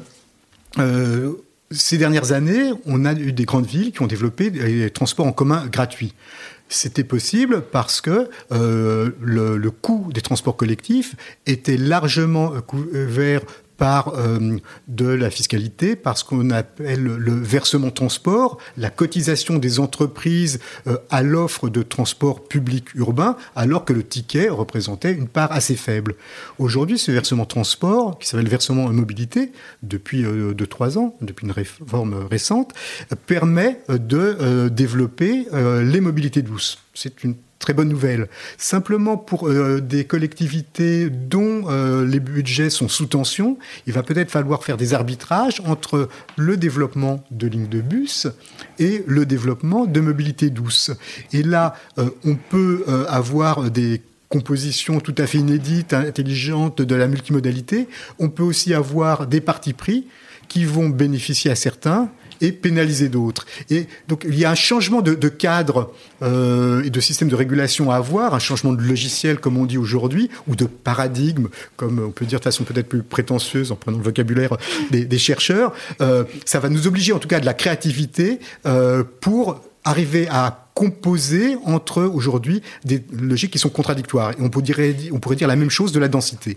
euh, 0.78 1.32
ces 1.70 1.98
dernières 1.98 2.32
années, 2.32 2.72
on 2.86 3.04
a 3.04 3.12
eu 3.14 3.32
des 3.32 3.44
grandes 3.44 3.66
villes 3.66 3.92
qui 3.92 4.02
ont 4.02 4.06
développé 4.06 4.50
des 4.50 4.90
transports 4.90 5.26
en 5.26 5.32
commun 5.32 5.66
gratuits. 5.66 6.14
c'était 6.68 7.04
possible 7.04 7.62
parce 7.62 8.00
que 8.00 8.28
euh, 8.52 9.10
le, 9.20 9.56
le, 9.56 9.70
coût 9.70 10.10
des 10.12 10.20
transports 10.20 10.56
collectifs 10.56 11.14
était 11.46 11.76
largement 11.76 12.52
couvert 12.60 13.42
par 13.78 14.12
euh, 14.16 14.58
de 14.88 15.06
la 15.06 15.30
fiscalité, 15.30 15.96
par 15.96 16.18
ce 16.18 16.24
qu'on 16.24 16.50
appelle 16.50 17.04
le 17.04 17.32
versement 17.32 17.90
transport, 17.90 18.58
la 18.76 18.90
cotisation 18.90 19.58
des 19.58 19.80
entreprises 19.80 20.58
euh, 20.86 20.98
à 21.08 21.22
l'offre 21.22 21.70
de 21.70 21.82
transport 21.82 22.46
public 22.46 22.94
urbain, 22.94 23.36
alors 23.56 23.84
que 23.84 23.92
le 23.92 24.02
ticket 24.02 24.48
représentait 24.48 25.12
une 25.12 25.28
part 25.28 25.52
assez 25.52 25.76
faible. 25.76 26.16
Aujourd'hui, 26.58 26.98
ce 26.98 27.12
versement 27.12 27.46
transport, 27.46 28.18
qui 28.18 28.28
s'appelle 28.28 28.48
versement 28.48 28.88
mobilité, 28.92 29.52
depuis 29.82 30.24
2-3 30.24 30.26
euh, 30.26 30.98
ans, 30.98 31.16
depuis 31.22 31.46
une 31.46 31.52
réforme 31.52 32.26
récente, 32.28 32.74
permet 33.26 33.80
de 33.88 34.68
développer 34.68 35.46
les 35.52 36.00
mobilités 36.00 36.42
douces. 36.42 36.78
C'est 36.94 37.22
une 37.22 37.36
très 37.58 37.74
bonne 37.74 37.88
nouvelle. 37.88 38.28
Simplement 38.56 39.16
pour 39.16 39.48
euh, 39.48 39.80
des 39.80 40.04
collectivités 40.04 41.10
dont 41.10 41.64
euh, 41.68 42.06
les 42.06 42.20
budgets 42.20 42.70
sont 42.70 42.88
sous 42.88 43.06
tension, 43.06 43.58
il 43.86 43.92
va 43.92 44.02
peut-être 44.02 44.30
falloir 44.30 44.64
faire 44.64 44.76
des 44.76 44.94
arbitrages 44.94 45.60
entre 45.64 46.08
le 46.36 46.56
développement 46.56 47.24
de 47.30 47.46
lignes 47.46 47.68
de 47.68 47.80
bus 47.80 48.28
et 48.78 49.02
le 49.06 49.26
développement 49.26 49.86
de 49.86 50.00
mobilité 50.00 50.50
douce. 50.50 50.90
Et 51.32 51.42
là, 51.42 51.74
euh, 51.98 52.10
on 52.24 52.36
peut 52.36 52.84
avoir 53.08 53.70
des 53.70 54.02
compositions 54.28 55.00
tout 55.00 55.14
à 55.18 55.26
fait 55.26 55.38
inédites, 55.38 55.92
intelligentes 55.92 56.82
de 56.82 56.94
la 56.94 57.08
multimodalité. 57.08 57.88
On 58.18 58.28
peut 58.28 58.42
aussi 58.42 58.74
avoir 58.74 59.26
des 59.26 59.40
partis 59.40 59.72
pris 59.72 60.06
qui 60.48 60.64
vont 60.64 60.88
bénéficier 60.88 61.50
à 61.50 61.54
certains 61.54 62.10
et 62.40 62.52
pénaliser 62.52 63.08
d'autres. 63.08 63.46
Et 63.70 63.86
donc 64.08 64.24
il 64.28 64.38
y 64.38 64.44
a 64.44 64.50
un 64.50 64.54
changement 64.54 65.02
de, 65.02 65.28
cadre 65.28 65.92
euh, 66.22 66.82
et 66.84 66.90
de 66.90 67.00
système 67.00 67.28
de 67.28 67.34
régulation 67.34 67.90
à 67.90 67.96
avoir, 67.96 68.34
un 68.34 68.38
changement 68.38 68.72
de 68.72 68.82
logiciel 68.82 69.38
comme 69.38 69.56
on 69.56 69.66
dit 69.66 69.78
aujourd'hui, 69.78 70.30
ou 70.46 70.56
de 70.56 70.64
paradigme, 70.64 71.48
comme 71.76 72.00
on 72.06 72.10
peut 72.10 72.26
dire 72.26 72.38
de 72.38 72.44
façon 72.44 72.64
peut-être 72.64 72.88
plus 72.88 73.02
prétentieuse 73.02 73.72
en 73.72 73.76
prenant 73.76 73.98
le 73.98 74.04
vocabulaire 74.04 74.56
des, 74.90 75.18
chercheurs. 75.18 75.72
Euh, 76.00 76.24
ça 76.44 76.60
va 76.60 76.68
nous 76.68 76.86
obliger 76.86 77.12
en 77.12 77.18
tout 77.18 77.28
cas 77.28 77.40
de 77.40 77.46
la 77.46 77.54
créativité 77.54 78.38
euh, 78.66 79.02
pour 79.20 79.60
arriver 79.84 80.28
à 80.30 80.68
composer 80.74 81.56
entre 81.64 82.02
aujourd'hui 82.04 82.62
des 82.84 83.02
logiques 83.12 83.52
qui 83.52 83.58
sont 83.58 83.68
contradictoires. 83.68 84.32
Et 84.32 84.36
on 84.40 84.48
pourrait, 84.48 84.94
on 85.12 85.18
pourrait 85.18 85.36
dire 85.36 85.48
la 85.48 85.56
même 85.56 85.70
chose 85.70 85.92
de 85.92 85.98
la 85.98 86.08
densité. 86.08 86.56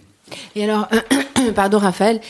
Et 0.56 0.64
alors, 0.64 0.88
pardon 1.56 1.78
Raphaël, 1.78 2.22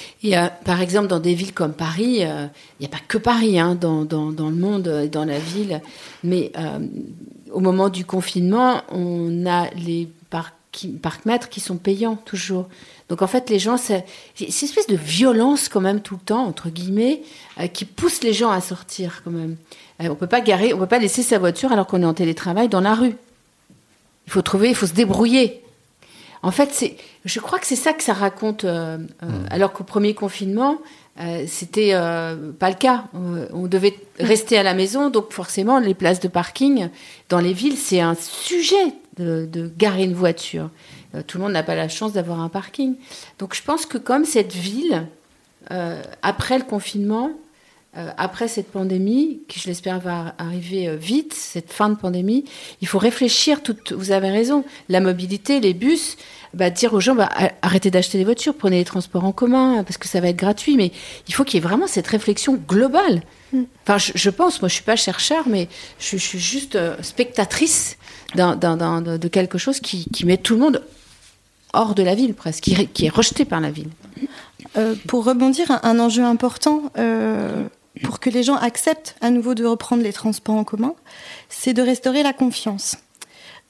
par 0.65 0.81
exemple 0.81 1.07
dans 1.07 1.19
des 1.19 1.33
villes 1.33 1.53
comme 1.53 1.73
Paris, 1.73 2.23
euh, 2.23 2.47
il 2.79 2.81
n'y 2.81 2.85
a 2.85 2.89
pas 2.89 3.03
que 3.07 3.17
Paris 3.17 3.59
hein, 3.59 3.75
dans, 3.75 4.05
le 4.09 4.55
monde, 4.55 4.87
euh, 4.87 5.07
dans 5.07 5.25
la 5.25 5.39
ville, 5.39 5.81
mais 6.23 6.51
euh, 6.57 6.79
au 7.51 7.59
moment 7.59 7.89
du 7.89 8.05
confinement, 8.05 8.81
on 8.89 9.45
a 9.45 9.69
les 9.71 10.07
parcs 10.29 10.55
qui 10.71 11.59
sont 11.59 11.75
payants 11.75 12.15
toujours. 12.15 12.69
Donc 13.09 13.21
en 13.21 13.27
fait, 13.27 13.49
les 13.49 13.59
gens, 13.59 13.75
c'est 13.75 14.05
une 14.39 14.47
espèce 14.47 14.87
de 14.87 14.95
violence 14.95 15.67
quand 15.67 15.81
même 15.81 15.99
tout 15.99 16.13
le 16.15 16.21
temps, 16.21 16.45
entre 16.45 16.69
guillemets, 16.69 17.23
qui 17.73 17.83
pousse 17.83 18.23
les 18.23 18.31
gens 18.31 18.51
à 18.51 18.61
sortir 18.61 19.21
quand 19.25 19.31
même. 19.31 19.57
on 19.99 20.15
peut 20.15 20.27
pas 20.27 20.39
garer, 20.39 20.73
on 20.73 20.77
peut 20.77 20.85
pas 20.85 20.99
laisser 20.99 21.23
sa 21.23 21.39
voiture 21.39 21.73
alors 21.73 21.87
qu'on 21.87 22.01
est 22.01 22.05
en 22.05 22.13
télétravail 22.13 22.69
dans 22.69 22.79
la 22.79 22.95
rue. 22.95 23.15
Il 24.27 24.31
faut 24.31 24.41
trouver, 24.41 24.69
il 24.69 24.75
faut 24.75 24.85
se 24.87 24.93
débrouiller. 24.93 25.61
En 26.41 26.51
fait, 26.51 26.69
c'est, 26.71 26.95
je 27.25 27.39
crois 27.39 27.59
que 27.59 27.67
c'est 27.67 27.75
ça 27.75 27.93
que 27.93 28.03
ça 28.03 28.13
raconte. 28.13 28.63
Euh, 28.63 28.97
euh, 29.23 29.25
hmm. 29.25 29.45
Alors 29.49 29.73
qu'au 29.73 29.83
premier 29.83 30.13
confinement, 30.13 30.77
euh, 31.19 31.43
c'était 31.47 31.91
pas 32.59 32.69
le 32.69 32.75
cas. 32.75 33.05
on 33.13 33.67
devait 33.67 33.95
rester 34.19 34.57
à 34.57 34.63
la 34.63 34.73
maison, 34.73 35.09
donc 35.09 35.31
forcément, 35.31 35.79
les 35.79 35.93
places 35.93 36.19
de 36.19 36.27
parking 36.27 36.89
dans 37.29 37.39
les 37.39 37.53
villes, 37.53 37.77
c'est 37.77 37.99
un 37.99 38.15
sujet 38.15 38.95
de, 39.17 39.47
de 39.51 39.71
garer 39.77 40.03
une 40.03 40.13
voiture. 40.13 40.69
tout 41.27 41.37
le 41.37 41.43
monde 41.43 41.53
n'a 41.53 41.63
pas 41.63 41.75
la 41.75 41.89
chance 41.89 42.13
d'avoir 42.13 42.39
un 42.39 42.49
parking. 42.49 42.95
Donc, 43.39 43.55
je 43.55 43.61
pense 43.61 43.85
que 43.85 43.97
comme 43.97 44.25
cette 44.25 44.53
ville, 44.53 45.05
après 46.21 46.57
le 46.57 46.63
confinement, 46.63 47.31
après 47.93 48.47
cette 48.47 48.71
pandémie, 48.71 49.41
qui 49.49 49.59
je 49.59 49.67
l'espère 49.67 49.99
va 49.99 50.33
arriver 50.37 50.95
vite, 50.95 51.33
cette 51.33 51.73
fin 51.73 51.89
de 51.89 51.95
pandémie, 51.95 52.45
il 52.79 52.87
faut 52.87 52.99
réfléchir. 52.99 53.61
Tout, 53.61 53.75
vous 53.91 54.11
avez 54.11 54.29
raison. 54.29 54.63
La 54.87 55.01
mobilité, 55.01 55.59
les 55.59 55.73
bus, 55.73 56.15
bah, 56.53 56.69
dire 56.69 56.93
aux 56.93 56.99
gens 56.99 57.15
bah, 57.15 57.29
arrêtez 57.61 57.91
d'acheter 57.91 58.17
des 58.17 58.23
voitures, 58.23 58.55
prenez 58.55 58.77
les 58.77 58.85
transports 58.85 59.23
en 59.23 59.31
commun 59.31 59.83
parce 59.83 59.97
que 59.97 60.07
ça 60.07 60.19
va 60.19 60.29
être 60.29 60.37
gratuit. 60.37 60.75
Mais 60.75 60.91
il 61.27 61.33
faut 61.33 61.43
qu'il 61.43 61.55
y 61.55 61.57
ait 61.57 61.67
vraiment 61.67 61.87
cette 61.87 62.07
réflexion 62.07 62.55
globale. 62.67 63.23
Mm. 63.53 63.63
Enfin, 63.83 63.97
je, 63.97 64.29
pense, 64.29 64.61
moi, 64.61 64.69
je 64.69 64.75
suis 64.75 64.83
pas 64.83 64.95
chercheur, 64.95 65.47
mais 65.47 65.67
je, 65.99 66.17
suis 66.17 66.39
juste 66.39 66.75
euh, 66.75 66.95
spectatrice 67.01 67.97
de, 68.35 69.27
quelque 69.27 69.57
chose 69.57 69.79
qui, 69.79 70.25
met 70.25 70.37
tout 70.37 70.53
le 70.53 70.59
monde 70.59 70.83
hors 71.73 71.95
de 71.95 72.03
la 72.03 72.15
ville, 72.15 72.33
presque, 72.33 72.63
qui, 72.93 73.05
est 73.05 73.09
rejeté 73.09 73.45
par 73.45 73.61
la 73.61 73.71
ville. 73.71 73.89
Euh, 74.77 74.95
pour 75.07 75.25
rebondir, 75.25 75.79
un, 75.83 75.99
enjeu 75.99 76.23
important 76.23 76.91
euh, 76.97 77.63
pour 78.03 78.19
que 78.19 78.29
les 78.29 78.43
gens 78.43 78.55
acceptent 78.55 79.15
à 79.21 79.29
nouveau 79.29 79.55
de 79.55 79.65
reprendre 79.65 80.03
les 80.03 80.13
transports 80.13 80.55
en 80.55 80.63
commun, 80.63 80.93
c'est 81.49 81.73
de 81.73 81.81
restaurer 81.81 82.23
la 82.23 82.33
confiance. 82.33 82.97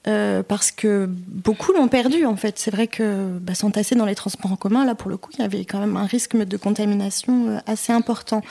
Euh, 0.08 0.42
parce 0.42 0.72
que 0.72 1.08
beaucoup 1.08 1.74
l'ont 1.74 1.88
perdu 1.88 2.26
en 2.26 2.36
fait. 2.36 2.58
C'est 2.58 2.72
vrai 2.72 2.88
que 2.88 3.38
bah, 3.40 3.54
s'entasser 3.54 3.94
dans 3.94 4.08
les 4.08 4.16
transports 4.16 4.52
en 4.52 4.56
commun, 4.56 4.84
là 4.84 4.96
pour 4.96 5.12
le 5.12 5.18
coup, 5.18 5.30
il 5.36 5.42
y 5.42 5.46
avait 5.46 5.64
quand 5.64 5.78
même 5.78 5.96
un 5.96 6.08
risque 6.08 6.36
de 6.36 6.58
contamination 6.58 7.50
euh, 7.50 7.58
assez 7.68 7.94
important. 7.94 8.42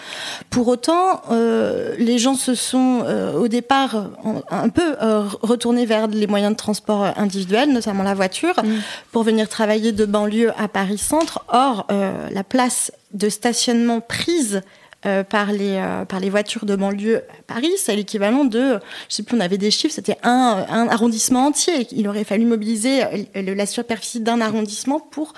Pour 0.50 0.68
autant, 0.68 1.22
euh, 1.32 1.96
les 1.98 2.18
gens 2.18 2.34
se 2.36 2.54
sont 2.54 3.04
au 3.34 3.48
départ 3.48 4.10
un 4.50 4.68
peu 4.68 4.94
retournés 5.42 5.86
vers 5.86 6.06
les 6.06 6.26
moyens 6.26 6.52
de 6.52 6.56
transport 6.56 7.04
individuels, 7.16 7.72
notamment 7.72 8.04
la 8.04 8.14
voiture, 8.14 8.62
mm. 8.62 8.68
pour 9.10 9.24
venir 9.24 9.48
travailler 9.48 9.90
de 9.90 10.04
banlieue 10.04 10.52
à 10.56 10.68
Paris 10.68 10.98
Centre. 10.98 11.44
Or, 11.48 11.86
la 11.88 12.44
place 12.44 12.92
de 13.12 13.28
stationnement 13.28 14.00
prise 14.00 14.62
euh, 15.06 15.24
par, 15.24 15.50
les, 15.50 15.76
euh, 15.76 16.04
par 16.04 16.20
les 16.20 16.28
voitures 16.28 16.66
de 16.66 16.76
banlieue 16.76 17.22
à 17.30 17.42
Paris, 17.46 17.70
c'est 17.78 17.96
l'équivalent 17.96 18.44
de, 18.44 18.78
je 19.08 19.14
sais 19.14 19.22
plus, 19.22 19.34
on 19.34 19.40
avait 19.40 19.56
des 19.56 19.70
chiffres, 19.70 19.94
c'était 19.94 20.18
un, 20.22 20.66
un, 20.68 20.88
arrondissement 20.88 21.46
entier. 21.46 21.86
Il 21.92 22.06
aurait 22.06 22.24
fallu 22.24 22.44
mobiliser 22.44 23.00
la 23.34 23.64
superficie 23.64 24.20
d'un 24.20 24.42
arrondissement 24.42 25.00
pour 25.00 25.32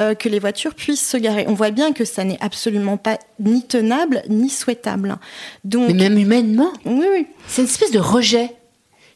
euh, 0.00 0.14
que 0.14 0.28
les 0.28 0.38
voitures 0.38 0.76
puissent 0.76 1.06
se 1.06 1.16
garer. 1.16 1.44
On 1.48 1.54
voit 1.54 1.72
bien 1.72 1.92
que 1.92 2.04
ça 2.04 2.22
n'est 2.22 2.38
absolument 2.40 2.96
pas 2.96 3.18
ni 3.40 3.66
tenable 3.66 4.22
ni 4.28 4.48
souhaitable. 4.48 5.18
Donc, 5.64 5.88
Mais 5.88 5.94
même 6.08 6.16
humainement 6.16 6.72
Oui, 6.84 7.06
oui. 7.12 7.26
C'est 7.48 7.62
une 7.62 7.68
espèce 7.68 7.90
de 7.90 7.98
rejet. 7.98 8.54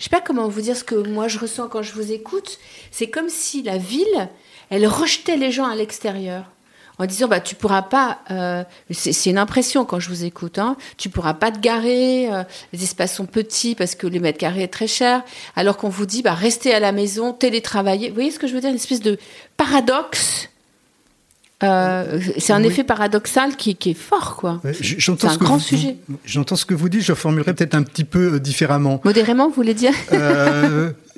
Je 0.00 0.04
sais 0.04 0.10
pas 0.10 0.20
comment 0.20 0.48
vous 0.48 0.60
dire 0.60 0.76
ce 0.76 0.82
que 0.82 0.96
moi 0.96 1.28
je 1.28 1.38
ressens 1.38 1.68
quand 1.68 1.82
je 1.82 1.92
vous 1.92 2.10
écoute. 2.10 2.58
C'est 2.90 3.06
comme 3.06 3.28
si 3.28 3.62
la 3.62 3.78
ville, 3.78 4.28
elle 4.70 4.88
rejetait 4.88 5.36
les 5.36 5.52
gens 5.52 5.66
à 5.66 5.76
l'extérieur 5.76 6.50
en 6.98 7.06
disant 7.06 7.28
bah 7.28 7.40
tu 7.40 7.54
pourras 7.54 7.82
pas 7.82 8.18
euh, 8.30 8.64
c'est 8.90 9.30
une 9.30 9.38
impression 9.38 9.84
quand 9.84 10.00
je 10.00 10.08
vous 10.08 10.24
écoute 10.24 10.58
hein, 10.58 10.76
tu 10.96 11.08
pourras 11.08 11.34
pas 11.34 11.50
te 11.50 11.58
garer 11.58 12.32
euh, 12.32 12.44
les 12.72 12.82
espaces 12.82 13.14
sont 13.14 13.26
petits 13.26 13.74
parce 13.74 13.94
que 13.94 14.06
les 14.06 14.20
mètres 14.20 14.38
carrés 14.38 14.62
est 14.62 14.68
très 14.68 14.86
cher. 14.86 15.22
Alors 15.56 15.76
qu'on 15.76 15.88
vous 15.88 16.06
dit 16.06 16.22
bah 16.22 16.34
restez 16.34 16.72
à 16.72 16.80
la 16.80 16.92
maison 16.92 17.32
télétravailler 17.32 18.08
vous 18.08 18.14
voyez 18.14 18.30
ce 18.30 18.38
que 18.38 18.46
je 18.46 18.54
veux 18.54 18.60
dire? 18.60 18.70
Une 18.70 18.76
espèce 18.76 19.00
de 19.00 19.18
paradoxe 19.56 20.48
euh, 21.62 22.20
c'est 22.38 22.52
un 22.52 22.62
effet 22.62 22.84
paradoxal 22.84 23.56
qui, 23.56 23.74
qui, 23.76 23.90
est 23.90 23.94
fort, 23.94 24.36
quoi. 24.36 24.60
c'est 24.72 25.24
un 25.24 25.36
grand 25.36 25.58
sujet. 25.58 25.96
J'entends 26.24 26.56
ce 26.56 26.66
que 26.66 26.74
vous 26.74 26.88
dites, 26.88 27.02
je 27.02 27.14
formulerai 27.14 27.54
peut-être 27.54 27.74
un 27.74 27.82
petit 27.82 28.04
peu 28.04 28.38
différemment. 28.38 29.00
Modérément, 29.04 29.48
vous 29.48 29.54
voulez 29.54 29.72
dire? 29.72 29.94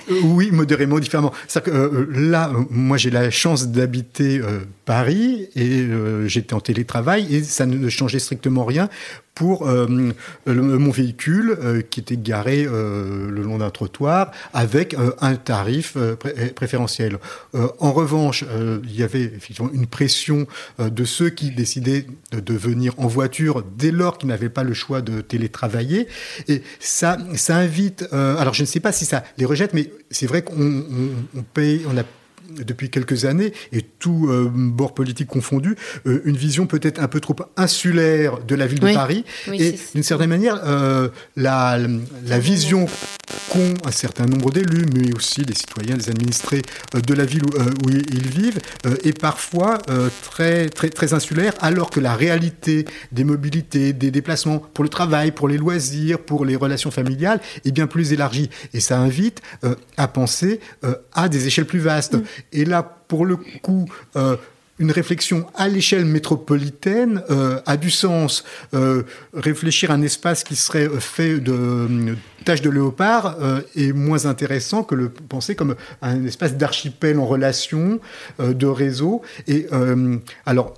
Oui, 0.08 0.50
modérément, 0.50 0.98
différemment. 0.98 1.32
Que, 1.52 1.70
euh, 1.70 2.06
là, 2.10 2.52
moi, 2.70 2.96
j'ai 2.96 3.10
la 3.10 3.30
chance 3.30 3.68
d'habiter 3.68 4.38
euh, 4.38 4.60
Paris 4.84 5.48
et 5.56 5.80
euh, 5.80 6.28
j'étais 6.28 6.54
en 6.54 6.60
télétravail 6.60 7.34
et 7.34 7.42
ça 7.42 7.66
ne 7.66 7.88
changeait 7.88 8.18
strictement 8.18 8.64
rien 8.64 8.88
pour 9.36 9.66
mon 10.46 10.90
véhicule 10.90 11.84
qui 11.90 12.00
était 12.00 12.16
garé 12.16 12.64
le 12.64 13.42
long 13.42 13.58
d'un 13.58 13.70
trottoir 13.70 14.32
avec 14.54 14.96
un 15.20 15.36
tarif 15.36 15.96
préférentiel. 16.54 17.18
en 17.54 17.92
revanche, 17.92 18.44
il 18.84 18.96
y 18.96 19.02
avait 19.02 19.22
effectivement 19.22 19.70
une 19.72 19.86
pression 19.86 20.46
de 20.78 21.04
ceux 21.04 21.28
qui 21.28 21.50
décidaient 21.50 22.06
de, 22.32 22.54
venir 22.54 22.94
en 22.96 23.06
voiture 23.06 23.62
dès 23.76 23.90
lors 23.90 24.18
qu'ils 24.18 24.30
n'avaient 24.30 24.48
pas 24.48 24.64
le 24.64 24.74
choix 24.74 25.02
de 25.02 25.20
télétravailler. 25.20 26.08
Et 26.48 26.62
ça, 26.80 27.18
ça 27.34 27.56
invite. 27.56 28.08
alors, 28.12 28.54
je 28.54 28.62
ne 28.62 28.66
sais 28.66 28.80
pas 28.80 28.92
si 28.92 29.04
ça 29.04 29.22
les 29.36 29.44
rejette, 29.44 29.74
mais 29.74 29.90
c'est 30.10 30.26
vrai 30.26 30.42
qu'on 30.42 30.84
paye, 31.54 31.82
on 31.88 31.96
a 31.98 32.02
depuis 32.50 32.90
quelques 32.90 33.24
années, 33.24 33.52
et 33.72 33.82
tout 33.82 34.28
bord 34.54 34.94
politique 34.94 35.28
confondu, 35.28 35.76
une 36.04 36.36
vision 36.36 36.66
peut-être 36.66 37.00
un 37.00 37.08
peu 37.08 37.20
trop 37.20 37.36
insulaire 37.56 38.38
de 38.44 38.54
la 38.54 38.66
ville 38.66 38.80
de 38.80 38.92
Paris. 38.92 39.24
et 39.52 39.74
d'une 39.94 40.02
certaine 40.02 40.30
manière, 40.30 40.60
la, 41.36 41.78
la 42.26 42.38
vision 42.38 42.86
qu'ont 43.50 43.74
un 43.84 43.90
certain 43.90 44.26
nombre 44.26 44.50
d'élus, 44.50 44.86
mais 44.94 45.14
aussi 45.14 45.42
des 45.42 45.54
citoyens, 45.54 45.96
des 45.96 46.10
administrés 46.10 46.62
de 46.94 47.14
la 47.14 47.24
ville 47.24 47.42
où, 47.44 47.90
ils 47.90 48.28
vivent, 48.28 48.58
est 49.04 49.18
parfois 49.18 49.78
très, 50.22 50.68
très, 50.68 50.90
très 50.90 51.14
insulaire, 51.14 51.54
alors 51.60 51.90
que 51.90 52.00
la 52.00 52.14
réalité 52.14 52.86
des 53.12 53.24
mobilités, 53.24 53.92
des 53.92 54.10
déplacements 54.10 54.58
pour 54.58 54.84
le 54.84 54.90
travail, 54.90 55.32
pour 55.32 55.48
les 55.48 55.58
loisirs, 55.58 56.18
pour 56.18 56.44
les 56.44 56.56
relations 56.56 56.90
familiales 56.90 57.40
est 57.64 57.72
bien 57.72 57.86
plus 57.86 58.12
élargie. 58.12 58.50
Et 58.74 58.80
ça 58.80 58.98
invite 58.98 59.42
euh, 59.64 59.74
à 59.96 60.08
penser 60.08 60.60
euh, 60.84 60.94
à 61.12 61.28
des 61.28 61.46
échelles 61.46 61.66
plus 61.66 61.78
vastes. 61.78 62.14
Mm. 62.14 62.22
Et 62.52 62.64
là, 62.64 62.82
pour 62.82 63.26
le 63.26 63.36
coup, 63.36 63.86
euh, 64.16 64.36
une 64.78 64.90
réflexion 64.90 65.46
à 65.54 65.68
l'échelle 65.68 66.04
métropolitaine 66.04 67.22
a 67.64 67.76
du 67.78 67.90
sens. 67.90 68.44
réfléchir 69.32 69.90
à 69.90 69.94
un 69.94 70.02
espace 70.02 70.44
qui 70.44 70.54
serait 70.54 70.90
fait 71.00 71.38
de 71.38 72.14
tâches 72.44 72.60
de 72.60 72.68
léopard 72.68 73.38
est 73.74 73.92
moins 73.92 74.26
intéressant 74.26 74.82
que 74.82 74.94
le 74.94 75.08
penser 75.08 75.54
comme 75.54 75.76
un 76.02 76.22
espace 76.26 76.58
d'archipel 76.58 77.18
en 77.18 77.24
relation, 77.24 78.00
de 78.38 78.66
réseau. 78.66 79.22
Et 79.48 79.66
alors, 80.44 80.74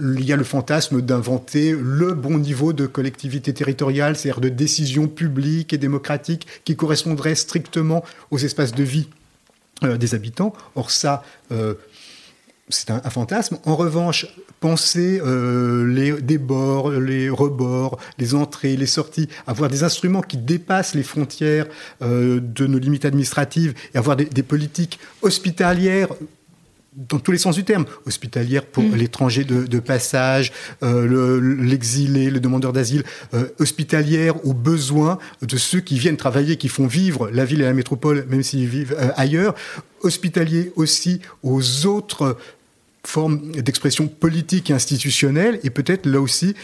il 0.00 0.24
y 0.24 0.32
a 0.32 0.36
le 0.36 0.44
fantasme 0.44 1.00
d'inventer 1.00 1.72
le 1.78 2.12
bon 2.12 2.38
niveau 2.38 2.72
de 2.72 2.86
collectivité 2.86 3.52
territoriale, 3.54 4.16
c'est-à-dire 4.16 4.40
de 4.40 4.48
décision 4.48 5.08
publique 5.08 5.72
et 5.72 5.78
démocratique 5.78 6.46
qui 6.64 6.76
correspondrait 6.76 7.34
strictement 7.34 8.04
aux 8.30 8.38
espaces 8.38 8.72
de 8.72 8.82
vie 8.82 9.08
euh, 9.84 9.96
des 9.98 10.14
habitants. 10.14 10.54
Or 10.74 10.90
ça, 10.90 11.22
euh, 11.52 11.74
c'est 12.68 12.90
un, 12.90 13.00
fantasme. 13.10 13.58
En 13.66 13.76
revanche, 13.76 14.26
penser 14.58 15.20
euh, 15.22 15.86
les 15.86 16.12
débords, 16.22 16.90
les 16.90 17.28
rebords, 17.28 17.98
les 18.18 18.34
entrées, 18.34 18.76
les 18.76 18.86
sorties, 18.86 19.28
avoir 19.46 19.68
des 19.70 19.84
instruments 19.84 20.22
qui 20.22 20.38
dépassent 20.38 20.94
les 20.94 21.02
frontières 21.02 21.66
de 22.00 22.66
nos 22.66 22.78
limites 22.78 23.04
administratives 23.04 23.74
et 23.94 23.98
avoir 23.98 24.16
des 24.16 24.42
politiques 24.42 24.98
hospitalières 25.22 26.08
dans 26.96 27.18
tous 27.18 27.30
les 27.30 27.38
sens 27.38 27.54
du 27.54 27.64
terme, 27.64 27.84
hospitalière 28.06 28.64
pour 28.64 28.82
mm. 28.82 28.94
l'étranger 28.94 29.44
de, 29.44 29.78
passage, 29.78 30.52
euh, 30.82 31.40
l'exilé, 31.60 32.30
le, 32.30 32.40
demandeur 32.40 32.72
d'asile, 32.72 33.04
euh, 33.34 33.48
hospitalière 33.58 34.44
aux 34.46 34.54
besoins 34.54 35.18
de 35.42 35.56
ceux 35.56 35.80
qui 35.80 35.98
viennent 35.98 36.16
travailler, 36.16 36.56
qui 36.56 36.68
font 36.68 36.86
vivre 36.86 37.30
la 37.30 37.44
ville 37.44 37.60
et 37.60 37.64
la 37.64 37.74
métropole, 37.74 38.26
même 38.28 38.42
s'ils 38.42 38.66
vivent 38.66 38.96
euh, 38.98 39.10
ailleurs, 39.16 39.54
hospitalier 40.02 40.72
aussi 40.76 41.20
aux 41.42 41.86
autres 41.86 42.38
formes 43.04 43.52
d'expression 43.52 44.08
politique 44.08 44.70
et 44.70 44.72
institutionnelle, 44.72 45.60
et 45.62 45.70
peut-être 45.70 46.06
là 46.06 46.20
aussi 46.20 46.56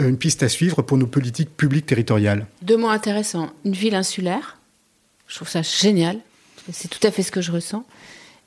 une 0.00 0.16
piste 0.16 0.42
à 0.42 0.48
suivre 0.48 0.82
pour 0.82 0.98
nos 0.98 1.06
politiques 1.06 1.56
publiques 1.56 1.86
territoriales. 1.86 2.46
Deux 2.62 2.76
mots 2.76 2.88
intéressants. 2.88 3.52
Une 3.64 3.72
ville 3.72 3.94
insulaire, 3.94 4.58
je 5.28 5.36
trouve 5.36 5.48
ça 5.48 5.62
génial, 5.62 6.18
c'est 6.72 6.88
tout 6.88 7.04
à 7.06 7.12
fait 7.12 7.22
ce 7.22 7.30
que 7.30 7.40
je 7.40 7.52
ressens. 7.52 7.86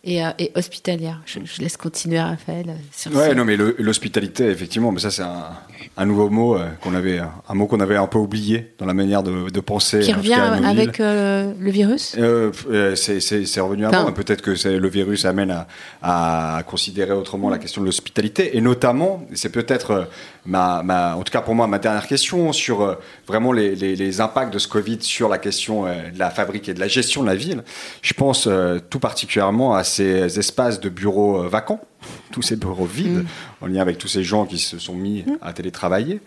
Euh, 0.08 0.32
et, 0.40 0.52
hospitalière. 0.56 1.22
Je, 1.26 1.40
laisse 1.62 1.76
continuer 1.76 2.20
Raphaël. 2.20 2.66
Euh, 2.70 2.74
sur 2.94 3.14
ouais, 3.14 3.36
non, 3.36 3.44
mais 3.44 3.58
l'hospitalité, 3.58 4.46
effectivement, 4.48 4.92
mais 4.92 5.00
ça 5.00 5.12
c'est 5.12 5.24
un, 5.24 6.06
nouveau 6.06 6.30
mot 6.30 6.56
euh, 6.56 6.70
qu'on 6.82 6.94
avait, 6.94 7.20
un 7.20 7.54
mot 7.54 7.68
qu'on 7.68 7.82
avait 7.82 7.98
un 7.98 8.08
peu 8.08 8.18
oublié 8.18 8.74
dans 8.78 8.86
la 8.86 8.94
manière 8.94 9.22
de, 9.22 9.60
penser. 9.60 10.00
Qui 10.00 10.14
revient 10.14 10.34
avec 10.34 11.00
le 11.00 11.70
virus? 11.70 12.16
c'est 12.96 13.60
revenu 13.60 13.86
avant. 13.86 14.12
Peut-être 14.14 14.42
que 14.42 14.68
le 14.68 14.88
virus 14.88 15.26
amène 15.26 15.66
à, 16.02 16.64
considérer 16.68 17.12
autrement 17.12 17.50
la 17.50 17.58
question 17.58 17.82
de 17.82 17.88
l'hospitalité, 17.88 18.56
et 18.56 18.62
notamment, 18.62 19.26
c'est 19.34 19.52
peut-être 19.52 20.08
ma, 20.48 20.82
ma, 20.82 21.16
en 21.16 21.22
tout 21.22 21.32
cas 21.32 21.42
pour 21.42 21.54
moi, 21.54 21.68
ma 21.68 21.78
dernière 21.78 22.08
question 22.08 22.52
sur 22.54 22.98
vraiment 23.28 23.52
les, 23.52 23.76
les, 23.76 24.22
impacts 24.22 24.52
de 24.52 24.58
ce 24.58 24.68
Covid 24.68 25.00
sur 25.02 25.30
la 25.30 25.38
question 25.38 25.84
de 25.84 26.18
la 26.18 26.32
fabrique 26.32 26.70
et 26.70 26.74
de 26.74 26.80
la 26.80 26.88
gestion 26.88 27.22
de 27.22 27.28
la 27.28 27.36
ville. 27.36 27.64
Je 28.02 28.14
pense 28.14 28.50
tout 28.90 29.00
particulièrement 29.00 29.76
à 29.76 29.84
ces 29.84 30.40
espaces 30.40 30.80
de 30.80 30.90
bureaux 30.90 31.44
euh, 31.44 31.48
vacants, 31.48 31.82
tous 32.32 32.42
ces 32.42 32.56
bureaux 32.56 32.86
vides, 32.86 33.24
mm. 33.24 33.28
en 33.62 33.68
lien 33.68 33.82
avec 33.82 33.98
tous 33.98 34.08
ces 34.08 34.24
gens 34.24 34.46
qui 34.46 34.58
se 34.58 34.80
sont 34.80 34.96
mis 34.96 35.24
mm. 35.24 35.38
à 35.42 35.54
télétravailler. 35.54 36.22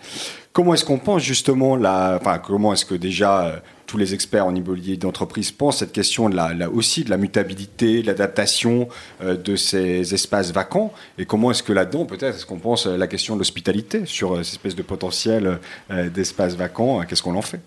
Comment 0.53 0.75
est-ce 0.75 0.85
qu'on 0.85 0.99
pense 0.99 1.23
justement, 1.23 1.77
la, 1.77 2.19
enfin, 2.21 2.39
comment 2.39 2.73
est-ce 2.73 2.85
que 2.85 2.95
déjà 2.95 3.47
euh, 3.47 3.57
tous 3.91 3.99
les 3.99 4.15
experts 4.15 4.47
en 4.47 4.55
immobilier 4.55 4.97
d'entreprise 4.97 5.51
pensent 5.51 5.79
cette 5.79 5.93
question 5.93 6.29
de 6.29 6.37
la, 6.37 6.71
aussi 6.71 7.03
de 7.03 7.11
la 7.11 7.17
mutabilité, 7.17 8.03
de 8.03 8.07
l'adaptation 8.07 8.89
euh, 9.21 9.37
de 9.37 9.57
ces 9.57 10.15
espaces 10.15 10.53
vacants 10.53 10.93
Et 11.19 11.25
comment 11.25 11.51
est-ce 11.51 11.63
que 11.63 11.73
là-dedans, 11.73 12.07
peut-être, 12.07 12.37
est-ce 12.37 12.47
qu'on 12.47 12.59
pense 12.59 12.87
la 12.87 13.07
question 13.07 13.35
de 13.35 13.41
l'hospitalité 13.41 14.07
sur 14.07 14.37
ces 14.45 14.53
espèces 14.53 14.77
de 14.77 14.83
potentiel 14.83 15.59
d'espaces 15.91 16.55
vacants 16.55 17.03
Qu'est-ce 17.03 17.23
qu'on 17.23 17.35
en 17.35 17.43
fait? 17.43 17.61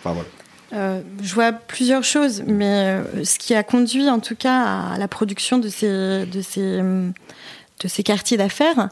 Enfin 0.00 0.12
voilà. 0.12 0.28
Euh, 0.74 1.00
je 1.22 1.34
vois 1.34 1.52
plusieurs 1.52 2.04
choses, 2.04 2.42
mais 2.46 3.00
euh, 3.16 3.24
ce 3.24 3.38
qui 3.38 3.54
a 3.54 3.62
conduit 3.62 4.10
en 4.10 4.20
tout 4.20 4.36
cas 4.36 4.90
à 4.92 4.98
la 4.98 5.08
production 5.08 5.58
de 5.58 5.68
ces, 5.68 6.26
de 6.26 6.42
ces, 6.42 6.82
de 7.80 7.88
ces 7.88 8.02
quartiers 8.02 8.36
d'affaires, 8.36 8.88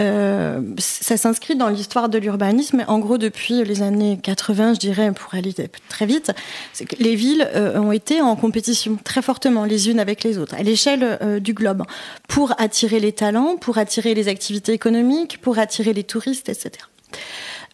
euh, 0.00 0.60
ça 0.78 1.16
s'inscrit 1.16 1.56
dans 1.56 1.68
l'histoire 1.68 2.08
de 2.08 2.18
l'urbanisme. 2.18 2.84
En 2.88 2.98
gros, 2.98 3.18
depuis 3.18 3.64
les 3.64 3.82
années 3.82 4.18
80, 4.22 4.74
je 4.74 4.78
dirais, 4.78 5.12
pour 5.12 5.34
aller 5.34 5.54
très 5.88 6.06
vite, 6.06 6.32
que 6.78 6.96
les 6.98 7.14
villes 7.14 7.48
ont 7.54 7.92
été 7.92 8.20
en 8.20 8.36
compétition 8.36 8.98
très 9.02 9.22
fortement 9.22 9.64
les 9.64 9.90
unes 9.90 10.00
avec 10.00 10.24
les 10.24 10.38
autres, 10.38 10.54
à 10.54 10.62
l'échelle 10.62 11.40
du 11.40 11.52
globe, 11.52 11.82
pour 12.28 12.54
attirer 12.58 13.00
les 13.00 13.12
talents, 13.12 13.56
pour 13.56 13.78
attirer 13.78 14.14
les 14.14 14.28
activités 14.28 14.72
économiques, 14.72 15.40
pour 15.40 15.58
attirer 15.58 15.92
les 15.92 16.04
touristes, 16.04 16.48
etc. 16.48 16.84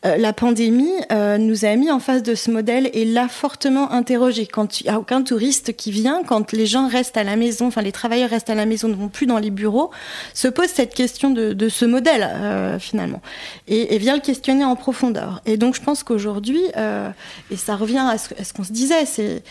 Euh, 0.05 0.17
la 0.17 0.33
pandémie 0.33 0.93
euh, 1.11 1.39
nous 1.39 1.65
a 1.65 1.75
mis 1.75 1.91
en 1.91 1.99
face 1.99 2.23
de 2.23 2.35
ce 2.35 2.51
modèle 2.51 2.89
et 2.93 3.05
l'a 3.05 3.29
fortement 3.29 3.91
interrogé. 3.91 4.47
Quand 4.47 4.81
il 4.81 4.85
n'y 4.85 4.91
a 4.91 4.99
aucun 4.99 5.23
touriste 5.23 5.75
qui 5.77 5.91
vient, 5.91 6.23
quand 6.25 6.53
les 6.53 6.67
gens 6.67 6.89
restent 6.89 7.17
à 7.17 7.25
la 7.25 7.37
maison, 7.37 7.67
enfin 7.67 7.83
les 7.83 7.93
travailleurs 7.93 8.31
restent 8.31 8.51
à 8.51 8.55
la 8.55 8.67
maison, 8.67 8.89
ne 8.89 8.95
vont 8.95 9.09
plus 9.09 9.27
dans 9.27 9.39
les 9.39 9.51
bureaux, 9.51 9.91
se 10.35 10.47
pose 10.47 10.69
cette 10.69 10.95
question 10.95 11.31
de, 11.31 11.69
ce 11.69 11.85
modèle 11.85 12.29
euh, 12.31 12.79
finalement 12.79 13.21
et, 13.67 13.99
vient 13.99 14.15
le 14.15 14.23
questionner 14.23 14.65
en 14.65 14.77
profondeur. 14.77 15.43
Et 15.47 15.57
donc 15.57 15.75
je 15.75 15.83
pense 15.83 16.03
qu'aujourd'hui, 16.03 16.63
et 17.51 17.57
ça 17.57 17.77
revient 17.77 18.07
à 18.09 18.17
ce, 18.19 18.33
à 18.39 18.45
ce 18.45 18.53
qu'on 18.53 18.65
se 18.65 18.73
disait, 18.73 19.05
c'est 19.07 19.43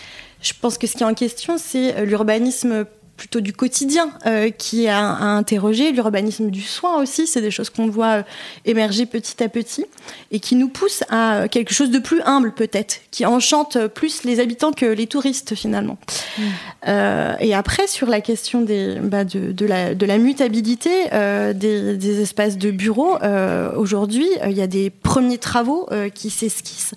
je 0.42 0.54
pense 0.60 0.78
que 0.78 0.88
ce 0.88 0.94
qui 0.94 1.04
est 1.04 1.06
en 1.06 1.14
question, 1.16 1.58
c'est 1.58 2.06
l'urbanisme 2.06 2.86
plutôt 3.18 3.42
du 3.42 3.52
quotidien 3.52 4.12
euh, 4.26 4.50
qui 4.52 4.88
a, 4.88 5.10
a, 5.10 5.26
interrogé, 5.26 5.92
l'urbanisme 5.92 6.50
du 6.50 6.62
soin 6.62 7.02
aussi, 7.02 7.28
c'est 7.28 7.42
des 7.42 7.52
choses 7.52 7.70
qu'on 7.70 7.88
voit 7.88 8.20
euh, 8.20 8.24
émerger 8.66 9.06
petit 9.06 9.44
à 9.44 9.50
petit 9.50 9.86
et 10.32 10.40
qui 10.40 10.56
nous 10.56 10.70
poussent 10.70 11.04
à 11.10 11.48
quelque 11.50 11.74
chose 11.74 11.90
de 11.90 12.00
plus 12.00 12.22
humble 12.22 12.54
peut-être, 12.54 13.02
qui 13.12 13.26
enchante 13.26 13.88
plus 13.88 14.24
les 14.24 14.40
habitants 14.40 14.72
que 14.72 14.86
les 14.86 15.08
touristes 15.08 15.56
finalement. 15.56 15.98
Mm. 16.38 16.42
Euh, 16.88 17.34
et 17.40 17.54
après 17.54 17.88
sur 17.88 18.08
la 18.08 18.22
question 18.22 18.62
des, 18.62 18.98
bah, 19.02 19.24
de, 19.24 19.52
de, 19.52 19.66
la, 19.66 19.94
de, 19.96 20.06
la, 20.06 20.18
mutabilité 20.18 20.90
euh, 21.12 21.54
des, 21.54 21.98
des, 21.98 22.22
espaces 22.22 22.58
de 22.58 22.72
bureaux, 22.72 23.18
euh, 23.24 23.72
aujourd'hui 23.76 24.28
il 24.46 24.54
y 24.54 24.62
a 24.62 24.68
des 24.68 24.90
premiers 24.90 25.38
travaux 25.38 25.90
qui 26.14 26.30
s'esquissent. 26.30 26.94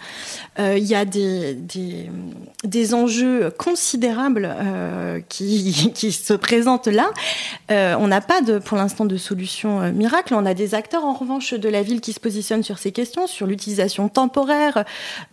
Il 0.59 0.85
y 0.85 0.95
a 0.95 1.07
des, 1.07 1.55
des, 1.55 2.11
des 2.64 2.93
enjeux 2.93 3.51
considérables 3.57 4.55
qui, 5.31 5.91
qui 5.95 6.10
se 6.13 6.35
présentent 6.35 6.87
là. 6.87 7.11
Euh, 7.71 7.95
on 7.99 8.09
n'a 8.09 8.21
pas 8.21 8.41
de, 8.41 8.59
pour 8.59 8.77
l'instant 8.77 9.05
de 9.05 9.17
solution 9.17 9.81
euh, 9.81 9.93
miracle. 9.93 10.35
On 10.35 10.47
a 10.47 10.55
des 10.55 10.75
acteurs 10.75 11.05
en 11.05 11.13
revanche 11.13 11.55
de 11.55 11.69
la 11.69 11.83
ville 11.83 12.01
qui 12.01 12.13
se 12.13 12.21
positionnent 12.21 12.63
sur 12.63 12.79
ces 12.79 12.93
questions, 12.93 13.27
sur 13.27 13.47
l'utilisation 13.47 14.09
temporaire 14.09 14.85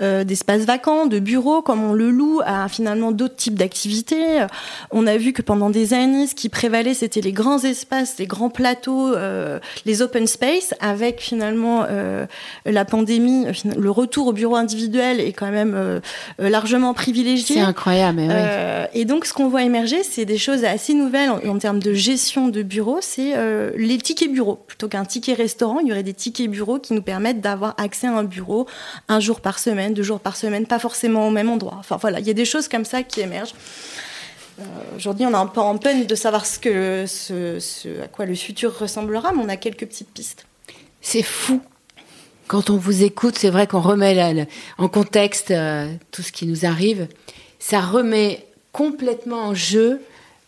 euh, 0.01 0.23
d'espaces 0.23 0.65
vacants, 0.65 1.07
de 1.07 1.19
bureaux, 1.19 1.61
comme 1.61 1.83
on 1.83 1.93
le 1.93 2.11
loue 2.11 2.41
à 2.45 2.67
finalement 2.67 3.11
d'autres 3.11 3.35
types 3.35 3.55
d'activités. 3.55 4.45
On 4.91 5.07
a 5.07 5.17
vu 5.17 5.33
que 5.33 5.41
pendant 5.41 5.69
des 5.69 5.93
années, 5.93 6.27
ce 6.27 6.35
qui 6.35 6.49
prévalait, 6.49 6.93
c'était 6.93 7.21
les 7.21 7.31
grands 7.31 7.59
espaces, 7.59 8.15
les 8.19 8.27
grands 8.27 8.49
plateaux, 8.49 9.15
les 9.85 10.01
open 10.01 10.27
space, 10.27 10.73
avec 10.79 11.19
finalement 11.19 11.85
la 12.65 12.85
pandémie, 12.85 13.45
le 13.77 13.91
retour 13.91 14.27
au 14.27 14.33
bureau 14.33 14.55
individuel 14.55 15.19
est 15.19 15.33
quand 15.33 15.51
même 15.51 16.01
largement 16.37 16.93
privilégié. 16.93 17.55
C'est 17.55 17.61
incroyable. 17.61 18.21
et 18.93 19.05
donc, 19.05 19.25
ce 19.25 19.33
qu'on 19.33 19.49
voit 19.49 19.63
émerger, 19.63 20.03
c'est 20.03 20.25
des 20.25 20.37
choses 20.37 20.63
assez 20.67 20.93
nouvelle 20.93 21.29
en, 21.29 21.57
termes 21.57 21.79
de 21.79 21.93
gestion 21.93 22.47
de 22.47 22.61
bureau, 22.61 22.99
c'est 23.01 23.35
euh, 23.35 23.71
les 23.75 23.97
tickets 23.97 24.31
bureaux. 24.31 24.55
Plutôt 24.67 24.87
qu'un 24.87 25.05
ticket 25.05 25.33
restaurant, 25.33 25.79
il 25.79 25.87
y 25.87 25.91
aurait 25.91 26.03
des 26.03 26.13
tickets 26.13 26.49
bureaux 26.49 26.79
qui 26.79 26.93
nous 26.93 27.01
permettent 27.01 27.41
d'avoir 27.41 27.75
accès 27.77 28.07
à 28.07 28.13
un 28.13 28.23
bureau 28.23 28.67
un 29.07 29.19
jour 29.19 29.41
par 29.41 29.59
semaine, 29.59 29.93
deux 29.93 30.03
jours 30.03 30.19
par 30.19 30.35
semaine, 30.35 30.65
pas 30.65 30.79
forcément 30.79 31.27
au 31.27 31.31
même 31.31 31.49
endroit. 31.49 31.75
Enfin 31.79 31.97
voilà, 31.97 32.19
il 32.19 32.27
y 32.27 32.29
a 32.29 32.33
des 32.33 32.45
choses 32.45 32.67
comme 32.67 32.85
ça 32.85 33.03
qui 33.03 33.21
émergent. 33.21 33.55
Euh, 34.59 34.63
aujourd'hui, 34.95 35.25
on 35.25 35.31
est 35.31 35.35
un 35.35 35.45
peu 35.47 35.61
en 35.61 35.77
peine 35.77 36.05
de 36.05 36.15
savoir 36.15 36.45
ce, 36.45 38.01
à 38.03 38.07
quoi 38.07 38.25
le 38.25 38.35
futur 38.35 38.77
ressemblera, 38.77 39.31
mais 39.33 39.41
on 39.43 39.49
a 39.49 39.57
quelques 39.57 39.85
petites 39.85 40.09
pistes. 40.09 40.45
C'est 41.01 41.23
fou. 41.23 41.61
Quand 42.47 42.69
on 42.69 42.77
vous 42.77 43.03
écoute, 43.03 43.37
c'est 43.37 43.49
vrai 43.49 43.67
qu'on 43.67 43.81
remet 43.81 44.47
en 44.77 44.87
contexte 44.87 45.51
euh, 45.51 45.91
tout 46.11 46.21
ce 46.21 46.31
qui 46.31 46.45
nous 46.47 46.65
arrive. 46.65 47.07
Ça 47.59 47.81
remet 47.81 48.47
complètement 48.71 49.47
en 49.47 49.53
jeu 49.53 50.01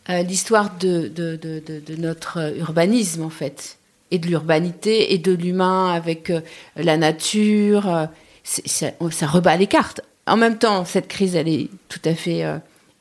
l'histoire 0.09 0.77
de, 0.77 1.07
de, 1.07 1.35
de, 1.35 1.61
de, 1.65 1.95
notre 1.95 2.55
urbanisme, 2.57 3.23
en 3.23 3.29
fait, 3.29 3.77
et 4.11 4.19
de 4.19 4.27
l'urbanité, 4.27 5.13
et 5.13 5.17
de 5.17 5.31
l'humain 5.31 5.91
avec 5.93 6.31
la 6.75 6.97
nature. 6.97 8.07
ça, 8.43 8.87
ça 9.11 9.27
rebat 9.27 9.55
les 9.57 9.67
cartes. 9.67 10.01
En 10.25 10.37
même 10.37 10.57
temps, 10.57 10.85
cette 10.85 11.07
crise, 11.07 11.35
elle 11.35 11.47
est 11.47 11.69
tout 11.89 12.01
à 12.05 12.15
fait 12.15 12.43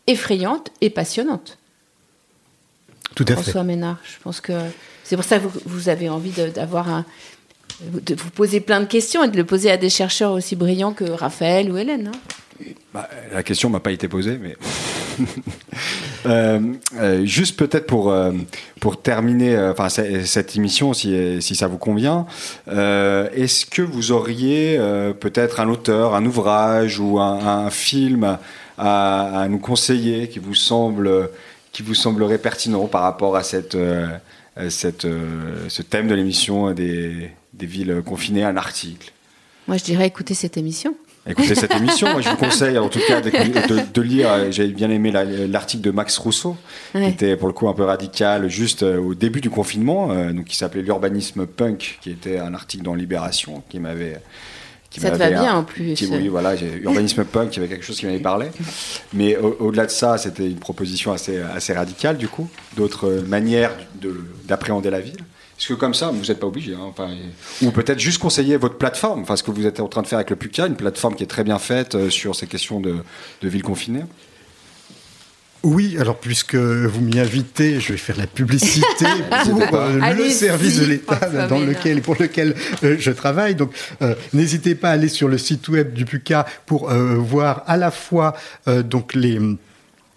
effrayante 0.06 0.70
et 0.80 0.90
passionnante. 0.90 1.58
Tout 3.14 3.24
à 3.28 3.32
François 3.32 3.64
Ménard, 3.64 3.98
je 4.04 4.22
pense 4.22 4.40
que 4.40 4.52
c'est 5.04 5.16
pour 5.16 5.24
ça 5.24 5.38
que 5.38 5.46
vous, 5.64 5.88
avez 5.88 6.08
envie 6.08 6.30
d'avoir 6.30 6.88
un, 6.88 7.04
de 7.82 8.14
vous 8.14 8.30
poser 8.30 8.60
plein 8.60 8.80
de 8.80 8.86
questions 8.86 9.24
et 9.24 9.28
de 9.28 9.36
le 9.36 9.44
poser 9.44 9.70
à 9.70 9.76
des 9.76 9.88
chercheurs 9.88 10.32
aussi 10.32 10.56
brillants 10.56 10.92
que 10.92 11.04
Raphaël 11.04 11.70
ou 11.72 11.76
Hélène. 11.76 12.12
Hein. 12.14 12.64
Bah, 12.92 13.08
la 13.32 13.42
question 13.42 13.70
m'a 13.70 13.80
pas 13.80 13.92
été 13.92 14.08
posée, 14.08 14.38
mais 14.38 14.56
euh, 16.26 16.60
euh, 16.96 17.24
juste 17.24 17.56
peut-être 17.56 17.86
pour 17.86 18.10
euh, 18.10 18.32
pour 18.80 19.00
terminer, 19.00 19.58
enfin 19.58 19.88
cette 19.88 20.56
émission, 20.56 20.92
si 20.92 21.40
si 21.42 21.54
ça 21.54 21.66
vous 21.66 21.78
convient, 21.78 22.26
est-ce 22.66 23.66
que 23.66 23.82
vous 23.82 24.12
auriez 24.12 24.78
peut-être 25.20 25.60
un 25.60 25.68
auteur, 25.68 26.14
un 26.14 26.24
ouvrage 26.24 26.98
ou 27.00 27.18
un, 27.18 27.70
film 27.70 28.38
à, 28.78 29.40
à, 29.42 29.48
nous 29.48 29.58
conseiller 29.58 30.28
qui 30.28 30.38
vous 30.38 30.54
semble 30.54 31.30
qui 31.72 31.82
vous 31.82 31.94
semblerait 31.94 32.38
pertinent 32.38 32.86
par 32.86 33.02
rapport 33.02 33.36
à 33.36 33.42
cette 33.42 33.76
cette 34.68 35.06
ce 35.68 35.82
thème 35.82 36.08
de 36.08 36.14
l'émission 36.14 36.72
des 36.72 37.30
des 37.52 37.66
villes 37.66 38.02
confinées, 38.06 38.44
un 38.44 38.56
article? 38.56 39.12
Moi, 39.66 39.76
je 39.76 39.84
dirais 39.84 40.06
écouter 40.06 40.34
cette 40.34 40.56
émission. 40.56 40.96
Écoutez 41.28 41.54
cette 41.54 41.74
émission, 41.74 42.10
moi 42.10 42.20
je 42.20 42.28
vous 42.30 42.36
conseille 42.36 42.78
en 42.78 42.88
tout 42.88 43.00
cas 43.06 43.20
de, 43.20 44.02
lire, 44.02 44.50
j'avais 44.50 44.70
bien 44.70 44.90
aimé 44.90 45.12
l'article 45.12 45.82
de 45.82 45.90
Max 45.90 46.16
Rousseau, 46.18 46.56
qui 46.92 47.04
était 47.04 47.36
pour 47.36 47.48
le 47.48 47.54
coup 47.54 47.68
un 47.68 47.74
peu 47.74 47.84
radical, 47.84 48.48
juste 48.48 48.82
euh, 48.82 48.98
au 48.98 49.14
début 49.14 49.40
du 49.40 49.50
confinement, 49.50 50.10
euh, 50.10 50.32
donc 50.32 50.46
qui 50.46 50.56
s'appelait 50.56 50.82
L'urbanisme 50.82 51.46
punk, 51.46 51.98
qui 52.00 52.10
était 52.10 52.38
un 52.38 52.54
article 52.54 52.84
dans 52.84 52.94
Libération, 52.94 53.62
qui 53.68 53.78
m'avait 53.78 54.20
ça 54.96 55.10
te 55.10 55.16
va 55.16 55.30
bien 55.30 55.54
en 55.54 55.64
plus. 55.64 55.94
oui, 56.10 56.28
voilà, 56.28 56.54
urbanisme 56.82 57.24
punk, 57.24 57.54
il 57.54 57.56
y 57.56 57.58
avait 57.60 57.68
quelque 57.68 57.84
chose 57.84 57.98
qui 57.98 58.06
m'avait 58.06 58.18
parlé. 58.18 58.46
Mais 59.12 59.36
au-delà 59.36 59.86
de 59.86 59.90
ça, 59.90 60.18
c'était 60.18 60.46
une 60.46 60.58
proposition 60.58 61.12
assez, 61.12 61.38
assez 61.38 61.72
radicale, 61.72 62.16
du 62.16 62.28
coup, 62.28 62.48
d'autres 62.76 63.22
manières 63.26 63.72
d'appréhender 64.46 64.90
la 64.90 65.00
ville. 65.00 65.18
Est-ce 65.58 65.68
que 65.68 65.74
comme 65.74 65.94
ça, 65.94 66.10
vous 66.10 66.24
n'êtes 66.24 66.38
pas 66.38 66.46
obligé 66.46 66.74
hein, 66.74 66.82
enfin, 66.88 67.08
Ou 67.62 67.72
peut-être 67.72 67.98
juste 67.98 68.18
conseiller 68.18 68.56
votre 68.56 68.78
plateforme, 68.78 69.22
enfin, 69.22 69.34
ce 69.34 69.42
que 69.42 69.50
vous 69.50 69.66
êtes 69.66 69.80
en 69.80 69.88
train 69.88 70.02
de 70.02 70.06
faire 70.06 70.18
avec 70.18 70.30
le 70.30 70.36
PUCA, 70.36 70.68
une 70.68 70.76
plateforme 70.76 71.16
qui 71.16 71.24
est 71.24 71.28
très 71.28 71.42
bien 71.42 71.58
faite 71.58 71.96
euh, 71.96 72.10
sur 72.10 72.36
ces 72.36 72.46
questions 72.46 72.80
de, 72.80 72.98
de 73.42 73.48
ville 73.48 73.62
confinée 73.62 74.04
oui, 75.64 75.96
alors 75.98 76.16
puisque 76.16 76.54
vous 76.54 77.00
m'y 77.00 77.18
invitez, 77.18 77.80
je 77.80 77.92
vais 77.92 77.98
faire 77.98 78.16
la 78.16 78.28
publicité 78.28 79.04
pour 79.44 79.74
euh, 79.74 80.14
le 80.14 80.30
service 80.30 80.78
de 80.78 80.86
l'État 80.86 81.48
dans 81.48 81.58
lequel 81.58 82.00
pour 82.00 82.14
lequel 82.14 82.54
euh, 82.84 82.94
je 82.96 83.10
travaille. 83.10 83.56
Donc, 83.56 83.72
n'hésitez 84.32 84.76
pas 84.76 84.90
à 84.90 84.92
aller 84.92 85.08
sur 85.08 85.26
le 85.26 85.36
site 85.36 85.68
web 85.68 85.92
du 85.92 86.04
PUCA 86.04 86.46
pour 86.64 86.88
voir 86.88 87.64
à 87.66 87.76
la 87.76 87.90
fois 87.90 88.34
donc 88.68 89.14
les 89.14 89.40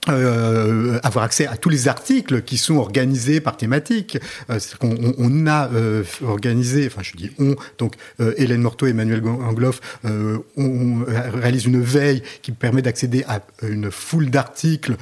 euh, 0.09 0.99
avoir 1.03 1.25
accès 1.25 1.45
à 1.45 1.57
tous 1.57 1.69
les 1.69 1.87
articles 1.87 2.41
qui 2.41 2.57
sont 2.57 2.77
organisés 2.77 3.39
par 3.39 3.55
thématique. 3.55 4.17
Euh, 4.49 4.59
on, 4.81 5.13
on, 5.17 5.47
a 5.47 5.69
euh, 5.71 6.03
organisé, 6.25 6.87
enfin 6.87 7.01
je 7.03 7.15
dis 7.15 7.29
on, 7.39 7.55
donc 7.77 7.93
euh, 8.19 8.33
Hélène 8.37 8.61
Morteau 8.61 8.87
et 8.87 8.91
Emmanuel 8.91 9.21
Angloff, 9.25 9.79
euh, 10.05 10.39
on, 10.57 11.05
réalise 11.05 11.65
une 11.65 11.81
veille 11.81 12.23
qui 12.41 12.51
permet 12.51 12.81
d'accéder 12.81 13.23
à 13.27 13.41
une 13.61 13.91
foule 13.91 14.29
d'articles 14.29 14.95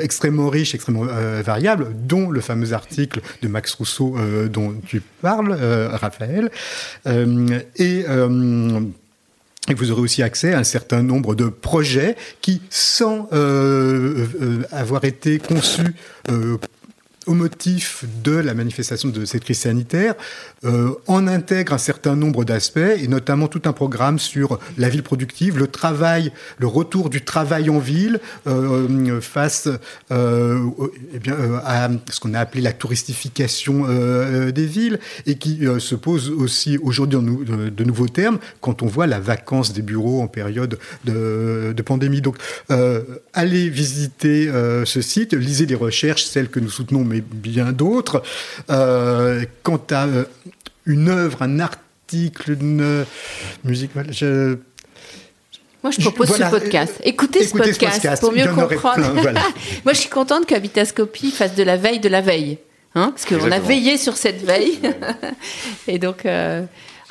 extrêmement 0.00 0.48
riches, 0.48 0.74
extrêmement 0.74 1.04
variables, 1.42 1.88
dont 1.94 2.30
le 2.30 2.40
fameux 2.40 2.72
article 2.72 3.20
de 3.42 3.48
Max 3.48 3.74
Rousseau 3.74 4.16
dont 4.50 4.74
tu 4.86 5.02
parles, 5.20 5.52
Raphaël. 5.92 6.50
et 7.76 8.04
et 9.68 9.74
vous 9.74 9.90
aurez 9.90 10.02
aussi 10.02 10.22
accès 10.22 10.52
à 10.52 10.58
un 10.58 10.64
certain 10.64 11.02
nombre 11.02 11.34
de 11.34 11.48
projets 11.48 12.16
qui, 12.40 12.62
sans 12.70 13.28
euh, 13.32 14.26
euh, 14.40 14.62
avoir 14.70 15.04
été 15.04 15.38
conçus 15.38 15.94
euh, 16.30 16.56
au 17.26 17.34
motif 17.34 18.04
de 18.22 18.32
la 18.32 18.54
manifestation 18.54 19.08
de 19.08 19.24
cette 19.24 19.44
crise 19.44 19.58
sanitaire, 19.58 20.14
euh, 20.64 20.90
en 21.06 21.26
intègre 21.26 21.72
un 21.72 21.78
certain 21.78 22.16
nombre 22.16 22.44
d'aspects, 22.44 22.78
et 22.78 23.08
notamment 23.08 23.48
tout 23.48 23.62
un 23.64 23.72
programme 23.72 24.18
sur 24.18 24.58
la 24.78 24.88
ville 24.88 25.02
productive, 25.02 25.58
le 25.58 25.66
travail, 25.66 26.32
le 26.58 26.66
retour 26.66 27.10
du 27.10 27.22
travail 27.22 27.68
en 27.70 27.78
ville 27.78 28.20
euh, 28.46 29.20
face 29.20 29.68
euh, 30.10 30.70
eh 31.12 31.30
euh, 31.30 31.58
à 31.64 31.88
ce 32.10 32.20
qu'on 32.20 32.34
a 32.34 32.40
appelé 32.40 32.62
la 32.62 32.72
touristification 32.72 33.86
euh, 33.88 34.52
des 34.52 34.66
villes, 34.66 34.98
et 35.26 35.36
qui 35.36 35.66
se 35.78 35.94
pose 35.94 36.30
aussi 36.30 36.78
aujourd'hui 36.78 37.18
de, 37.18 37.84
nouveaux 37.84 38.08
termes 38.08 38.38
quand 38.60 38.82
on 38.82 38.86
voit 38.86 39.06
la 39.06 39.20
vacance 39.20 39.72
des 39.72 39.82
bureaux 39.82 40.20
en 40.22 40.28
période 40.28 40.78
de, 41.04 41.72
de 41.76 41.82
pandémie. 41.82 42.20
Donc, 42.20 42.36
allez 43.32 43.68
visiter 43.68 44.50
ce 44.84 45.00
site, 45.00 45.34
lisez 45.34 45.66
les 45.66 45.74
recherches, 45.74 46.24
celles 46.24 46.48
que 46.48 46.60
nous 46.60 46.70
soutenons, 46.70 47.04
mais 47.04 47.15
bien 47.20 47.72
d'autres. 47.72 48.22
Euh, 48.70 49.44
quant 49.62 49.82
à 49.90 50.06
euh, 50.06 50.24
une 50.84 51.08
œuvre, 51.08 51.42
un 51.42 51.60
article, 51.60 52.52
une 52.52 53.04
musique, 53.64 53.90
je, 54.10 54.56
moi, 55.86 55.92
je 55.96 56.00
propose 56.00 56.34
ce 56.34 56.50
podcast. 56.50 57.00
Écoutez, 57.04 57.44
ce, 57.44 57.56
podcast 57.56 58.20
pour 58.20 58.32
mieux 58.32 58.52
comprendre. 58.52 59.12
Moi, 59.84 59.92
je 59.92 59.98
suis 59.98 60.08
contente 60.08 60.44
qu'Habitascopie 60.46 61.30
fasse 61.30 61.54
de 61.54 61.62
la 61.62 61.76
veille 61.76 62.00
de 62.00 62.08
la 62.08 62.20
veille. 62.20 62.58
Hein, 62.96 63.12
parce 63.14 63.24
qu'on 63.26 63.52
a 63.52 63.60
veillé 63.60 63.96
sur 63.96 64.16
cette 64.16 64.42
veille. 64.42 64.80
Et 65.86 66.00
donc, 66.00 66.26
euh, 66.26 66.64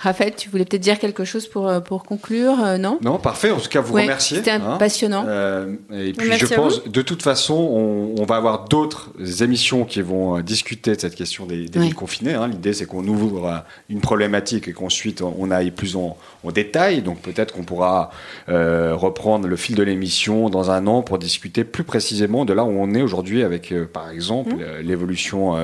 Raphaël, 0.06 0.36
tu 0.38 0.50
voulais 0.50 0.66
peut-être 0.66 0.84
dire 0.84 1.00
quelque 1.00 1.26
chose 1.26 1.48
pour, 1.48 1.68
euh, 1.68 1.80
pour 1.80 2.04
conclure, 2.04 2.64
euh, 2.64 2.78
non? 2.78 3.00
Non, 3.02 3.18
parfait. 3.18 3.50
En 3.50 3.60
tout 3.60 3.70
cas, 3.70 3.82
vous 3.82 3.96
remercier. 3.96 4.38
C'était 4.38 4.52
hein. 4.52 4.78
passionnant. 4.78 5.26
Euh, 5.28 5.74
et 5.92 6.14
puis, 6.14 6.32
je 6.38 6.46
pense, 6.46 6.88
de 6.88 7.02
toute 7.02 7.24
façon, 7.24 7.56
on, 7.56 8.24
va 8.26 8.36
avoir 8.36 8.66
d'autres 8.66 9.12
émissions 9.42 9.84
qui 9.84 10.02
vont 10.02 10.42
discuter 10.42 10.96
de 10.96 11.02
cette 11.02 11.16
question 11.16 11.48
des, 11.48 11.66
villes 11.66 11.96
confinées. 11.96 12.36
Hein. 12.36 12.48
L'idée, 12.48 12.74
c'est 12.74 12.86
qu'on 12.86 13.08
ouvre 13.08 13.64
une 13.90 14.00
problématique 14.00 14.68
et 14.68 14.74
qu'ensuite 14.74 15.22
on 15.22 15.50
aille 15.52 15.72
plus 15.72 15.96
en, 15.96 16.18
détail. 16.54 17.02
Donc, 17.02 17.22
peut-être 17.22 17.54
qu'on 17.54 17.64
pourra 17.64 18.12
reprendre 18.48 19.48
le 19.48 19.56
fil 19.56 19.76
de 19.76 19.84
l'émission 19.84 20.50
dans 20.50 20.70
un 20.70 20.86
an 20.86 21.02
pour 21.02 21.18
discuter 21.18 21.64
plus 21.64 21.84
précisément 21.84 22.46
de 22.46 22.54
là 22.54 22.64
où 22.64 22.70
on 22.70 22.94
est 22.94 23.02
aujourd'hui 23.02 23.42
avec, 23.42 23.74
par 23.92 24.10
exemple, 24.10 24.54
mmh. 24.54 24.82
l'évolution, 24.84 25.56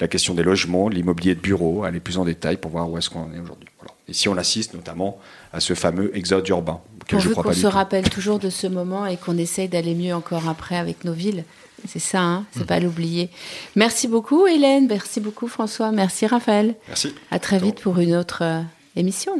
la 0.00 0.08
question 0.08 0.34
des 0.34 0.42
logements, 0.42 0.88
l'immobilier 0.88 1.34
de 1.34 1.40
bureau, 1.40 1.84
aller 1.84 2.00
plus 2.00 2.18
en 2.18 2.24
détail 2.24 2.58
pour 2.58 2.70
voir 2.70 2.90
où 2.90 2.98
est-ce 2.98 3.08
qu'on 3.08 3.32
est 3.34 3.40
aujourd'hui. 3.40 3.61
Et 4.08 4.12
si 4.12 4.28
on 4.28 4.36
assiste 4.36 4.74
notamment 4.74 5.18
à 5.52 5.60
ce 5.60 5.74
fameux 5.74 6.16
exode 6.16 6.48
urbain. 6.48 6.80
Pourvu 7.08 7.30
je 7.30 7.34
qu'on 7.34 7.52
se 7.52 7.66
rappelle 7.66 8.08
toujours 8.08 8.38
de 8.38 8.50
ce 8.50 8.66
moment 8.66 9.06
et 9.06 9.16
qu'on 9.16 9.36
essaye 9.38 9.68
d'aller 9.68 9.94
mieux 9.94 10.14
encore 10.14 10.48
après 10.48 10.76
avec 10.76 11.04
nos 11.04 11.12
villes. 11.12 11.44
C'est 11.88 11.98
ça, 11.98 12.20
hein 12.20 12.44
c'est 12.52 12.62
mm. 12.62 12.66
pas 12.66 12.80
l'oublier. 12.80 13.30
Merci 13.74 14.06
beaucoup 14.06 14.46
Hélène, 14.46 14.86
merci 14.86 15.20
beaucoup 15.20 15.48
François, 15.48 15.90
merci 15.90 16.26
Raphaël. 16.26 16.76
Merci. 16.88 17.14
À 17.30 17.38
très 17.38 17.58
vite 17.58 17.80
pour 17.80 17.98
une 17.98 18.14
autre 18.14 18.42
euh, 18.42 18.62
émission. 18.94 19.32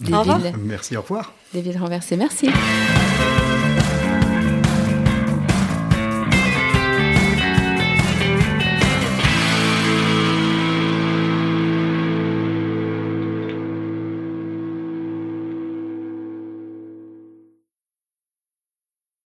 Des 0.00 0.12
au 0.12 0.20
revoir. 0.20 0.40
Merci, 0.58 0.96
au 0.96 1.02
revoir. 1.02 1.32
Des 1.54 1.62
villes 1.62 1.78
renversées, 1.78 2.16
merci. 2.16 2.48